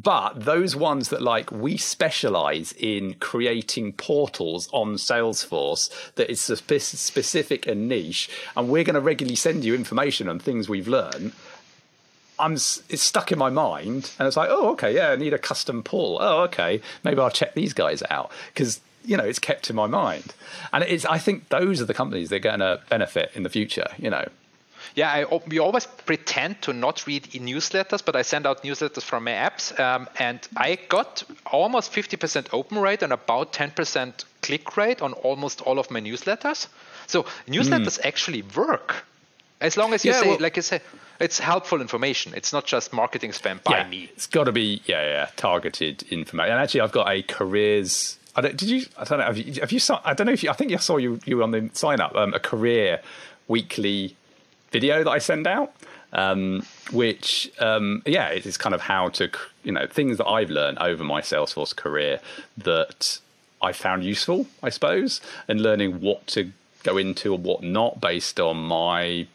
But 0.00 0.44
those 0.44 0.74
ones 0.74 1.10
that 1.10 1.22
like 1.22 1.52
we 1.52 1.76
specialize 1.76 2.72
in 2.78 3.14
creating 3.14 3.92
portals 3.92 4.68
on 4.72 4.94
Salesforce 4.94 5.90
that 6.14 6.30
is 6.30 6.40
specific 6.40 7.66
and 7.66 7.88
niche, 7.88 8.30
and 8.56 8.68
we're 8.68 8.84
going 8.84 8.94
to 8.94 9.00
regularly 9.00 9.36
send 9.36 9.64
you 9.64 9.74
information 9.74 10.28
on 10.28 10.38
things 10.38 10.68
we've 10.68 10.88
learned 10.88 11.32
I'm 12.42 12.54
it's 12.54 13.02
stuck 13.02 13.30
in 13.30 13.38
my 13.38 13.50
mind, 13.50 14.10
and 14.18 14.26
it's 14.26 14.36
like, 14.36 14.48
oh, 14.50 14.70
okay, 14.72 14.94
yeah, 14.94 15.10
I 15.10 15.16
need 15.16 15.32
a 15.32 15.38
custom 15.38 15.82
pull. 15.82 16.18
Oh, 16.20 16.42
okay, 16.42 16.80
maybe 17.04 17.20
I'll 17.20 17.30
check 17.30 17.54
these 17.54 17.72
guys 17.72 18.02
out 18.10 18.30
because 18.52 18.80
you 19.04 19.16
know 19.16 19.24
it's 19.24 19.38
kept 19.38 19.70
in 19.70 19.76
my 19.76 19.86
mind, 19.86 20.34
and 20.72 20.82
it's. 20.84 21.04
I 21.06 21.18
think 21.18 21.48
those 21.48 21.80
are 21.80 21.84
the 21.84 21.94
companies 21.94 22.28
that 22.30 22.36
are 22.36 22.40
going 22.40 22.60
to 22.60 22.80
benefit 22.90 23.30
in 23.34 23.44
the 23.44 23.48
future. 23.48 23.86
You 23.96 24.10
know. 24.10 24.26
Yeah, 24.94 25.10
I, 25.10 25.40
we 25.46 25.58
always 25.58 25.86
pretend 25.86 26.60
to 26.62 26.72
not 26.72 27.06
read 27.06 27.22
newsletters, 27.22 28.04
but 28.04 28.14
I 28.14 28.22
send 28.22 28.46
out 28.46 28.62
newsletters 28.62 29.02
from 29.02 29.24
my 29.24 29.30
apps, 29.30 29.78
um, 29.80 30.08
and 30.18 30.46
I 30.56 30.76
got 30.88 31.22
almost 31.46 31.92
50% 31.92 32.48
open 32.52 32.78
rate 32.78 33.02
and 33.02 33.10
about 33.10 33.54
10% 33.54 34.24
click 34.42 34.76
rate 34.76 35.00
on 35.00 35.14
almost 35.14 35.62
all 35.62 35.78
of 35.78 35.90
my 35.90 36.00
newsletters. 36.00 36.66
So 37.06 37.22
newsletters 37.48 38.00
mm. 38.00 38.06
actually 38.06 38.42
work 38.42 39.06
as 39.62 39.76
long 39.76 39.94
as 39.94 40.04
you 40.04 40.10
yeah, 40.10 40.20
say, 40.20 40.28
well, 40.28 40.38
like 40.40 40.56
you 40.56 40.62
say, 40.62 40.80
it's 41.22 41.38
helpful 41.38 41.80
information. 41.80 42.34
It's 42.34 42.52
not 42.52 42.66
just 42.66 42.92
marketing 42.92 43.30
spam 43.30 43.62
by 43.62 43.78
yeah, 43.78 43.88
me. 43.88 44.10
It's 44.14 44.26
got 44.26 44.44
to 44.44 44.52
be 44.52 44.82
yeah, 44.86 45.02
yeah, 45.06 45.28
targeted 45.36 46.02
information. 46.10 46.52
And 46.52 46.60
actually, 46.60 46.80
I've 46.80 46.92
got 46.92 47.08
a 47.08 47.22
careers. 47.22 48.18
I 48.34 48.40
don't, 48.40 48.56
did 48.56 48.68
you? 48.68 48.86
I 48.98 49.04
don't 49.04 49.18
know. 49.18 49.24
Have 49.24 49.38
you? 49.38 49.60
Have 49.60 49.72
you 49.72 49.80
I 50.04 50.14
don't 50.14 50.26
know 50.26 50.32
if 50.32 50.42
you. 50.42 50.50
I 50.50 50.54
think 50.54 50.72
I 50.72 50.76
saw 50.76 50.96
you. 50.96 51.20
You 51.24 51.38
were 51.38 51.44
on 51.44 51.52
the 51.52 51.70
sign 51.74 52.00
up. 52.00 52.14
Um, 52.16 52.34
a 52.34 52.40
career 52.40 53.00
weekly 53.46 54.16
video 54.72 55.04
that 55.04 55.10
I 55.10 55.18
send 55.18 55.46
out. 55.46 55.72
Um, 56.14 56.66
which 56.92 57.50
um, 57.58 58.02
yeah, 58.04 58.28
it 58.28 58.44
is 58.44 58.58
kind 58.58 58.74
of 58.74 58.82
how 58.82 59.08
to 59.10 59.30
you 59.62 59.72
know 59.72 59.86
things 59.86 60.18
that 60.18 60.26
I've 60.26 60.50
learned 60.50 60.78
over 60.78 61.04
my 61.04 61.20
Salesforce 61.20 61.74
career 61.74 62.20
that 62.58 63.20
I 63.62 63.72
found 63.72 64.04
useful, 64.04 64.46
I 64.62 64.70
suppose, 64.70 65.20
and 65.46 65.62
learning 65.62 66.00
what 66.00 66.26
to 66.28 66.52
go 66.82 66.98
into 66.98 67.32
and 67.34 67.44
what 67.44 67.62
not 67.62 68.00
based 68.00 68.40
on 68.40 68.56
my 68.56 69.28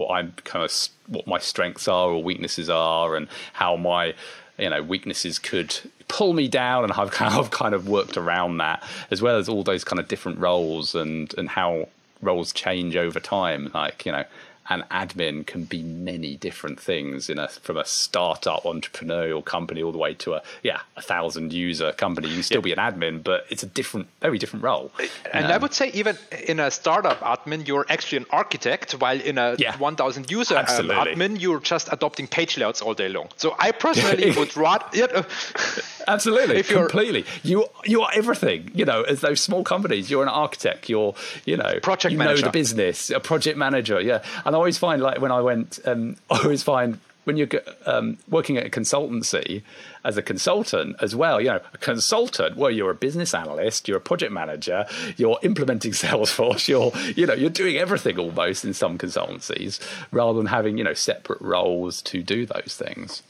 what 0.00 0.10
I'm 0.10 0.32
kind 0.44 0.64
of 0.64 0.88
what 1.06 1.26
my 1.26 1.38
strengths 1.38 1.86
are 1.86 2.08
or 2.08 2.22
weaknesses 2.22 2.68
are, 2.70 3.14
and 3.14 3.28
how 3.52 3.76
my 3.76 4.14
you 4.58 4.70
know 4.70 4.82
weaknesses 4.82 5.38
could 5.38 5.78
pull 6.08 6.32
me 6.32 6.48
down, 6.48 6.84
and 6.84 6.92
I've 6.92 7.10
kind 7.22 7.34
of 7.34 7.50
kind 7.50 7.74
of 7.74 7.88
worked 7.88 8.16
around 8.16 8.56
that 8.56 8.82
as 9.10 9.22
well 9.22 9.36
as 9.36 9.48
all 9.48 9.62
those 9.62 9.84
kind 9.84 10.00
of 10.00 10.08
different 10.08 10.38
roles 10.38 10.94
and 10.94 11.32
and 11.38 11.48
how 11.48 11.88
roles 12.22 12.52
change 12.52 12.96
over 12.96 13.20
time. 13.20 13.70
Like 13.72 14.06
you 14.06 14.12
know 14.12 14.24
an 14.70 14.84
admin 14.90 15.46
can 15.46 15.64
be 15.64 15.82
many 15.82 16.36
different 16.36 16.80
things 16.80 17.28
in 17.28 17.38
a 17.38 17.48
from 17.48 17.76
a 17.76 17.84
startup 17.84 18.62
entrepreneurial 18.62 19.44
company 19.44 19.82
all 19.82 19.92
the 19.92 19.98
way 19.98 20.14
to 20.14 20.34
a 20.34 20.42
yeah 20.62 20.80
a 20.96 21.02
thousand 21.02 21.52
user 21.52 21.92
company. 21.92 22.28
You 22.28 22.34
can 22.34 22.42
still 22.44 22.58
yeah. 22.58 22.62
be 22.62 22.72
an 22.72 22.78
admin, 22.78 23.22
but 23.22 23.46
it's 23.50 23.62
a 23.62 23.66
different, 23.66 24.08
very 24.20 24.38
different 24.38 24.64
role. 24.64 24.90
And 25.32 25.46
I 25.46 25.56
would 25.56 25.74
say 25.74 25.90
even 25.90 26.16
in 26.46 26.60
a 26.60 26.70
startup 26.70 27.20
admin, 27.20 27.66
you're 27.66 27.86
actually 27.88 28.18
an 28.18 28.26
architect, 28.30 28.92
while 28.92 29.20
in 29.20 29.38
a 29.38 29.56
yeah. 29.58 29.76
1,000 29.76 30.30
user 30.30 30.56
um, 30.56 30.64
admin, 30.64 31.40
you're 31.40 31.60
just 31.60 31.92
adopting 31.92 32.26
page 32.26 32.56
layouts 32.56 32.80
all 32.82 32.94
day 32.94 33.08
long. 33.08 33.28
So 33.36 33.56
I 33.58 33.72
personally 33.72 34.30
would 34.32 34.56
rather. 34.56 35.26
Absolutely, 36.08 36.62
completely. 36.62 37.24
You 37.42 37.66
you 37.84 38.02
are 38.02 38.10
everything. 38.14 38.70
You 38.74 38.84
know, 38.84 39.02
as 39.02 39.20
those 39.20 39.40
small 39.40 39.62
companies, 39.64 40.10
you're 40.10 40.22
an 40.22 40.28
architect. 40.28 40.88
You're 40.88 41.14
you 41.44 41.56
know 41.56 41.78
project 41.82 42.12
you 42.12 42.18
manager. 42.18 42.42
know 42.42 42.48
the 42.48 42.52
business, 42.52 43.10
a 43.10 43.20
project 43.20 43.56
manager. 43.56 44.00
Yeah, 44.00 44.22
and 44.44 44.56
always 44.60 44.78
find 44.78 45.02
like 45.02 45.20
when 45.20 45.32
I 45.32 45.40
went, 45.40 45.78
um, 45.84 46.16
I 46.30 46.38
always 46.38 46.62
find 46.62 46.98
when 47.24 47.36
you're 47.36 47.48
um, 47.86 48.16
working 48.28 48.56
at 48.56 48.66
a 48.66 48.70
consultancy 48.70 49.62
as 50.04 50.16
a 50.16 50.22
consultant 50.22 50.96
as 51.00 51.14
well, 51.14 51.40
you 51.40 51.48
know, 51.48 51.60
a 51.74 51.78
consultant, 51.78 52.56
well, 52.56 52.70
you're 52.70 52.90
a 52.90 52.94
business 52.94 53.34
analyst, 53.34 53.86
you're 53.86 53.98
a 53.98 54.00
project 54.00 54.32
manager, 54.32 54.86
you're 55.16 55.38
implementing 55.42 55.92
Salesforce, 56.04 56.66
you're, 56.66 56.92
you 57.14 57.26
know, 57.26 57.34
you're 57.34 57.50
doing 57.50 57.76
everything 57.76 58.18
almost 58.18 58.64
in 58.64 58.72
some 58.72 58.96
consultancies 58.96 59.80
rather 60.10 60.38
than 60.38 60.46
having, 60.46 60.78
you 60.78 60.84
know, 60.84 60.94
separate 60.94 61.40
roles 61.40 62.00
to 62.02 62.22
do 62.22 62.46
those 62.46 62.74
things. 62.76 63.22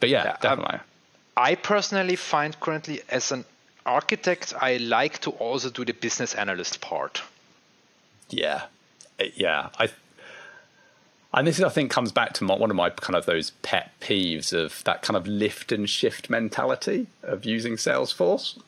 But 0.00 0.08
yeah, 0.08 0.24
yeah 0.24 0.30
um, 0.32 0.38
definitely. 0.42 0.74
Um, 0.74 0.80
I 1.36 1.54
personally 1.54 2.16
find 2.16 2.58
currently 2.60 3.02
as 3.08 3.30
an 3.30 3.44
architect, 3.84 4.54
I 4.60 4.78
like 4.78 5.20
to 5.20 5.30
also 5.30 5.70
do 5.70 5.84
the 5.84 5.92
business 5.92 6.34
analyst 6.34 6.80
part. 6.80 7.22
Yeah, 8.28 8.62
uh, 9.20 9.24
yeah. 9.34 9.68
I 9.78 9.88
and 11.36 11.46
this, 11.46 11.60
I 11.60 11.68
think, 11.68 11.90
comes 11.90 12.12
back 12.12 12.32
to 12.34 12.44
my, 12.44 12.54
one 12.54 12.70
of 12.70 12.76
my 12.76 12.88
kind 12.88 13.14
of 13.14 13.26
those 13.26 13.50
pet 13.62 13.92
peeves 14.00 14.54
of 14.54 14.82
that 14.84 15.02
kind 15.02 15.18
of 15.18 15.26
lift 15.26 15.70
and 15.70 15.88
shift 15.88 16.30
mentality 16.30 17.08
of 17.22 17.44
using 17.44 17.74
Salesforce. 17.74 18.58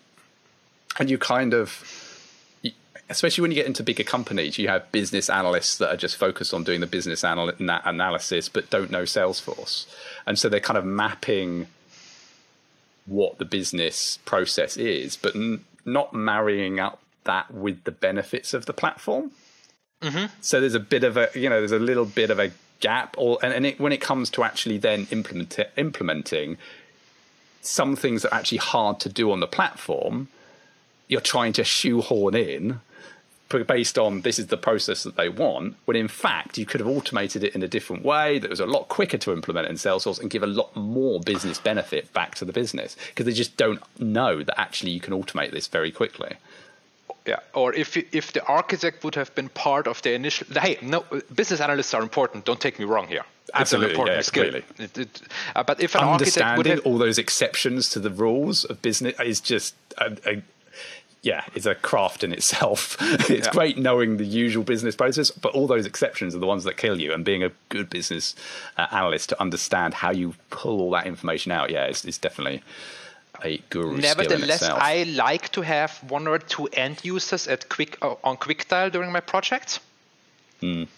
And 0.99 1.09
you 1.09 1.17
kind 1.17 1.55
of, 1.55 1.83
especially 3.09 3.41
when 3.41 3.53
you 3.53 3.55
get 3.55 3.67
into 3.67 3.83
bigger 3.83 4.05
companies, 4.05 4.59
you 4.59 4.69
have 4.69 4.93
business 4.93 5.31
analysts 5.31 5.79
that 5.79 5.89
are 5.89 5.97
just 5.97 6.17
focused 6.17 6.53
on 6.53 6.63
doing 6.63 6.81
the 6.81 6.87
business 6.87 7.25
anal- 7.25 7.53
analysis 7.59 8.51
but 8.51 8.69
don't 8.69 8.91
know 8.91 9.05
Salesforce. 9.05 9.87
And 10.27 10.39
so 10.39 10.51
they're 10.51 10.61
kind 10.61 10.79
of 10.79 10.85
mapping 10.85 11.69
what 13.07 13.39
the 13.39 13.47
business 13.47 14.19
process 14.27 14.77
is, 14.77 15.17
but 15.17 15.35
n- 15.35 15.65
not 15.87 16.13
marrying 16.13 16.79
up 16.79 17.01
that 17.25 17.51
with 17.51 17.85
the 17.85 17.93
benefits 17.93 18.53
of 18.53 18.67
the 18.67 18.75
platform. 18.75 19.31
Mm-hmm. 20.03 20.27
So 20.41 20.61
there's 20.61 20.75
a 20.75 20.81
bit 20.81 21.05
of 21.05 21.17
a, 21.17 21.29
you 21.35 21.49
know, 21.49 21.59
there's 21.59 21.73
a 21.73 21.79
little 21.79 22.05
bit 22.05 22.31
of 22.31 22.39
a 22.39 22.53
gap, 22.81 23.15
or 23.19 23.39
and, 23.43 23.53
and 23.53 23.67
it, 23.67 23.81
when 23.81 23.93
it 23.93 24.01
comes 24.01 24.31
to 24.31 24.45
actually 24.45 24.79
then 24.79 25.07
implement, 25.11 25.59
implementing 25.77 26.57
some 27.61 27.97
things 27.97 28.23
that 28.23 28.33
are 28.33 28.39
actually 28.39 28.59
hard 28.59 29.01
to 29.01 29.09
do 29.09 29.33
on 29.33 29.41
the 29.41 29.47
platform, 29.47 30.29
you're 31.09 31.21
trying 31.21 31.53
to 31.55 31.65
shoehorn 31.65 32.35
in 32.35 32.81
based 33.49 33.99
on 33.99 34.21
this 34.23 34.39
is 34.39 34.49
the 34.49 34.57
process 34.57 35.03
that 35.05 35.17
they 35.17 35.29
want, 35.29 35.75
when 35.87 35.97
in 35.97 36.09
fact 36.09 36.59
you 36.59 36.67
could 36.67 36.81
have 36.81 36.89
automated 36.89 37.43
it 37.43 37.55
in 37.55 37.63
a 37.63 37.69
different 37.69 38.05
way 38.05 38.39
that 38.39 38.51
was 38.51 38.61
a 38.61 38.67
lot 38.67 38.89
quicker 38.89 39.17
to 39.17 39.33
implement 39.33 39.67
in 39.67 39.77
Salesforce 39.77 40.21
and 40.21 40.31
give 40.31 40.43
a 40.43 40.47
lot 40.47 40.75
more 40.77 41.19
business 41.21 41.59
benefit 41.59 42.13
back 42.13 42.35
to 42.35 42.45
the 42.45 42.53
business 42.53 42.97
because 43.09 43.25
they 43.25 43.33
just 43.33 43.57
don't 43.57 43.83
know 43.99 44.43
that 44.43 44.61
actually 44.61 44.91
you 44.91 45.01
can 45.01 45.15
automate 45.15 45.51
this 45.51 45.67
very 45.67 45.91
quickly. 45.91 46.37
Yeah, 47.29 47.41
or 47.53 47.75
if 47.75 47.97
if 47.97 48.33
the 48.33 48.43
architect 48.47 49.05
would 49.05 49.15
have 49.15 49.35
been 49.35 49.51
part 49.51 49.87
of 49.87 50.01
the 50.01 50.15
initial. 50.15 50.47
Hey, 50.59 50.79
no, 50.81 51.05
business 51.35 51.61
analysts 51.61 51.93
are 51.93 52.03
important. 52.03 52.47
Don't 52.47 52.61
take 52.61 52.79
me 52.79 52.87
wrong 52.87 53.07
here. 53.07 53.25
Absolutely, 53.53 53.91
it's 53.91 53.95
an 53.95 54.01
important 54.01 54.17
yeah, 54.17 54.23
skill. 54.23 54.55
It, 54.87 54.99
it, 54.99 55.23
uh, 55.55 55.63
but 55.63 55.83
if 55.83 55.95
an 55.95 56.05
understanding 56.05 56.73
have, 56.73 56.87
all 56.87 56.97
those 56.97 57.19
exceptions 57.19 57.91
to 57.91 58.01
the 58.01 58.11
rules 58.11 58.65
of 58.65 58.81
business 58.81 59.15
is 59.21 59.41
just 59.41 59.75
a, 59.99 60.17
a 60.27 60.43
yeah, 61.23 61.45
is 61.55 61.67
a 61.67 61.75
craft 61.75 62.25
in 62.25 62.33
itself. 62.33 62.97
it's 63.01 63.47
yeah. 63.47 63.53
great 63.53 63.77
knowing 63.77 64.17
the 64.17 64.25
usual 64.25 64.65
business 64.65 64.97
process, 64.97 65.31
but 65.31 65.53
all 65.53 65.67
those 65.67 65.85
exceptions 65.85 66.35
are 66.35 66.39
the 66.39 66.47
ones 66.47 66.65
that 66.65 66.77
kill 66.77 66.99
you. 67.01 67.13
And 67.13 67.25
being 67.25 67.43
a 67.43 67.51
good 67.69 67.91
business 67.91 68.35
uh, 68.77 68.87
analyst 68.91 69.29
to 69.31 69.41
understand 69.41 69.95
how 69.95 70.13
you 70.13 70.35
pull 70.51 70.81
all 70.81 70.91
that 70.93 71.07
information 71.07 71.53
out, 71.53 71.71
yeah, 71.71 71.85
it's, 71.85 72.05
it's 72.05 72.19
definitely 72.19 72.63
a 73.45 73.59
guru 73.71 73.97
Nevertheless, 73.97 74.63
I 74.63 75.05
like 75.05 75.51
to 75.51 75.63
have 75.63 75.93
one 76.09 76.27
or 76.27 76.39
two 76.39 76.67
end 76.69 77.05
users 77.05 77.47
at 77.49 77.69
quick 77.69 77.99
uh, 78.03 78.15
on 78.25 78.37
QuickDial 78.37 78.93
during 78.93 79.13
my 79.13 79.21
project. 79.21 79.81
Mm. 80.63 80.89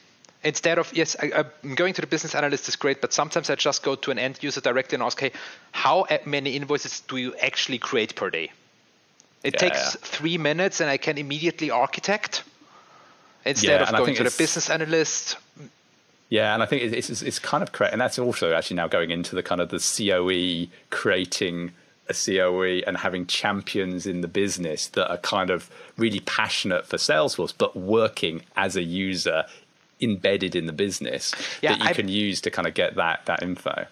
Instead 0.42 0.78
of 0.78 0.90
yes, 0.94 1.16
I, 1.20 1.44
am 1.64 1.74
going 1.74 1.92
to 1.94 2.00
the 2.00 2.06
business 2.06 2.34
analyst 2.34 2.68
is 2.68 2.76
great, 2.76 3.00
but 3.00 3.12
sometimes 3.12 3.50
I 3.50 3.56
just 3.56 3.82
go 3.82 3.94
to 3.94 4.10
an 4.10 4.18
end 4.18 4.38
user 4.40 4.60
directly 4.60 4.96
and 4.96 5.02
ask, 5.02 5.20
hey, 5.20 5.32
how 5.72 6.06
many 6.24 6.56
invoices 6.56 7.00
do 7.00 7.18
you 7.18 7.34
actually 7.36 7.78
create 7.78 8.16
per 8.16 8.30
day? 8.30 8.50
It 9.42 9.54
yeah, 9.54 9.60
takes 9.60 9.78
yeah. 9.78 10.00
three 10.00 10.38
minutes, 10.38 10.80
and 10.80 10.88
I 10.88 10.96
can 10.96 11.18
immediately 11.18 11.70
architect 11.70 12.42
instead 13.44 13.80
yeah, 13.80 13.88
of 13.88 13.96
going 13.96 14.14
to 14.16 14.24
the 14.24 14.34
business 14.36 14.70
analyst. 14.70 15.36
Yeah, 16.30 16.54
and 16.54 16.62
I 16.62 16.66
think 16.66 16.82
it's, 16.82 17.10
it's, 17.10 17.22
it's 17.22 17.38
kind 17.38 17.62
of 17.62 17.72
correct, 17.72 17.92
and 17.92 18.00
that's 18.00 18.18
also 18.18 18.54
actually 18.54 18.76
now 18.76 18.86
going 18.86 19.10
into 19.10 19.34
the 19.34 19.42
kind 19.42 19.60
of 19.60 19.68
the 19.68 19.78
COE 19.78 20.70
creating 20.90 21.72
a 22.10 22.14
COE 22.14 22.82
and 22.86 22.96
having 22.96 23.26
champions 23.26 24.06
in 24.06 24.20
the 24.20 24.28
business 24.28 24.88
that 24.88 25.08
are 25.10 25.18
kind 25.18 25.50
of 25.50 25.70
really 25.96 26.20
passionate 26.20 26.86
for 26.86 26.96
Salesforce, 26.96 27.54
but 27.56 27.76
working 27.76 28.42
as 28.56 28.76
a 28.76 28.82
user 28.82 29.44
embedded 30.00 30.56
in 30.56 30.66
the 30.66 30.72
business 30.72 31.34
yeah, 31.60 31.72
that 31.72 31.78
you 31.80 31.88
I, 31.90 31.92
can 31.92 32.08
use 32.08 32.40
to 32.42 32.50
kind 32.50 32.66
of 32.66 32.74
get 32.74 32.96
that 32.96 33.26
that 33.26 33.42
info. 33.42 33.86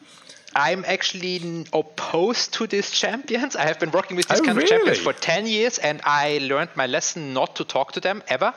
I'm 0.56 0.84
actually 0.86 1.66
opposed 1.72 2.54
to 2.54 2.66
these 2.66 2.90
champions. 2.90 3.54
I 3.54 3.66
have 3.66 3.78
been 3.78 3.90
working 3.90 4.16
with 4.16 4.28
these 4.28 4.40
oh, 4.40 4.44
kind 4.44 4.56
really? 4.56 4.64
of 4.64 4.70
champions 4.70 4.98
for 4.98 5.12
10 5.12 5.46
years 5.46 5.78
and 5.78 6.00
I 6.04 6.38
learned 6.42 6.70
my 6.74 6.86
lesson 6.86 7.34
not 7.34 7.56
to 7.56 7.64
talk 7.64 7.92
to 7.92 8.00
them 8.00 8.22
ever. 8.28 8.54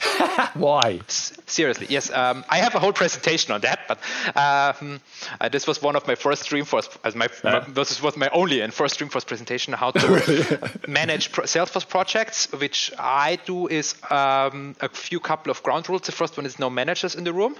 Why? 0.54 1.00
seriously, 1.08 1.86
yes. 1.88 2.10
Um, 2.10 2.44
I 2.48 2.58
have 2.58 2.74
a 2.74 2.78
whole 2.78 2.92
presentation 2.92 3.52
on 3.52 3.62
that, 3.62 3.80
but 3.88 3.98
um, 4.36 5.00
uh, 5.40 5.48
this 5.48 5.66
was 5.66 5.82
one 5.82 5.96
of 5.96 6.06
my 6.06 6.14
first 6.14 6.44
Dreamforce. 6.48 6.88
As 7.04 7.14
my, 7.14 7.28
my, 7.42 7.60
this 7.60 8.00
was 8.02 8.16
my 8.16 8.28
only 8.30 8.60
and 8.60 8.72
first 8.72 8.98
Dreamforce 8.98 9.26
presentation. 9.26 9.72
How 9.72 9.90
to 9.90 10.78
manage 10.88 11.32
pro- 11.32 11.44
Salesforce 11.44 11.88
projects, 11.88 12.50
which 12.52 12.92
I 12.98 13.38
do 13.44 13.66
is 13.66 13.94
um, 14.10 14.76
a 14.80 14.88
few 14.88 15.20
couple 15.20 15.50
of 15.50 15.62
ground 15.62 15.88
rules. 15.88 16.02
The 16.02 16.12
first 16.12 16.36
one 16.36 16.46
is 16.46 16.58
no 16.58 16.70
managers 16.70 17.14
in 17.14 17.24
the 17.24 17.32
room. 17.32 17.56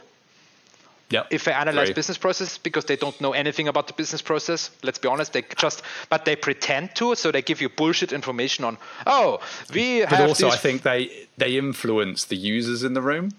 Yeah. 1.10 1.24
If 1.30 1.44
they 1.44 1.52
analyze 1.52 1.90
business 1.90 2.18
process 2.18 2.58
because 2.58 2.84
they 2.84 2.96
don't 2.96 3.18
know 3.20 3.32
anything 3.32 3.66
about 3.66 3.86
the 3.86 3.94
business 3.94 4.20
process, 4.20 4.70
let's 4.82 4.98
be 4.98 5.08
honest, 5.08 5.32
they 5.32 5.42
just 5.56 5.82
but 6.10 6.26
they 6.26 6.36
pretend 6.36 6.94
to, 6.96 7.14
so 7.14 7.32
they 7.32 7.40
give 7.40 7.62
you 7.62 7.70
bullshit 7.70 8.12
information 8.12 8.64
on. 8.64 8.76
Oh, 9.06 9.40
we 9.72 10.00
but 10.00 10.10
have. 10.10 10.28
also, 10.28 10.48
I 10.48 10.56
think 10.56 10.82
they 10.82 11.28
they 11.38 11.56
influence 11.56 12.26
the 12.26 12.36
users 12.36 12.82
in 12.82 12.92
the 12.92 13.02
room. 13.02 13.30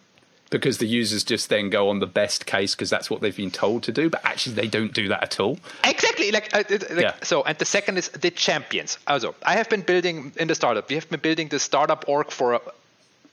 because 0.49 0.79
the 0.79 0.87
users 0.87 1.23
just 1.23 1.49
then 1.49 1.69
go 1.69 1.89
on 1.89 1.99
the 1.99 2.07
best 2.07 2.45
case 2.45 2.75
because 2.75 2.89
that's 2.89 3.09
what 3.09 3.21
they've 3.21 3.37
been 3.37 3.51
told 3.51 3.83
to 3.83 3.91
do 3.91 4.09
but 4.09 4.23
actually 4.25 4.55
they 4.55 4.67
don't 4.67 4.93
do 4.93 5.07
that 5.07 5.21
at 5.21 5.39
all 5.39 5.59
exactly 5.83 6.31
like, 6.31 6.49
uh, 6.53 6.63
like 6.69 6.99
yeah. 6.99 7.13
so 7.21 7.43
and 7.43 7.57
the 7.59 7.65
second 7.65 7.97
is 7.97 8.09
the 8.09 8.31
champions 8.31 8.97
also 9.05 9.35
i 9.43 9.53
have 9.53 9.69
been 9.69 9.81
building 9.81 10.31
in 10.37 10.47
the 10.47 10.55
startup 10.55 10.89
we 10.89 10.95
have 10.95 11.09
been 11.09 11.19
building 11.19 11.47
the 11.49 11.59
startup 11.59 12.05
org 12.07 12.31
for 12.31 12.55
uh, 12.55 12.59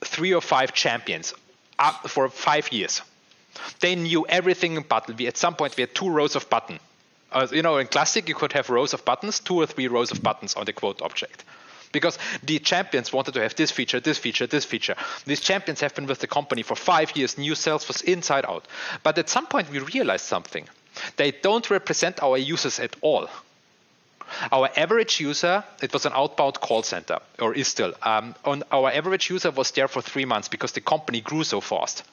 three 0.01 0.33
or 0.33 0.41
five 0.41 0.73
champions 0.73 1.33
up 1.79 2.07
for 2.07 2.29
five 2.29 2.71
years 2.71 3.01
they 3.79 3.95
knew 3.95 4.25
everything 4.27 4.75
in 4.75 4.83
button 4.83 5.15
we 5.17 5.27
at 5.27 5.37
some 5.37 5.55
point 5.55 5.75
we 5.77 5.81
had 5.81 5.93
two 5.93 6.09
rows 6.09 6.35
of 6.35 6.49
button 6.49 6.79
uh, 7.31 7.47
you 7.51 7.61
know 7.61 7.77
in 7.77 7.87
classic 7.87 8.27
you 8.29 8.35
could 8.35 8.53
have 8.53 8.69
rows 8.69 8.93
of 8.93 9.03
buttons 9.05 9.39
two 9.39 9.55
or 9.55 9.65
three 9.65 9.87
rows 9.87 10.11
of 10.11 10.21
buttons 10.21 10.55
on 10.55 10.65
the 10.65 10.73
quote 10.73 11.01
object 11.01 11.43
because 11.91 12.17
the 12.43 12.59
champions 12.59 13.13
wanted 13.13 13.33
to 13.33 13.41
have 13.41 13.55
this 13.55 13.71
feature, 13.71 13.99
this 13.99 14.17
feature, 14.17 14.47
this 14.47 14.65
feature. 14.65 14.95
These 15.25 15.41
champions 15.41 15.81
have 15.81 15.95
been 15.95 16.05
with 16.05 16.19
the 16.19 16.27
company 16.27 16.63
for 16.63 16.75
five 16.75 17.15
years, 17.15 17.37
New 17.37 17.55
sales 17.55 17.87
was 17.87 18.01
inside 18.01 18.45
out. 18.45 18.67
But 19.03 19.17
at 19.17 19.29
some 19.29 19.47
point, 19.47 19.69
we 19.69 19.79
realized 19.79 20.25
something. 20.25 20.67
They 21.15 21.31
don't 21.31 21.69
represent 21.69 22.21
our 22.21 22.37
users 22.37 22.79
at 22.79 22.95
all. 23.01 23.29
Our 24.51 24.69
average 24.75 25.21
user, 25.21 25.63
it 25.81 25.93
was 25.93 26.05
an 26.05 26.11
outbound 26.13 26.59
call 26.59 26.83
center, 26.83 27.19
or 27.39 27.53
is 27.53 27.67
still. 27.67 27.93
Um, 28.01 28.35
on 28.43 28.63
our 28.71 28.91
average 28.91 29.29
user 29.29 29.51
was 29.51 29.71
there 29.71 29.87
for 29.87 30.01
three 30.01 30.25
months 30.25 30.49
because 30.49 30.73
the 30.73 30.81
company 30.81 31.21
grew 31.21 31.43
so 31.43 31.61
fast. 31.61 32.03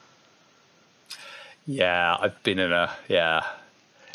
Yeah, 1.65 2.15
I've 2.19 2.41
been 2.43 2.59
in 2.59 2.71
a 2.71 2.91
yeah. 3.07 3.43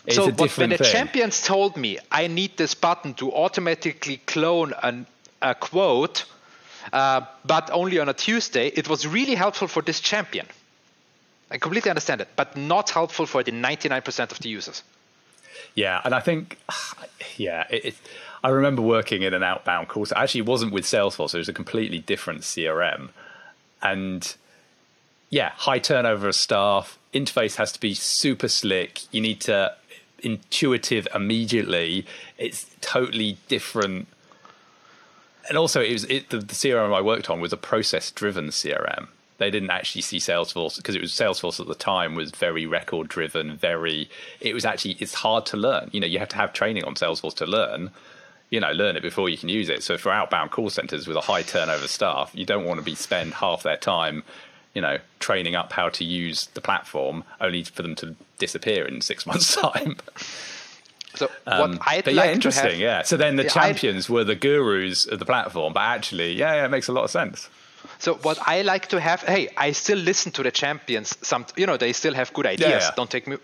It's 0.07 0.16
so 0.16 0.30
when 0.30 0.70
the 0.70 0.78
thing. 0.78 0.92
champions 0.92 1.42
told 1.42 1.76
me 1.76 1.98
I 2.11 2.26
need 2.26 2.57
this 2.57 2.74
button 2.74 3.14
to 3.14 3.32
automatically 3.32 4.18
clone 4.26 4.72
an 4.82 5.07
a 5.42 5.55
quote, 5.55 6.24
uh, 6.92 7.22
but 7.44 7.70
only 7.70 7.98
on 7.98 8.09
a 8.09 8.14
Tuesday, 8.14 8.68
it 8.68 8.88
was 8.88 9.07
really 9.07 9.34
helpful 9.34 9.68
for 9.68 9.82
this 9.82 10.01
champion. 10.01 10.46
I 11.51 11.59
completely 11.59 11.90
understand 11.90 12.20
it, 12.20 12.28
but 12.36 12.57
not 12.57 12.90
helpful 12.90 13.26
for 13.26 13.42
the 13.42 13.51
99% 13.51 14.30
of 14.30 14.38
the 14.38 14.48
users. 14.48 14.82
Yeah, 15.74 16.01
and 16.05 16.14
I 16.14 16.20
think, 16.20 16.59
yeah, 17.36 17.64
it, 17.70 17.84
it, 17.86 17.94
I 18.44 18.48
remember 18.48 18.82
working 18.82 19.22
in 19.22 19.34
an 19.34 19.42
outbound 19.42 19.88
call. 19.88 20.07
So 20.07 20.14
actually, 20.16 20.40
it 20.40 20.46
wasn't 20.46 20.72
with 20.72 20.84
Salesforce; 20.84 21.34
it 21.34 21.38
was 21.38 21.48
a 21.48 21.53
completely 21.53 21.98
different 21.98 22.42
CRM, 22.42 23.11
and 23.82 24.36
yeah, 25.28 25.51
high 25.57 25.78
turnover 25.78 26.28
of 26.28 26.34
staff. 26.34 26.98
Interface 27.12 27.56
has 27.56 27.72
to 27.72 27.80
be 27.80 27.94
super 27.94 28.48
slick. 28.48 29.12
You 29.12 29.20
need 29.20 29.40
to 29.42 29.74
intuitive 30.22 31.08
immediately. 31.14 32.06
It's 32.38 32.66
totally 32.80 33.38
different 33.48 34.06
and 35.50 35.58
also 35.58 35.82
it 35.82 35.92
was 35.92 36.04
it, 36.04 36.30
the, 36.30 36.38
the 36.38 36.54
CRM 36.54 36.94
I 36.94 37.00
worked 37.02 37.28
on 37.28 37.40
was 37.40 37.52
a 37.52 37.58
process 37.58 38.11
driven 38.11 38.48
CRM. 38.48 39.08
They 39.38 39.50
didn't 39.50 39.70
actually 39.70 40.02
see 40.02 40.18
Salesforce 40.18 40.76
because 40.76 40.94
it 40.94 41.00
was 41.00 41.12
Salesforce 41.12 41.58
at 41.61 41.66
the 41.66 41.74
time 41.74 42.14
was 42.14 42.30
very 42.30 42.66
record 42.66 43.08
driven, 43.08 43.56
very 43.56 44.08
it 44.40 44.54
was 44.54 44.64
actually 44.64 44.96
it's 45.00 45.14
hard 45.14 45.44
to 45.46 45.56
learn. 45.56 45.90
You 45.92 46.00
know, 46.00 46.06
you 46.06 46.20
have 46.20 46.28
to 46.30 46.36
have 46.36 46.52
training 46.52 46.84
on 46.84 46.94
Salesforce 46.94 47.34
to 47.36 47.46
learn. 47.46 47.90
You 48.50 48.58
know, 48.61 48.72
learn 48.72 48.96
it 48.96 49.02
before 49.02 49.28
you 49.28 49.38
can 49.38 49.48
use 49.48 49.68
it. 49.68 49.82
So 49.82 49.96
for 49.96 50.11
outbound 50.11 50.50
call 50.50 50.70
centers 50.70 51.06
with 51.06 51.16
a 51.16 51.20
high 51.20 51.42
turnover 51.42 51.86
staff, 51.86 52.32
you 52.34 52.44
don't 52.44 52.64
want 52.64 52.78
to 52.78 52.84
be 52.84 52.96
spend 52.96 53.34
half 53.34 53.62
their 53.62 53.76
time 53.76 54.24
you 54.74 54.80
know, 54.80 54.98
training 55.18 55.54
up 55.54 55.72
how 55.72 55.88
to 55.88 56.04
use 56.04 56.46
the 56.54 56.60
platform, 56.60 57.24
only 57.40 57.64
for 57.64 57.82
them 57.82 57.94
to 57.96 58.14
disappear 58.38 58.86
in 58.86 59.00
six 59.00 59.26
months' 59.28 59.54
time. 59.56 59.96
So 61.14 61.28
um, 61.46 61.72
what 61.72 61.88
I'd 61.88 62.04
but 62.04 62.14
like 62.14 62.26
yeah, 62.26 62.32
interesting. 62.32 62.70
Have, 62.72 62.80
yeah. 62.80 63.02
So 63.02 63.16
then 63.16 63.36
the 63.36 63.44
champions 63.44 64.08
I'd, 64.08 64.12
were 64.12 64.24
the 64.24 64.36
gurus 64.36 65.06
of 65.06 65.18
the 65.18 65.26
platform, 65.26 65.72
but 65.72 65.80
actually, 65.80 66.32
yeah, 66.32 66.54
yeah, 66.54 66.64
it 66.64 66.68
makes 66.68 66.88
a 66.88 66.92
lot 66.92 67.04
of 67.04 67.10
sense. 67.10 67.48
So 67.98 68.14
what 68.14 68.38
I 68.46 68.62
like 68.62 68.88
to 68.88 69.00
have, 69.00 69.22
hey, 69.22 69.48
I 69.56 69.72
still 69.72 69.98
listen 69.98 70.32
to 70.32 70.42
the 70.42 70.50
champions. 70.50 71.16
Some, 71.22 71.46
you 71.56 71.66
know, 71.66 71.76
they 71.76 71.92
still 71.92 72.14
have 72.14 72.32
good 72.32 72.46
ideas. 72.46 72.70
Yeah, 72.70 72.78
yeah. 72.78 72.90
Don't 72.96 73.10
take 73.10 73.26
me, 73.26 73.36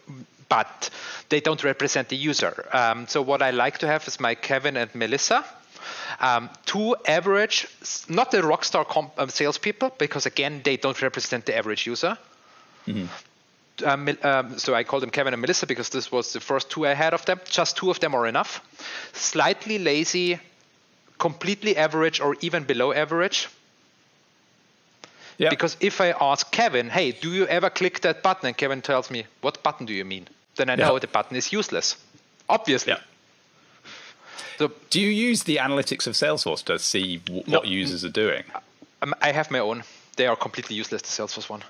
but 0.49 0.91
they 1.29 1.41
don't 1.41 1.63
represent 1.65 2.09
the 2.09 2.17
user. 2.17 2.67
Um, 2.73 3.07
so 3.07 3.23
what 3.23 3.43
I 3.43 3.51
like 3.51 3.79
to 3.79 3.87
have 3.87 4.07
is 4.07 4.21
my 4.21 4.35
Kevin 4.35 4.77
and 4.77 4.95
Melissa. 4.95 5.45
Um, 6.21 6.51
two 6.65 6.97
average, 7.07 7.69
not 8.09 8.31
the 8.31 8.39
rockstar 8.39 8.87
comp, 8.87 9.13
um, 9.19 9.29
salespeople, 9.29 9.93
because 9.99 10.27
again, 10.27 10.61
they 10.65 10.77
don't 10.77 11.01
represent 11.01 11.47
the 11.47 11.57
average 11.57 11.87
user. 11.87 12.19
Mm-hmm 12.87 13.07
um, 13.85 14.09
um, 14.23 14.59
so 14.59 14.75
I 14.75 14.85
called 14.85 15.03
them 15.03 15.11
Kevin 15.11 15.35
and 15.35 15.41
Melissa 15.41 15.67
because 15.67 15.89
this 15.91 16.11
was 16.11 16.33
the 16.33 16.41
first 16.41 16.71
two 16.71 16.87
I 16.87 16.95
had 16.95 17.15
of 17.15 17.25
them. 17.27 17.41
Just 17.45 17.77
two 17.77 17.91
of 17.91 18.01
them 18.01 18.15
are 18.15 18.27
enough. 18.27 18.63
Slightly 19.13 19.79
lazy, 19.79 20.39
completely 21.19 21.77
average, 21.77 22.21
or 22.21 22.37
even 22.41 22.65
below 22.65 22.93
average. 22.93 23.49
Yeah. 25.39 25.51
Because 25.51 25.77
if 25.81 26.01
I 26.01 26.15
ask 26.19 26.51
Kevin, 26.51 26.89
hey, 26.89 27.13
do 27.13 27.31
you 27.33 27.47
ever 27.47 27.69
click 27.69 28.01
that 28.01 28.23
button? 28.23 28.47
And 28.47 28.57
Kevin 28.57 28.81
tells 28.81 29.11
me, 29.11 29.27
what 29.43 29.63
button 29.63 29.85
do 29.85 29.93
you 29.93 30.05
mean? 30.05 30.29
Then 30.57 30.71
I 30.71 30.77
know 30.77 30.95
yeah. 30.95 31.01
the 31.01 31.09
button 31.09 31.37
is 31.37 31.53
useless. 31.53 31.97
Obviously. 32.49 32.95
Yeah. 32.95 33.01
So, 34.59 34.73
do 34.91 35.01
you 35.01 35.09
use 35.11 35.45
the 35.45 35.57
analytics 35.57 36.07
of 36.07 36.15
Salesforce 36.15 36.65
to 36.65 36.79
see 36.79 37.19
w- 37.19 37.43
no, 37.47 37.59
what 37.59 37.69
users 37.69 38.05
are 38.05 38.09
doing? 38.11 38.45
Um, 39.03 39.15
I 39.21 39.33
have 39.33 39.51
my 39.51 39.59
own. 39.59 39.83
They 40.17 40.27
are 40.27 40.37
completely 40.37 40.77
useless, 40.77 41.03
the 41.03 41.09
Salesforce 41.09 41.49
one. 41.51 41.63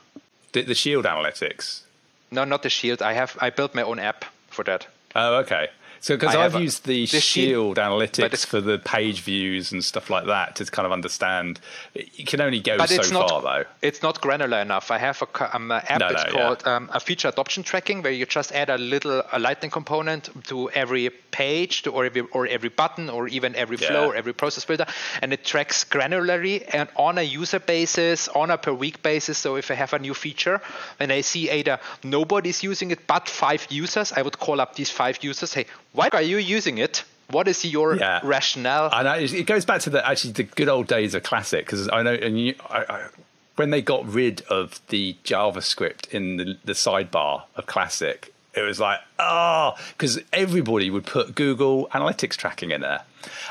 The, 0.52 0.62
the 0.62 0.74
Shield 0.74 1.04
analytics? 1.04 1.82
No, 2.30 2.44
not 2.44 2.62
the 2.62 2.70
Shield. 2.70 3.02
I 3.02 3.12
have 3.14 3.36
I 3.40 3.50
built 3.50 3.74
my 3.74 3.82
own 3.82 3.98
app 3.98 4.24
for 4.48 4.64
that. 4.64 4.86
Oh, 5.14 5.36
okay. 5.38 5.68
So, 6.00 6.16
because 6.16 6.34
I've 6.34 6.60
used 6.60 6.86
the, 6.86 7.06
Shield 7.06 7.78
analytics 7.78 8.46
for 8.46 8.60
the 8.60 8.78
page 8.78 9.20
views 9.20 9.72
and 9.72 9.84
stuff 9.84 10.10
like 10.10 10.26
that 10.26 10.56
to 10.56 10.64
kind 10.66 10.86
of 10.86 10.92
understand. 10.92 11.60
You 11.94 12.24
can 12.24 12.40
only 12.40 12.60
go 12.60 12.78
so 12.86 12.96
not, 13.12 13.30
far, 13.30 13.42
though. 13.42 13.64
It's 13.82 14.02
not 14.02 14.20
granular 14.20 14.58
enough. 14.58 14.90
I 14.90 14.98
have 14.98 15.22
a, 15.22 15.56
um, 15.56 15.70
an 15.70 15.82
app. 15.88 16.00
No, 16.00 16.08
it's 16.08 16.24
no, 16.26 16.30
called 16.30 16.62
yeah. 16.64 16.76
um, 16.76 16.90
a 16.92 17.00
feature 17.00 17.28
adoption 17.28 17.62
tracking, 17.62 18.02
where 18.02 18.12
you 18.12 18.26
just 18.26 18.52
add 18.52 18.70
a 18.70 18.78
little 18.78 19.22
a 19.32 19.38
Lightning 19.38 19.70
component 19.70 20.30
to 20.44 20.70
every 20.70 21.10
page, 21.30 21.82
to, 21.82 21.90
or 21.90 22.04
every 22.04 22.22
or 22.32 22.46
every 22.46 22.68
button, 22.68 23.10
or 23.10 23.28
even 23.28 23.54
every 23.54 23.76
flow, 23.76 24.04
yeah. 24.04 24.08
or 24.08 24.14
every 24.14 24.32
process 24.32 24.64
builder, 24.64 24.86
and 25.22 25.32
it 25.32 25.44
tracks 25.44 25.84
granularly 25.84 26.64
and 26.72 26.88
on 26.96 27.18
a 27.18 27.22
user 27.22 27.58
basis, 27.58 28.28
on 28.28 28.50
a 28.50 28.58
per 28.58 28.72
week 28.72 29.02
basis. 29.02 29.38
So 29.38 29.56
if 29.56 29.70
I 29.70 29.74
have 29.74 29.92
a 29.92 29.98
new 29.98 30.14
feature 30.14 30.60
and 31.00 31.12
I 31.12 31.20
see 31.22 31.50
either 31.50 31.78
nobody's 32.02 32.62
using 32.62 32.90
it 32.90 33.06
but 33.06 33.28
five 33.28 33.66
users, 33.70 34.12
I 34.12 34.22
would 34.22 34.38
call 34.38 34.60
up 34.60 34.74
these 34.76 34.90
five 34.90 35.22
users. 35.22 35.54
Hey, 35.54 35.66
why 35.96 36.10
are 36.12 36.22
you 36.22 36.36
using 36.36 36.78
it? 36.78 37.04
What 37.30 37.48
is 37.48 37.64
your 37.64 37.96
yeah. 37.96 38.20
rationale? 38.22 38.90
And 38.92 39.08
it 39.34 39.46
goes 39.46 39.64
back 39.64 39.80
to 39.82 39.90
the 39.90 40.06
actually 40.06 40.32
the 40.32 40.44
good 40.44 40.68
old 40.68 40.86
days 40.86 41.14
of 41.14 41.24
Classic 41.24 41.64
because 41.64 41.88
I 41.92 42.02
know 42.02 42.12
and 42.12 42.38
you, 42.38 42.54
I, 42.70 42.84
I, 42.88 43.08
when 43.56 43.70
they 43.70 43.82
got 43.82 44.06
rid 44.06 44.42
of 44.42 44.80
the 44.88 45.16
JavaScript 45.24 46.08
in 46.10 46.36
the, 46.36 46.58
the 46.64 46.74
sidebar 46.74 47.44
of 47.56 47.66
Classic, 47.66 48.32
it 48.54 48.60
was 48.60 48.78
like 48.78 49.00
ah, 49.18 49.74
oh 49.74 49.84
because 49.92 50.20
everybody 50.32 50.90
would 50.90 51.06
put 51.06 51.34
Google 51.34 51.88
Analytics 51.88 52.36
tracking 52.36 52.70
in 52.70 52.82
there, 52.82 53.02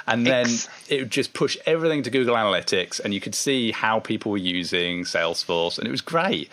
and 0.07 0.25
then 0.25 0.45
X. 0.45 0.69
it 0.87 0.99
would 1.01 1.11
just 1.11 1.33
push 1.33 1.57
everything 1.65 2.03
to 2.03 2.11
Google 2.11 2.35
Analytics, 2.35 3.01
and 3.01 3.13
you 3.13 3.19
could 3.19 3.35
see 3.35 3.71
how 3.71 3.99
people 3.99 4.31
were 4.31 4.37
using 4.37 5.03
Salesforce, 5.03 5.77
and 5.79 5.87
it 5.87 5.91
was 5.91 6.01
great. 6.01 6.49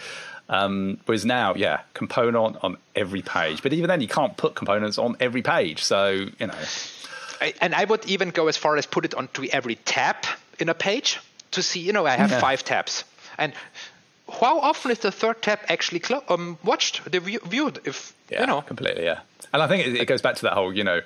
Um, 0.53 0.99
whereas 1.07 1.25
now, 1.25 1.55
yeah, 1.55 1.81
component 1.95 2.63
on 2.63 2.77
every 2.95 3.23
page. 3.23 3.63
But 3.63 3.73
even 3.73 3.89
then, 3.89 4.03
you 4.03 4.07
can't 4.07 4.37
put 4.37 4.55
components 4.55 4.99
on 4.99 5.17
every 5.19 5.41
page. 5.41 5.83
So, 5.83 6.27
you 6.39 6.47
know. 6.47 6.55
I, 7.41 7.55
and 7.63 7.75
I 7.75 7.85
would 7.85 8.05
even 8.05 8.29
go 8.29 8.49
as 8.49 8.59
far 8.59 8.77
as 8.77 8.85
put 8.85 9.07
it 9.07 9.15
onto 9.15 9.47
every 9.47 9.77
tab 9.77 10.17
in 10.59 10.69
a 10.69 10.75
page 10.75 11.19
to 11.53 11.63
see, 11.63 11.81
you 11.81 11.95
know, 11.95 12.05
I 12.07 12.17
have 12.17 12.31
yeah. 12.31 12.41
five 12.41 12.63
tabs. 12.65 13.05
And 13.39 13.55
how 14.31 14.61
often 14.61 14.91
is 14.91 14.99
the 14.99 15.11
third 15.11 15.41
tab 15.41 15.61
actually 15.71 16.01
clo- 16.01 16.23
um, 16.29 16.59
watched, 16.63 17.01
viewed? 17.01 17.81
If 17.87 18.15
yeah, 18.29 18.43
you 18.43 18.47
know, 18.47 18.61
completely, 18.61 19.05
yeah. 19.05 19.21
And 19.55 19.63
I 19.63 19.69
think 19.69 19.87
it, 19.87 19.97
it 19.97 20.07
goes 20.07 20.21
back 20.21 20.37
to 20.37 20.43
that 20.43 20.53
whole, 20.53 20.77
you 20.77 20.85
know, 20.85 21.01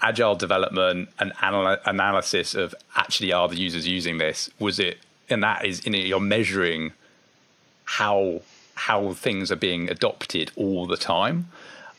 agile 0.00 0.34
development 0.34 1.10
and 1.18 1.34
anal- 1.42 1.76
analysis 1.84 2.54
of 2.54 2.74
actually 2.96 3.34
are 3.34 3.48
the 3.48 3.56
users 3.56 3.86
using 3.86 4.16
this? 4.16 4.48
Was 4.58 4.78
it, 4.78 4.98
and 5.28 5.42
that 5.42 5.66
is, 5.66 5.84
you 5.84 5.92
know, 5.92 5.98
you're 5.98 6.20
measuring 6.20 6.92
how 7.90 8.40
how 8.74 9.12
things 9.12 9.50
are 9.52 9.56
being 9.56 9.90
adopted 9.90 10.50
all 10.56 10.86
the 10.86 10.96
time, 10.96 11.48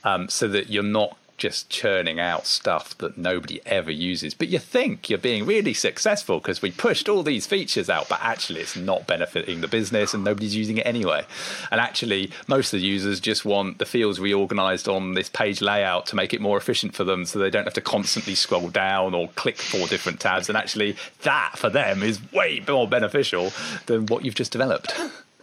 um, 0.04 0.30
so 0.30 0.48
that 0.48 0.70
you're 0.70 0.82
not 0.82 1.18
just 1.42 1.70
churning 1.70 2.20
out 2.20 2.46
stuff 2.46 2.96
that 3.00 3.18
nobody 3.18 3.60
ever 3.66 3.90
uses. 3.90 4.36
But 4.36 4.50
you 4.50 4.60
think 4.60 5.10
you're 5.10 5.18
being 5.18 5.44
really 5.44 5.74
successful 5.74 6.38
because 6.38 6.62
we 6.62 6.70
pushed 6.70 7.10
all 7.10 7.24
these 7.24 7.48
features 7.48 7.90
out, 7.90 8.08
but 8.08 8.20
actually 8.22 8.62
it's 8.62 8.76
not 8.76 9.08
benefiting 9.08 9.62
the 9.62 9.68
business 9.68 10.14
and 10.14 10.24
nobody's 10.24 10.56
using 10.56 10.78
it 10.78 10.86
anyway. 10.86 11.26
And 11.72 11.82
actually, 11.82 12.32
most 12.48 12.74
of 12.74 12.80
the 12.80 12.86
users 12.86 13.20
just 13.20 13.44
want 13.44 13.80
the 13.80 13.88
fields 13.88 14.20
reorganized 14.20 14.88
on 14.88 15.16
this 15.16 15.30
page 15.30 15.62
layout 15.62 16.06
to 16.08 16.16
make 16.16 16.32
it 16.32 16.42
more 16.42 16.58
efficient 16.58 16.94
for 16.94 17.04
them 17.04 17.26
so 17.26 17.40
they 17.40 17.50
don't 17.50 17.66
have 17.66 17.74
to 17.74 17.82
constantly 17.82 18.36
scroll 18.36 18.70
down 18.70 19.16
or 19.16 19.30
click 19.30 19.58
four 19.58 19.88
different 19.88 20.20
tabs. 20.20 20.48
And 20.48 20.56
actually, 20.56 20.96
that 21.24 21.54
for 21.58 21.72
them 21.72 22.04
is 22.04 22.20
way 22.32 22.64
more 22.68 22.88
beneficial 22.88 23.52
than 23.88 24.06
what 24.06 24.24
you've 24.24 24.36
just 24.36 24.52
developed. 24.52 24.94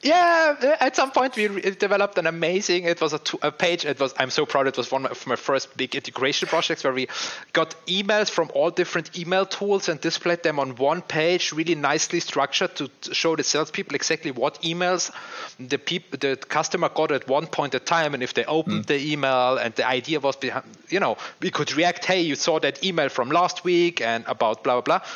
Yeah, 0.03 0.77
at 0.81 0.95
some 0.95 1.11
point 1.11 1.35
we 1.37 1.49
developed 1.49 2.19
an 2.19 2.27
amazing. 2.27 2.85
It 2.85 3.01
was 3.01 3.13
a, 3.13 3.21
a, 3.43 3.51
page. 3.51 3.85
It 3.85 3.99
was. 3.99 4.15
I'm 4.17 4.31
so 4.31 4.47
proud. 4.47 4.67
It 4.67 4.77
was 4.77 4.93
one 4.93 5.07
of 5.07 5.27
my 5.27 5.37
first 5.37 5.77
big 5.77 5.95
integration 5.95 6.49
projects 6.49 6.85
where 6.85 6.93
we 6.93 7.09
got 7.53 7.75
emails 7.87 8.31
from 8.31 8.51
all 8.55 8.71
different 8.71 9.19
email 9.19 9.45
tools 9.45 9.89
and 9.89 10.01
displayed 10.01 10.43
them 10.43 10.61
on 10.61 10.77
one 10.77 11.03
page, 11.03 11.53
really 11.53 11.75
nicely 11.75 12.21
structured 12.21 12.77
to 12.77 12.91
show 13.13 13.35
the 13.35 13.43
salespeople 13.43 13.97
exactly 13.97 14.31
what 14.31 14.63
emails 14.63 15.11
the 15.59 15.79
people, 15.79 16.19
the 16.19 16.37
customer 16.37 16.89
got 16.89 17.11
at 17.11 17.27
one 17.27 17.47
point 17.47 17.75
in 17.75 17.81
time, 17.81 18.15
and 18.15 18.23
if 18.23 18.35
they 18.35 18.45
opened 18.45 18.85
mm. 18.85 18.87
the 18.87 19.13
email, 19.13 19.57
and 19.57 19.75
the 19.75 19.87
idea 19.87 20.21
was, 20.21 20.37
behind, 20.37 20.65
you 20.89 21.01
know, 21.01 21.17
we 21.41 21.51
could 21.51 21.73
react. 21.75 22.05
Hey, 22.05 22.21
you 22.21 22.37
saw 22.37 22.61
that 22.61 22.85
email 22.85 23.09
from 23.09 23.31
last 23.31 23.65
week, 23.65 24.01
and 24.01 24.25
about 24.27 24.63
blah 24.63 24.81
blah 24.81 24.99
blah. 24.99 25.09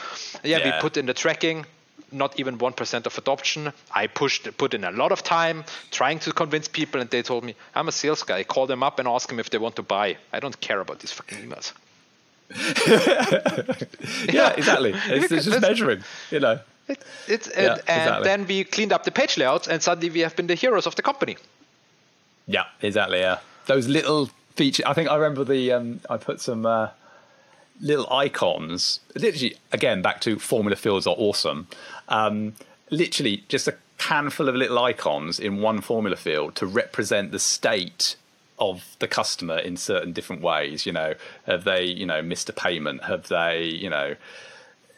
Yeah, 0.43 0.59
yeah. 0.59 0.76
we 0.76 0.80
put 0.80 0.97
in 0.97 1.07
the 1.07 1.14
tracking 1.14 1.66
not 2.13 2.39
even 2.39 2.59
1% 2.59 3.07
of 3.07 3.19
adoption. 3.19 3.73
I 3.95 4.07
pushed, 4.07 4.57
put 4.57 4.75
in 4.75 4.85
a 4.85 4.91
lot 4.91 5.13
of 5.13 5.23
time 5.23 5.65
trying 5.91 6.19
to 6.21 6.33
convince 6.33 6.69
people, 6.69 7.01
and 7.01 7.11
they 7.11 7.23
told 7.23 7.45
me, 7.45 7.55
I'm 7.75 7.89
a 7.89 7.93
sales 7.93 8.23
guy. 8.23 8.45
Call 8.45 8.67
them 8.67 8.83
up 8.83 8.99
and 8.99 9.09
ask 9.09 9.29
them 9.29 9.39
if 9.41 9.51
they 9.51 9.59
want 9.59 9.77
to 9.77 9.83
buy. 9.83 10.17
I 10.33 10.41
don't 10.41 10.59
care 10.61 10.81
about 10.81 11.01
these 11.01 11.13
fucking 11.13 11.39
emails. 11.39 11.73
yeah, 14.33 14.51
exactly. 14.51 14.95
It's, 15.07 15.33
it's 15.33 15.47
just 15.47 15.61
measuring, 15.61 16.03
you 16.31 16.41
know. 16.41 16.61
It, 16.89 17.03
it's, 17.29 17.49
yeah, 17.49 17.73
and, 17.73 17.79
exactly. 17.79 18.25
then 18.25 18.47
we 18.47 18.65
cleaned 18.65 18.93
up 18.93 19.05
the 19.05 19.11
page 19.11 19.39
layouts, 19.39 19.69
and 19.69 19.83
suddenly 19.83 20.11
we 20.11 20.21
have 20.21 20.37
been 20.37 20.49
the 20.49 20.55
heroes 20.55 20.87
of 20.87 20.97
the 20.97 21.03
company. 21.03 21.37
Yeah, 22.47 22.65
exactly. 22.83 23.21
Yeah, 23.21 23.39
those 23.67 23.89
little 23.89 24.31
features. 24.57 24.85
I 24.85 24.93
think 24.93 25.09
I 25.09 25.15
remember 25.15 25.45
the. 25.45 25.73
Um, 25.73 26.01
I 26.11 26.17
put 26.17 26.41
some. 26.41 26.67
Uh, 26.67 26.89
little 27.81 28.11
icons. 28.13 29.01
Literally, 29.15 29.57
again, 29.73 30.01
back 30.03 30.21
to 30.23 30.39
formula 30.39 30.77
fields 30.77 31.07
are 31.07 31.17
awesome. 31.19 31.67
Um, 32.13 32.55
literally, 32.91 33.45
just 33.49 33.67
a 33.67 33.75
handful 33.99 34.49
of 34.49 34.55
little 34.55 34.79
icons 34.79 35.41
in 35.41 35.61
one 35.61 35.81
formula 35.81 36.17
field 36.17 36.55
to 36.57 36.67
represent 36.67 37.33
the 37.33 37.39
state 37.39 38.17
of 38.59 38.97
the 38.99 39.09
customer 39.09 39.59
in 39.59 39.77
certain 39.77 40.13
different 40.13 40.43
ways. 40.43 40.87
You 40.87 40.93
know, 40.93 41.15
have 41.47 41.65
they, 41.65 41.85
you 41.85 42.07
know, 42.07 42.23
missed 42.23 42.49
a 42.49 42.53
payment? 42.53 43.05
Have 43.05 43.29
they, 43.29 43.65
you 43.65 43.89
know, 43.89 44.15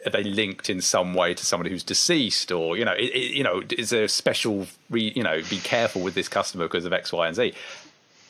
are 0.05 0.11
they 0.11 0.23
linked 0.23 0.69
in 0.69 0.81
some 0.81 1.13
way 1.13 1.33
to 1.33 1.45
somebody 1.45 1.69
who's 1.69 1.83
deceased, 1.83 2.51
or 2.51 2.77
you 2.77 2.85
know, 2.85 2.93
it, 2.93 3.05
it, 3.05 3.33
you 3.33 3.43
know, 3.43 3.63
is 3.77 3.89
there 3.89 4.03
a 4.03 4.09
special, 4.09 4.67
re, 4.89 5.11
you 5.15 5.23
know, 5.23 5.41
be 5.49 5.57
careful 5.57 6.01
with 6.01 6.13
this 6.13 6.27
customer 6.27 6.65
because 6.65 6.85
of 6.85 6.93
X, 6.93 7.11
Y, 7.13 7.25
and 7.25 7.35
Z? 7.35 7.53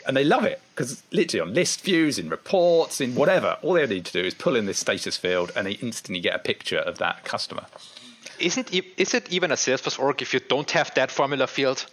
and 0.07 0.15
they 0.15 0.23
love 0.23 0.43
it 0.43 0.61
because 0.73 1.01
literally 1.11 1.41
on 1.41 1.53
list 1.53 1.81
views, 1.81 2.19
in 2.19 2.29
reports, 2.29 3.01
in 3.01 3.15
whatever, 3.15 3.57
all 3.61 3.73
they 3.73 3.87
need 3.87 4.05
to 4.05 4.13
do 4.13 4.21
is 4.21 4.33
pull 4.33 4.55
in 4.55 4.65
this 4.65 4.79
status 4.79 5.17
field 5.17 5.51
and 5.55 5.65
they 5.65 5.73
instantly 5.73 6.19
get 6.19 6.35
a 6.35 6.39
picture 6.39 6.77
of 6.77 6.97
that 6.99 7.23
customer. 7.23 7.65
Isn't 8.39 8.73
is 8.73 9.13
it 9.13 9.31
even 9.31 9.51
a 9.51 9.55
Salesforce 9.55 9.99
org 9.99 10.21
if 10.21 10.33
you 10.33 10.39
don't 10.39 10.69
have 10.71 10.93
that 10.95 11.11
formula 11.11 11.47
field? 11.47 11.85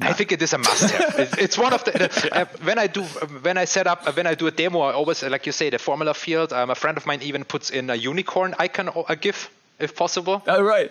No. 0.00 0.06
I 0.08 0.14
think 0.14 0.32
it 0.32 0.40
is 0.40 0.54
a 0.54 0.58
must-have. 0.58 1.34
it's 1.38 1.58
one 1.58 1.74
of 1.74 1.84
the 1.84 1.92
uh, 2.32 2.46
when 2.64 2.78
I 2.78 2.86
do 2.86 3.02
when 3.02 3.58
I 3.58 3.66
set 3.66 3.86
up 3.86 4.16
when 4.16 4.26
I 4.26 4.34
do 4.34 4.46
a 4.46 4.50
demo, 4.50 4.80
I 4.80 4.92
always 4.92 5.22
like 5.22 5.44
you 5.44 5.52
say 5.52 5.70
the 5.70 5.78
formula 5.78 6.14
field. 6.14 6.52
Um, 6.52 6.70
a 6.70 6.74
friend 6.74 6.96
of 6.96 7.04
mine 7.04 7.20
even 7.22 7.44
puts 7.44 7.70
in 7.70 7.90
a 7.90 7.94
unicorn 7.94 8.54
icon 8.58 8.88
or 8.88 9.04
a 9.08 9.16
GIF 9.16 9.50
if 9.78 9.94
possible. 9.94 10.42
Oh 10.46 10.62
right. 10.62 10.90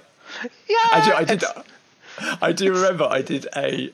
Yeah. 0.69 0.75
I 0.91 1.01
do. 1.03 1.13
I 1.13 1.23
did. 1.23 1.43
I 2.41 2.51
do 2.51 2.73
remember 2.73 3.05
I 3.05 3.21
did 3.21 3.47
a 3.55 3.91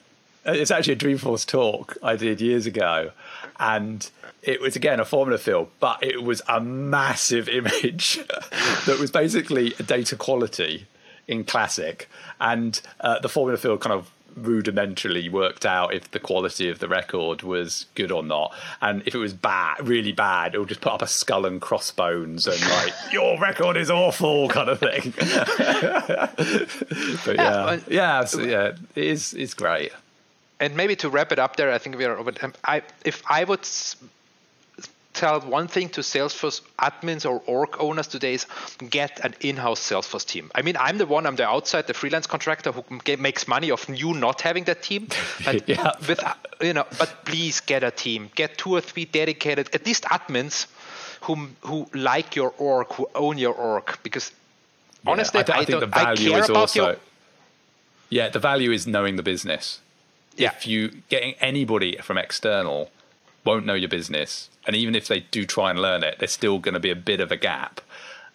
it's 0.48 0.72
actually 0.72 0.93
a 0.93 0.98
Dreamforce 0.98 1.45
talk 1.45 1.98
I 2.02 2.16
did 2.16 2.41
years 2.41 2.66
ago, 2.66 3.12
and 3.60 4.10
it 4.41 4.62
was 4.62 4.76
again 4.76 5.00
a 5.00 5.06
formula 5.06 5.38
field, 5.38 5.70
but 5.80 6.02
it 6.02 6.24
was 6.24 6.41
a 6.48 6.62
massive 6.62 7.50
image 7.50 8.20
that 8.86 8.98
was 9.00 9.12
basically 9.12 9.72
data 9.86 10.16
quality 10.16 10.88
in 11.28 11.43
Classic, 11.43 12.10
and 12.39 12.82
uh, 13.02 13.20
the 13.20 13.30
formula 13.30 13.58
field 13.58 13.82
kind 13.82 13.93
of 13.93 14.10
rudimentarily 14.39 15.32
worked 15.32 15.66
out 15.66 15.95
if 15.95 16.12
the 16.12 16.20
quality 16.20 16.70
of 16.70 16.78
the 16.78 16.88
record 16.88 17.41
was 17.41 17.88
good 17.95 18.12
or 18.12 18.22
not. 18.22 18.54
And 18.82 19.02
if 19.08 19.16
it 19.16 19.18
was 19.18 19.34
bad, 19.34 19.88
really 19.88 20.12
bad, 20.12 20.54
it 20.54 20.60
would 20.60 20.70
just 20.70 20.82
put 20.82 20.93
up 20.93 21.02
a 21.02 21.08
skull 21.08 21.48
and 21.48 21.60
crossbones 21.60 22.45
and 22.45 22.62
like, 22.70 22.93
your 23.12 23.39
record 23.39 23.78
is 23.78 23.89
awful 23.89 24.48
kind 24.48 24.70
of 24.70 24.80
thing. 24.80 25.12
but 27.26 27.36
yeah, 27.36 27.80
yeah, 27.88 28.26
so, 28.26 28.41
yeah, 28.41 28.74
it 28.95 29.04
is, 29.04 29.34
it's 29.34 29.56
great 29.56 29.91
and 30.60 30.76
maybe 30.76 30.95
to 30.97 31.10
wrap 31.10 31.32
it 31.32 31.39
up 31.39 31.55
there, 31.55 31.72
I 31.72 31.78
think 31.78 31.97
we 31.97 32.05
are 32.05 32.18
over 32.18 32.32
time. 32.32 32.53
I, 32.64 32.82
if 33.05 33.24
I 33.30 33.43
would 33.43 33.68
tell 35.18 35.41
one 35.41 35.68
thing 35.68 35.89
to 35.89 36.01
Salesforce 36.01 36.62
admins 36.80 37.26
or 37.30 37.41
org 37.45 37.76
owners 37.80 38.08
today 38.08 38.36
is 38.36 38.45
get 38.89 39.20
an 39.26 39.34
in-house 39.41 39.82
Salesforce 39.89 40.26
team. 40.26 40.51
I 40.53 40.62
mean, 40.62 40.78
I'm 40.78 40.97
the 40.97 41.05
one, 41.05 41.26
I'm 41.26 41.36
the 41.36 41.47
outside, 41.47 41.88
the 41.88 41.93
freelance 41.93 42.28
contractor 42.28 42.72
who 42.72 42.84
makes 43.18 43.47
money 43.47 43.72
of 43.72 43.88
you 43.89 44.14
not 44.14 44.41
having 44.41 44.66
that 44.66 44.84
team. 44.84 45.08
But 45.45 45.68
yeah. 45.68 45.93
with 46.08 46.20
you 46.62 46.74
know, 46.74 46.86
but 46.97 47.26
please 47.26 47.62
get 47.62 47.84
a 47.84 47.91
team. 47.91 48.30
Get 48.36 48.58
two 48.58 48.72
or 48.76 48.82
three 48.82 49.05
dedicated, 49.05 49.70
at 49.74 49.86
least 49.86 50.03
admins, 50.03 50.68
who 51.22 51.49
who 51.62 51.88
like 51.93 52.36
your 52.36 52.53
org, 52.58 52.88
who 52.93 53.08
own 53.16 53.38
your 53.38 53.53
org, 53.53 53.97
because 54.03 54.32
yeah, 55.03 55.12
honestly, 55.12 55.39
I, 55.39 55.53
I, 55.53 55.60
I 55.60 55.66
think 55.66 55.80
the 55.80 55.88
value 55.88 56.36
is 56.36 56.49
also. 56.49 56.86
Your, 56.86 56.95
yeah, 58.10 58.30
the 58.30 58.39
value 58.39 58.72
is 58.72 58.88
knowing 58.88 59.18
the 59.18 59.24
business 59.24 59.82
yeah. 60.38 60.53
if 60.55 60.67
you 60.67 61.01
getting 61.09 61.33
anybody 61.35 61.97
from 61.97 62.17
external 62.17 62.91
won't 63.43 63.65
know 63.65 63.73
your 63.73 63.89
business, 63.89 64.49
and 64.65 64.75
even 64.75 64.95
if 64.95 65.07
they 65.07 65.21
do 65.21 65.45
try 65.45 65.69
and 65.69 65.79
learn 65.79 66.03
it, 66.03 66.19
there's 66.19 66.31
still 66.31 66.59
going 66.59 66.73
to 66.73 66.79
be 66.79 66.91
a 66.91 66.95
bit 66.95 67.19
of 67.19 67.31
a 67.31 67.38
gap. 67.38 67.81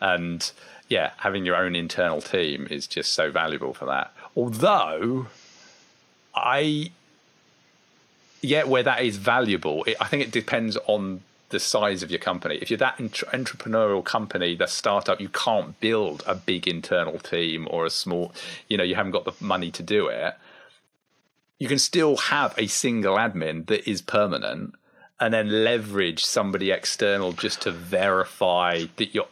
And 0.01 0.51
yeah, 0.89 1.13
having 1.19 1.45
your 1.45 1.57
own 1.57 1.75
internal 1.75 2.21
team 2.21 2.67
is 2.71 2.87
just 2.87 3.13
so 3.13 3.31
valuable 3.31 3.75
for 3.75 3.85
that. 3.87 4.13
Although 4.37 5.27
I 6.35 6.91
yeah, 8.41 8.65
where 8.65 8.83
that 8.83 9.03
is 9.03 9.17
valuable, 9.19 9.85
it, 9.85 9.97
I 10.01 10.09
think 10.09 10.23
it 10.23 10.33
depends 10.33 10.77
on 10.87 11.21
the 11.51 11.61
size 11.61 12.03
of 12.03 12.11
your 12.11 12.19
company. 12.19 12.57
If 12.57 12.71
you're 12.71 12.79
that 12.79 12.99
entre- 12.99 13.29
entrepreneurial 13.29 14.05
company, 14.05 14.57
that 14.57 14.71
startup, 14.71 15.21
you 15.21 15.29
can't 15.29 15.79
build 15.81 16.25
a 16.27 16.35
big 16.35 16.67
internal 16.67 17.19
team 17.19 17.69
or 17.71 17.87
a 17.87 17.91
small, 17.91 18.33
you 18.69 18.77
know, 18.77 18.83
you 18.83 18.97
haven't 18.97 19.13
got 19.13 19.25
the 19.25 19.35
money 19.39 19.71
to 19.71 19.83
do 19.83 20.09
it 20.09 20.35
you 21.63 21.69
can 21.69 21.79
still 21.79 22.17
have 22.17 22.53
a 22.59 22.67
single 22.67 23.15
admin 23.15 23.65
that 23.67 23.89
is 23.89 24.03
permanent 24.03 24.75
and 25.21 25.33
then 25.33 25.63
leverage 25.63 26.25
somebody 26.25 26.73
external 26.73 27.33
just 27.33 27.63
to 27.63 27.71
verify 27.71 28.83
that 28.97 29.15
you're 29.15 29.29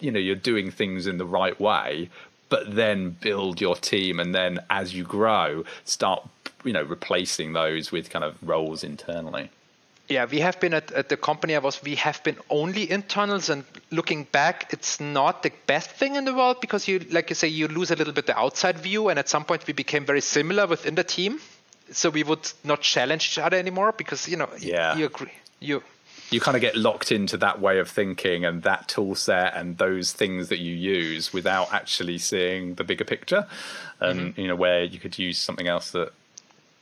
you 0.00 0.10
know 0.10 0.18
you're 0.18 0.34
doing 0.34 0.72
things 0.72 1.06
in 1.06 1.18
the 1.18 1.24
right 1.24 1.60
way 1.60 2.10
but 2.48 2.74
then 2.74 3.10
build 3.10 3.60
your 3.60 3.76
team 3.76 4.18
and 4.18 4.34
then 4.34 4.58
as 4.68 4.92
you 4.92 5.04
grow 5.04 5.62
start 5.84 6.20
you 6.64 6.72
know 6.72 6.82
replacing 6.82 7.52
those 7.52 7.92
with 7.92 8.10
kind 8.10 8.24
of 8.24 8.34
roles 8.42 8.82
internally. 8.82 9.48
Yeah 10.08 10.24
we 10.24 10.40
have 10.40 10.58
been 10.58 10.74
at, 10.74 10.90
at 10.90 11.08
the 11.10 11.16
company 11.16 11.54
i 11.54 11.60
was 11.60 11.80
we 11.80 11.94
have 11.94 12.20
been 12.24 12.38
only 12.50 12.90
internals 12.90 13.50
and 13.50 13.62
looking 13.92 14.24
back 14.24 14.66
it's 14.72 14.98
not 14.98 15.44
the 15.44 15.52
best 15.68 15.90
thing 15.90 16.16
in 16.16 16.24
the 16.24 16.34
world 16.34 16.60
because 16.60 16.88
you 16.88 16.98
like 17.16 17.30
you 17.30 17.36
say 17.36 17.46
you 17.46 17.68
lose 17.68 17.92
a 17.92 17.96
little 18.00 18.14
bit 18.18 18.26
the 18.26 18.36
outside 18.36 18.78
view 18.78 19.10
and 19.10 19.16
at 19.20 19.28
some 19.28 19.44
point 19.44 19.64
we 19.68 19.72
became 19.72 20.04
very 20.04 20.22
similar 20.22 20.66
within 20.66 20.96
the 20.96 21.04
team 21.04 21.38
so 21.92 22.10
we 22.10 22.22
would 22.22 22.52
not 22.64 22.80
challenge 22.80 23.28
each 23.28 23.38
other 23.38 23.56
anymore 23.56 23.92
because 23.92 24.28
you 24.28 24.36
know 24.36 24.48
yeah. 24.58 24.96
you 24.96 25.06
agree 25.06 25.32
you. 25.60 25.82
You 26.30 26.40
kind 26.40 26.56
of 26.56 26.60
get 26.60 26.76
locked 26.76 27.10
into 27.10 27.38
that 27.38 27.58
way 27.58 27.78
of 27.78 27.88
thinking 27.88 28.44
and 28.44 28.62
that 28.62 28.86
tool 28.86 29.14
set 29.14 29.56
and 29.56 29.78
those 29.78 30.12
things 30.12 30.50
that 30.50 30.58
you 30.58 30.74
use 30.74 31.32
without 31.32 31.72
actually 31.72 32.18
seeing 32.18 32.74
the 32.74 32.84
bigger 32.84 33.04
picture 33.04 33.46
and 33.98 34.20
mm-hmm. 34.20 34.40
you 34.40 34.46
know 34.46 34.56
where 34.56 34.84
you 34.84 34.98
could 34.98 35.18
use 35.18 35.38
something 35.38 35.68
else 35.68 35.90
that 35.92 36.12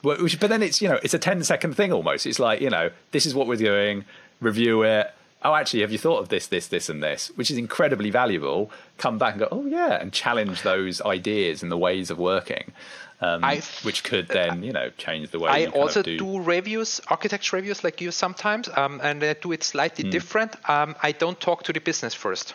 but 0.02 0.48
then 0.48 0.62
it's 0.62 0.82
you 0.82 0.88
know 0.88 0.98
it's 1.02 1.14
a 1.14 1.18
10 1.18 1.44
second 1.44 1.74
thing 1.74 1.92
almost. 1.92 2.26
It's 2.26 2.38
like 2.38 2.60
you 2.60 2.70
know 2.70 2.90
this 3.12 3.26
is 3.26 3.34
what 3.34 3.46
we're 3.46 3.56
doing 3.56 4.04
review 4.40 4.82
it. 4.82 5.12
Oh 5.42 5.54
actually 5.54 5.80
have 5.82 5.92
you 5.92 5.98
thought 5.98 6.18
of 6.18 6.28
this 6.28 6.46
this 6.48 6.66
this 6.66 6.88
and 6.88 7.02
this? 7.02 7.30
Which 7.36 7.50
is 7.50 7.56
incredibly 7.56 8.10
valuable. 8.10 8.70
Come 8.98 9.18
back 9.18 9.34
and 9.34 9.40
go 9.40 9.48
oh 9.50 9.66
yeah 9.66 9.94
and 10.00 10.12
challenge 10.12 10.62
those 10.62 11.00
ideas 11.02 11.62
and 11.62 11.70
the 11.70 11.78
ways 11.78 12.10
of 12.10 12.18
working 12.18 12.72
um, 13.20 13.42
which 13.82 14.04
could 14.04 14.28
then 14.28 14.62
you 14.62 14.72
know 14.72 14.90
change 14.98 15.30
the 15.30 15.38
way. 15.38 15.50
I 15.50 15.66
also 15.66 16.02
do. 16.02 16.18
do. 16.18 16.40
reviews, 16.40 17.00
architecture 17.08 17.56
reviews, 17.56 17.82
like 17.82 18.00
you 18.00 18.10
sometimes, 18.10 18.68
um, 18.76 19.00
and 19.02 19.22
I 19.22 19.32
do 19.34 19.52
it 19.52 19.62
slightly 19.62 20.04
mm. 20.04 20.10
different. 20.10 20.56
Um, 20.68 20.96
I 21.02 21.12
don't 21.12 21.40
talk 21.40 21.62
to 21.64 21.72
the 21.72 21.80
business 21.80 22.14
first 22.14 22.54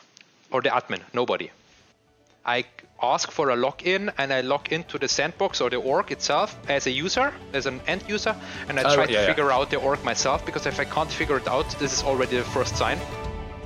or 0.51 0.61
the 0.61 0.69
admin, 0.69 1.01
nobody. 1.13 1.49
I 2.45 2.65
ask 3.01 3.31
for 3.31 3.49
a 3.49 3.55
login 3.55 4.13
and 4.17 4.33
I 4.33 4.41
log 4.41 4.71
into 4.71 4.97
the 4.97 5.07
sandbox 5.07 5.61
or 5.61 5.69
the 5.69 5.77
org 5.77 6.11
itself 6.11 6.57
as 6.67 6.87
a 6.87 6.91
user, 6.91 7.33
as 7.53 7.65
an 7.65 7.81
end 7.87 8.03
user, 8.07 8.35
and 8.67 8.79
I 8.79 8.83
oh, 8.83 8.95
try 8.95 9.05
yeah, 9.05 9.21
to 9.21 9.27
figure 9.27 9.47
yeah. 9.47 9.55
out 9.55 9.69
the 9.69 9.77
org 9.77 10.03
myself 10.03 10.45
because 10.45 10.65
if 10.65 10.79
I 10.79 10.85
can't 10.85 11.11
figure 11.11 11.37
it 11.37 11.47
out, 11.47 11.69
this 11.79 11.93
is 11.93 12.03
already 12.03 12.37
the 12.37 12.43
first 12.43 12.75
sign. 12.75 12.99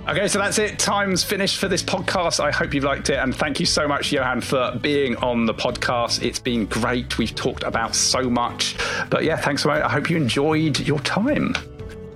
Okay, 0.07 0.27
so 0.27 0.37
that's 0.37 0.59
it. 0.59 0.77
Time's 0.77 1.23
finished 1.23 1.57
for 1.57 1.67
this 1.67 1.81
podcast. 1.81 2.39
I 2.39 2.51
hope 2.51 2.75
you've 2.75 2.83
liked 2.83 3.09
it. 3.09 3.15
And 3.15 3.35
thank 3.35 3.59
you 3.59 3.65
so 3.65 3.87
much, 3.87 4.11
Johann, 4.11 4.39
for 4.39 4.77
being 4.79 5.15
on 5.17 5.47
the 5.47 5.53
podcast. 5.53 6.21
It's 6.23 6.37
been 6.37 6.67
great. 6.67 7.17
We've 7.17 7.33
talked 7.33 7.63
about 7.63 7.95
so 7.95 8.29
much. 8.29 8.75
But 9.09 9.23
yeah, 9.23 9.35
thanks 9.37 9.63
so 9.63 9.69
much. 9.69 9.81
I 9.81 9.89
hope 9.89 10.11
you 10.11 10.17
enjoyed 10.17 10.79
your 10.79 10.99
time. 10.99 11.55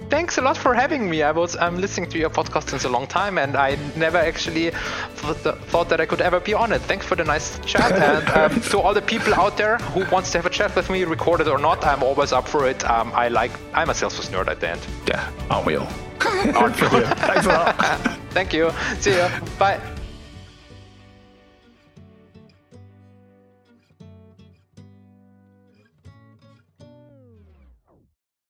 Thanks 0.10 0.38
a 0.38 0.42
lot 0.42 0.58
for 0.58 0.74
having 0.74 1.10
me. 1.10 1.24
I 1.24 1.32
was 1.32 1.56
I'm 1.56 1.78
listening 1.78 2.10
to 2.12 2.18
your 2.18 2.30
podcast 2.30 2.70
since 2.70 2.84
a 2.86 2.90
long 2.90 3.08
time, 3.08 3.38
and 3.38 3.56
I 3.56 3.78
never 3.96 4.18
actually 4.18 4.72
thought 5.72 5.90
that 5.90 6.02
I 6.02 6.06
could 6.06 6.22
ever 6.22 6.40
be 6.40 6.54
on 6.54 6.72
it. 6.72 6.82
Thanks 6.82 7.06
for 7.06 7.16
the 7.16 7.24
nice 7.24 7.60
chat, 7.66 7.92
and 8.10 8.30
um, 8.30 8.62
to 8.62 8.80
all 8.80 8.94
the 8.94 9.02
people 9.02 9.34
out 9.34 9.58
there 9.58 9.78
who 9.94 10.06
wants 10.12 10.32
to 10.32 10.38
have 10.38 10.46
a 10.46 10.50
chat 10.50 10.76
with 10.76 10.90
me, 10.90 11.04
recorded 11.04 11.48
or 11.48 11.58
not, 11.58 11.86
I'm 11.86 12.04
always 12.04 12.32
up 12.32 12.48
for 12.48 12.68
it. 12.68 12.84
Um, 12.90 13.12
I 13.14 13.30
like 13.30 13.52
I'm 13.74 13.90
a 13.90 13.94
Salesforce 13.94 14.30
nerd 14.30 14.48
at 14.48 14.60
the 14.60 14.70
end. 14.70 14.82
Yeah, 15.08 15.30
aren't 15.50 15.66
we 15.66 15.76
all? 15.76 15.88
Thanks 16.20 17.46
a 17.46 17.50
lot. 17.50 17.76
Thank 18.32 18.54
you. 18.54 18.72
See 19.00 19.16
you. 19.16 19.28
Bye. 19.58 19.99